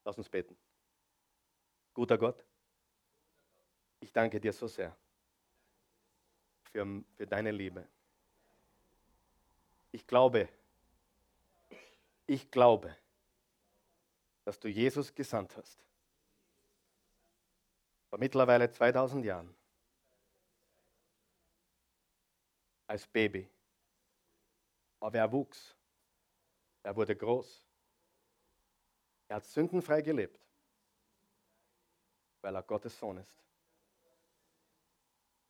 Lass 0.04 0.18
uns 0.18 0.30
beten. 0.30 0.58
Guter 1.94 2.18
Gott, 2.18 2.46
ich 4.00 4.12
danke 4.12 4.40
dir 4.40 4.52
so 4.52 4.68
sehr 4.68 4.96
für, 6.72 7.04
für 7.16 7.28
deine 7.28 7.52
Liebe. 7.52 7.88
Ich 9.92 10.06
glaube, 10.06 10.50
ich 12.28 12.50
glaube, 12.50 12.96
dass 14.46 14.60
du 14.60 14.68
Jesus 14.68 15.14
gesandt 15.14 15.56
hast. 15.58 15.84
Vor 18.10 18.20
mittlerweile 18.20 18.70
2000 18.70 19.26
Jahren. 19.26 19.56
Als 22.88 23.08
Baby. 23.08 23.50
Aber 25.00 25.18
er 25.18 25.32
wuchs. 25.32 25.76
Er 26.84 26.96
wurde 26.96 27.16
groß. 27.16 27.66
Er 29.30 29.38
hat 29.38 29.46
sündenfrei 29.46 30.02
gelebt, 30.02 30.40
weil 32.42 32.56
er 32.56 32.62
Gottes 32.62 32.98
Sohn 33.00 33.18
ist. 33.18 33.44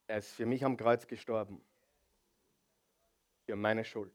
Er 0.07 0.19
ist 0.19 0.32
für 0.32 0.45
mich 0.45 0.63
am 0.63 0.78
Kreuz 0.78 1.05
gestorben. 1.07 1.61
Für 3.45 3.55
meine 3.55 3.84
Schuld. 3.84 4.13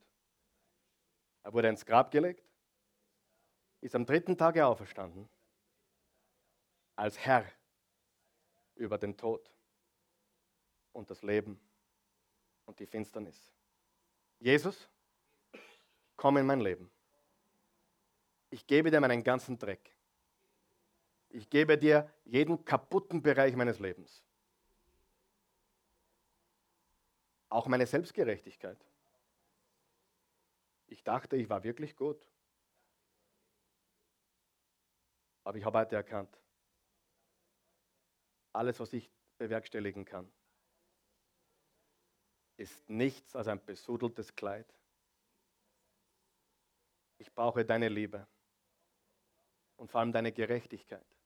Er 1.42 1.52
wurde 1.52 1.68
ins 1.68 1.84
Grab 1.84 2.10
gelegt, 2.10 2.47
ist 3.80 3.94
am 3.94 4.04
dritten 4.04 4.36
Tage 4.36 4.66
auferstanden. 4.66 5.28
Als 6.96 7.18
Herr 7.18 7.46
über 8.74 8.98
den 8.98 9.16
Tod 9.16 9.50
und 10.92 11.10
das 11.10 11.22
Leben 11.22 11.60
und 12.66 12.78
die 12.80 12.86
Finsternis. 12.86 13.52
Jesus, 14.40 14.88
komm 16.16 16.36
in 16.38 16.46
mein 16.46 16.60
Leben. 16.60 16.90
Ich 18.50 18.66
gebe 18.66 18.90
dir 18.90 19.00
meinen 19.00 19.22
ganzen 19.22 19.58
Dreck. 19.58 19.94
Ich 21.30 21.50
gebe 21.50 21.76
dir 21.76 22.10
jeden 22.24 22.64
kaputten 22.64 23.22
Bereich 23.22 23.54
meines 23.54 23.78
Lebens. 23.78 24.24
Auch 27.50 27.66
meine 27.66 27.86
Selbstgerechtigkeit. 27.86 28.78
Ich 30.86 31.02
dachte, 31.02 31.36
ich 31.36 31.48
war 31.48 31.62
wirklich 31.64 31.96
gut. 31.96 32.26
Aber 35.48 35.56
ich 35.56 35.64
habe 35.64 35.78
heute 35.78 35.96
erkannt, 35.96 36.38
alles, 38.52 38.78
was 38.80 38.92
ich 38.92 39.10
bewerkstelligen 39.38 40.04
kann, 40.04 40.30
ist 42.58 42.86
nichts 42.90 43.34
als 43.34 43.48
ein 43.48 43.64
besudeltes 43.64 44.36
Kleid. 44.36 44.66
Ich 47.16 47.32
brauche 47.32 47.64
deine 47.64 47.88
Liebe 47.88 48.26
und 49.76 49.90
vor 49.90 50.02
allem 50.02 50.12
deine 50.12 50.32
Gerechtigkeit, 50.32 51.16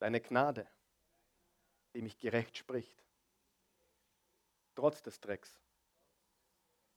deine 0.00 0.20
Gnade, 0.20 0.68
die 1.94 2.02
mich 2.02 2.18
gerecht 2.18 2.56
spricht, 2.56 3.00
trotz 4.74 5.00
des 5.04 5.20
Drecks. 5.20 5.56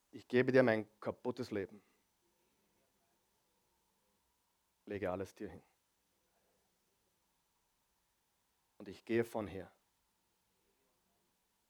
Ich 0.10 0.28
gebe 0.28 0.52
dir 0.52 0.64
mein 0.64 0.90
kaputtes 1.00 1.52
Leben. 1.52 1.80
Lege 4.86 5.12
alles 5.12 5.34
dir 5.36 5.50
hin. 5.50 5.64
Und 8.78 8.90
ich 8.90 9.06
gehe 9.06 9.24
von 9.24 9.48
hier 9.48 9.72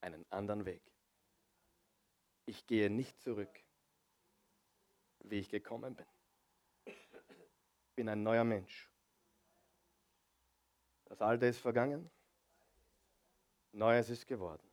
einen 0.01 0.26
anderen 0.32 0.66
Weg. 0.66 0.82
Ich 2.45 2.66
gehe 2.66 2.89
nicht 2.89 3.20
zurück, 3.22 3.64
wie 5.20 5.39
ich 5.39 5.49
gekommen 5.49 5.95
bin. 5.95 6.05
Ich 6.86 7.95
bin 7.95 8.09
ein 8.09 8.24
neuer 8.24 8.43
Mensch. 8.43 8.89
Das 11.05 11.22
Alte 11.22 11.45
ist 11.45 11.59
vergangen, 11.59 12.09
Neues 13.72 14.09
ist 14.09 14.28
geworden. 14.28 14.68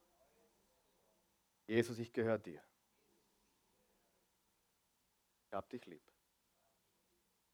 Jesus, 1.67 1.99
ich 1.99 2.13
gehöre 2.13 2.39
dir. 2.39 2.63
Ich 5.47 5.53
hab 5.53 5.69
dich 5.71 5.85
lieb, 5.87 6.03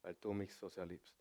weil 0.06 0.14
du 0.20 0.32
mich 0.32 0.54
so 0.54 0.68
sehr 0.68 0.86
liebst. 0.86 1.18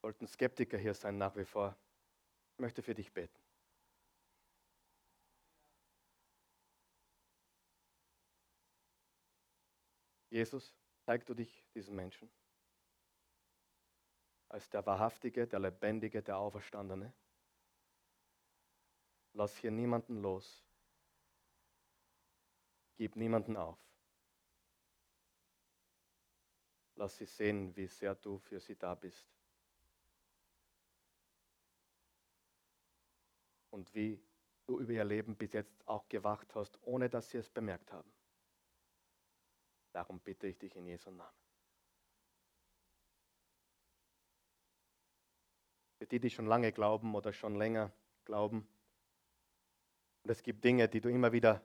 Sollten 0.00 0.26
Skeptiker 0.26 0.78
hier 0.78 0.94
sein 0.94 1.18
nach 1.18 1.36
wie 1.36 1.44
vor, 1.44 1.76
ich 2.54 2.60
möchte 2.60 2.80
für 2.80 2.94
dich 2.94 3.12
beten. 3.12 3.38
Jesus, 10.30 10.74
zeig 11.04 11.26
du 11.26 11.34
dich 11.34 11.66
diesen 11.74 11.94
Menschen 11.94 12.30
als 14.48 14.70
der 14.70 14.86
Wahrhaftige, 14.86 15.46
der 15.46 15.58
Lebendige, 15.58 16.22
der 16.22 16.38
Auferstandene. 16.38 17.12
Lass 19.36 19.54
hier 19.58 19.70
niemanden 19.70 20.22
los. 20.22 20.64
Gib 22.96 23.16
niemanden 23.16 23.54
auf. 23.54 23.76
Lass 26.94 27.18
sie 27.18 27.26
sehen, 27.26 27.76
wie 27.76 27.86
sehr 27.86 28.14
du 28.14 28.38
für 28.38 28.58
sie 28.58 28.76
da 28.76 28.94
bist. 28.94 29.28
Und 33.68 33.94
wie 33.94 34.18
du 34.64 34.80
über 34.80 34.92
ihr 34.92 35.04
Leben 35.04 35.36
bis 35.36 35.52
jetzt 35.52 35.86
auch 35.86 36.08
gewacht 36.08 36.54
hast, 36.54 36.78
ohne 36.80 37.10
dass 37.10 37.28
sie 37.28 37.36
es 37.36 37.50
bemerkt 37.50 37.92
haben. 37.92 38.10
Darum 39.92 40.18
bitte 40.18 40.46
ich 40.46 40.56
dich 40.56 40.74
in 40.76 40.86
Jesu 40.86 41.10
Namen. 41.10 41.36
Für 45.98 46.06
die, 46.06 46.20
die 46.20 46.30
schon 46.30 46.46
lange 46.46 46.72
glauben 46.72 47.14
oder 47.14 47.34
schon 47.34 47.54
länger 47.56 47.92
glauben, 48.24 48.66
und 50.26 50.30
es 50.32 50.42
gibt 50.42 50.64
Dinge, 50.64 50.88
die 50.88 51.00
du 51.00 51.08
immer 51.08 51.30
wieder 51.30 51.62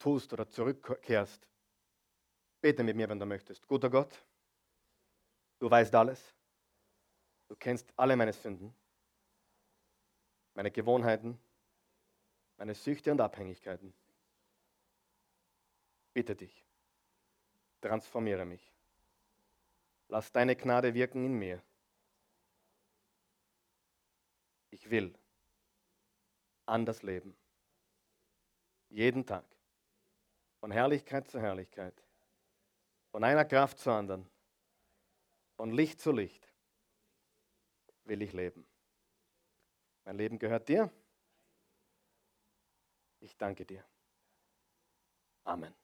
tust 0.00 0.32
oder 0.32 0.50
zurückkehrst. 0.50 1.48
Bete 2.60 2.82
mit 2.82 2.96
mir, 2.96 3.08
wenn 3.08 3.20
du 3.20 3.24
möchtest. 3.24 3.64
Guter 3.68 3.88
Gott, 3.88 4.26
du 5.60 5.70
weißt 5.70 5.94
alles. 5.94 6.34
Du 7.46 7.54
kennst 7.54 7.92
alle 7.96 8.16
meine 8.16 8.32
Sünden, 8.32 8.74
meine 10.54 10.72
Gewohnheiten, 10.72 11.38
meine 12.56 12.74
Süchte 12.74 13.12
und 13.12 13.20
Abhängigkeiten. 13.20 13.94
Bitte 16.14 16.34
dich, 16.34 16.64
transformiere 17.80 18.44
mich. 18.44 18.74
Lass 20.08 20.32
deine 20.32 20.56
Gnade 20.56 20.94
wirken 20.94 21.24
in 21.24 21.34
mir. 21.34 21.62
Ich 24.70 24.90
will 24.90 25.14
anders 26.66 27.04
leben. 27.04 27.36
Jeden 28.94 29.26
Tag. 29.26 29.44
Von 30.60 30.70
Herrlichkeit 30.70 31.28
zu 31.28 31.40
Herrlichkeit. 31.40 32.00
Von 33.10 33.24
einer 33.24 33.44
Kraft 33.44 33.80
zur 33.80 33.92
anderen. 33.92 34.30
Von 35.56 35.72
Licht 35.72 36.00
zu 36.00 36.12
Licht 36.12 36.48
will 38.04 38.22
ich 38.22 38.32
leben. 38.32 38.64
Mein 40.04 40.16
Leben 40.16 40.38
gehört 40.38 40.68
dir. 40.68 40.92
Ich 43.18 43.36
danke 43.36 43.66
dir. 43.66 43.84
Amen. 45.42 45.74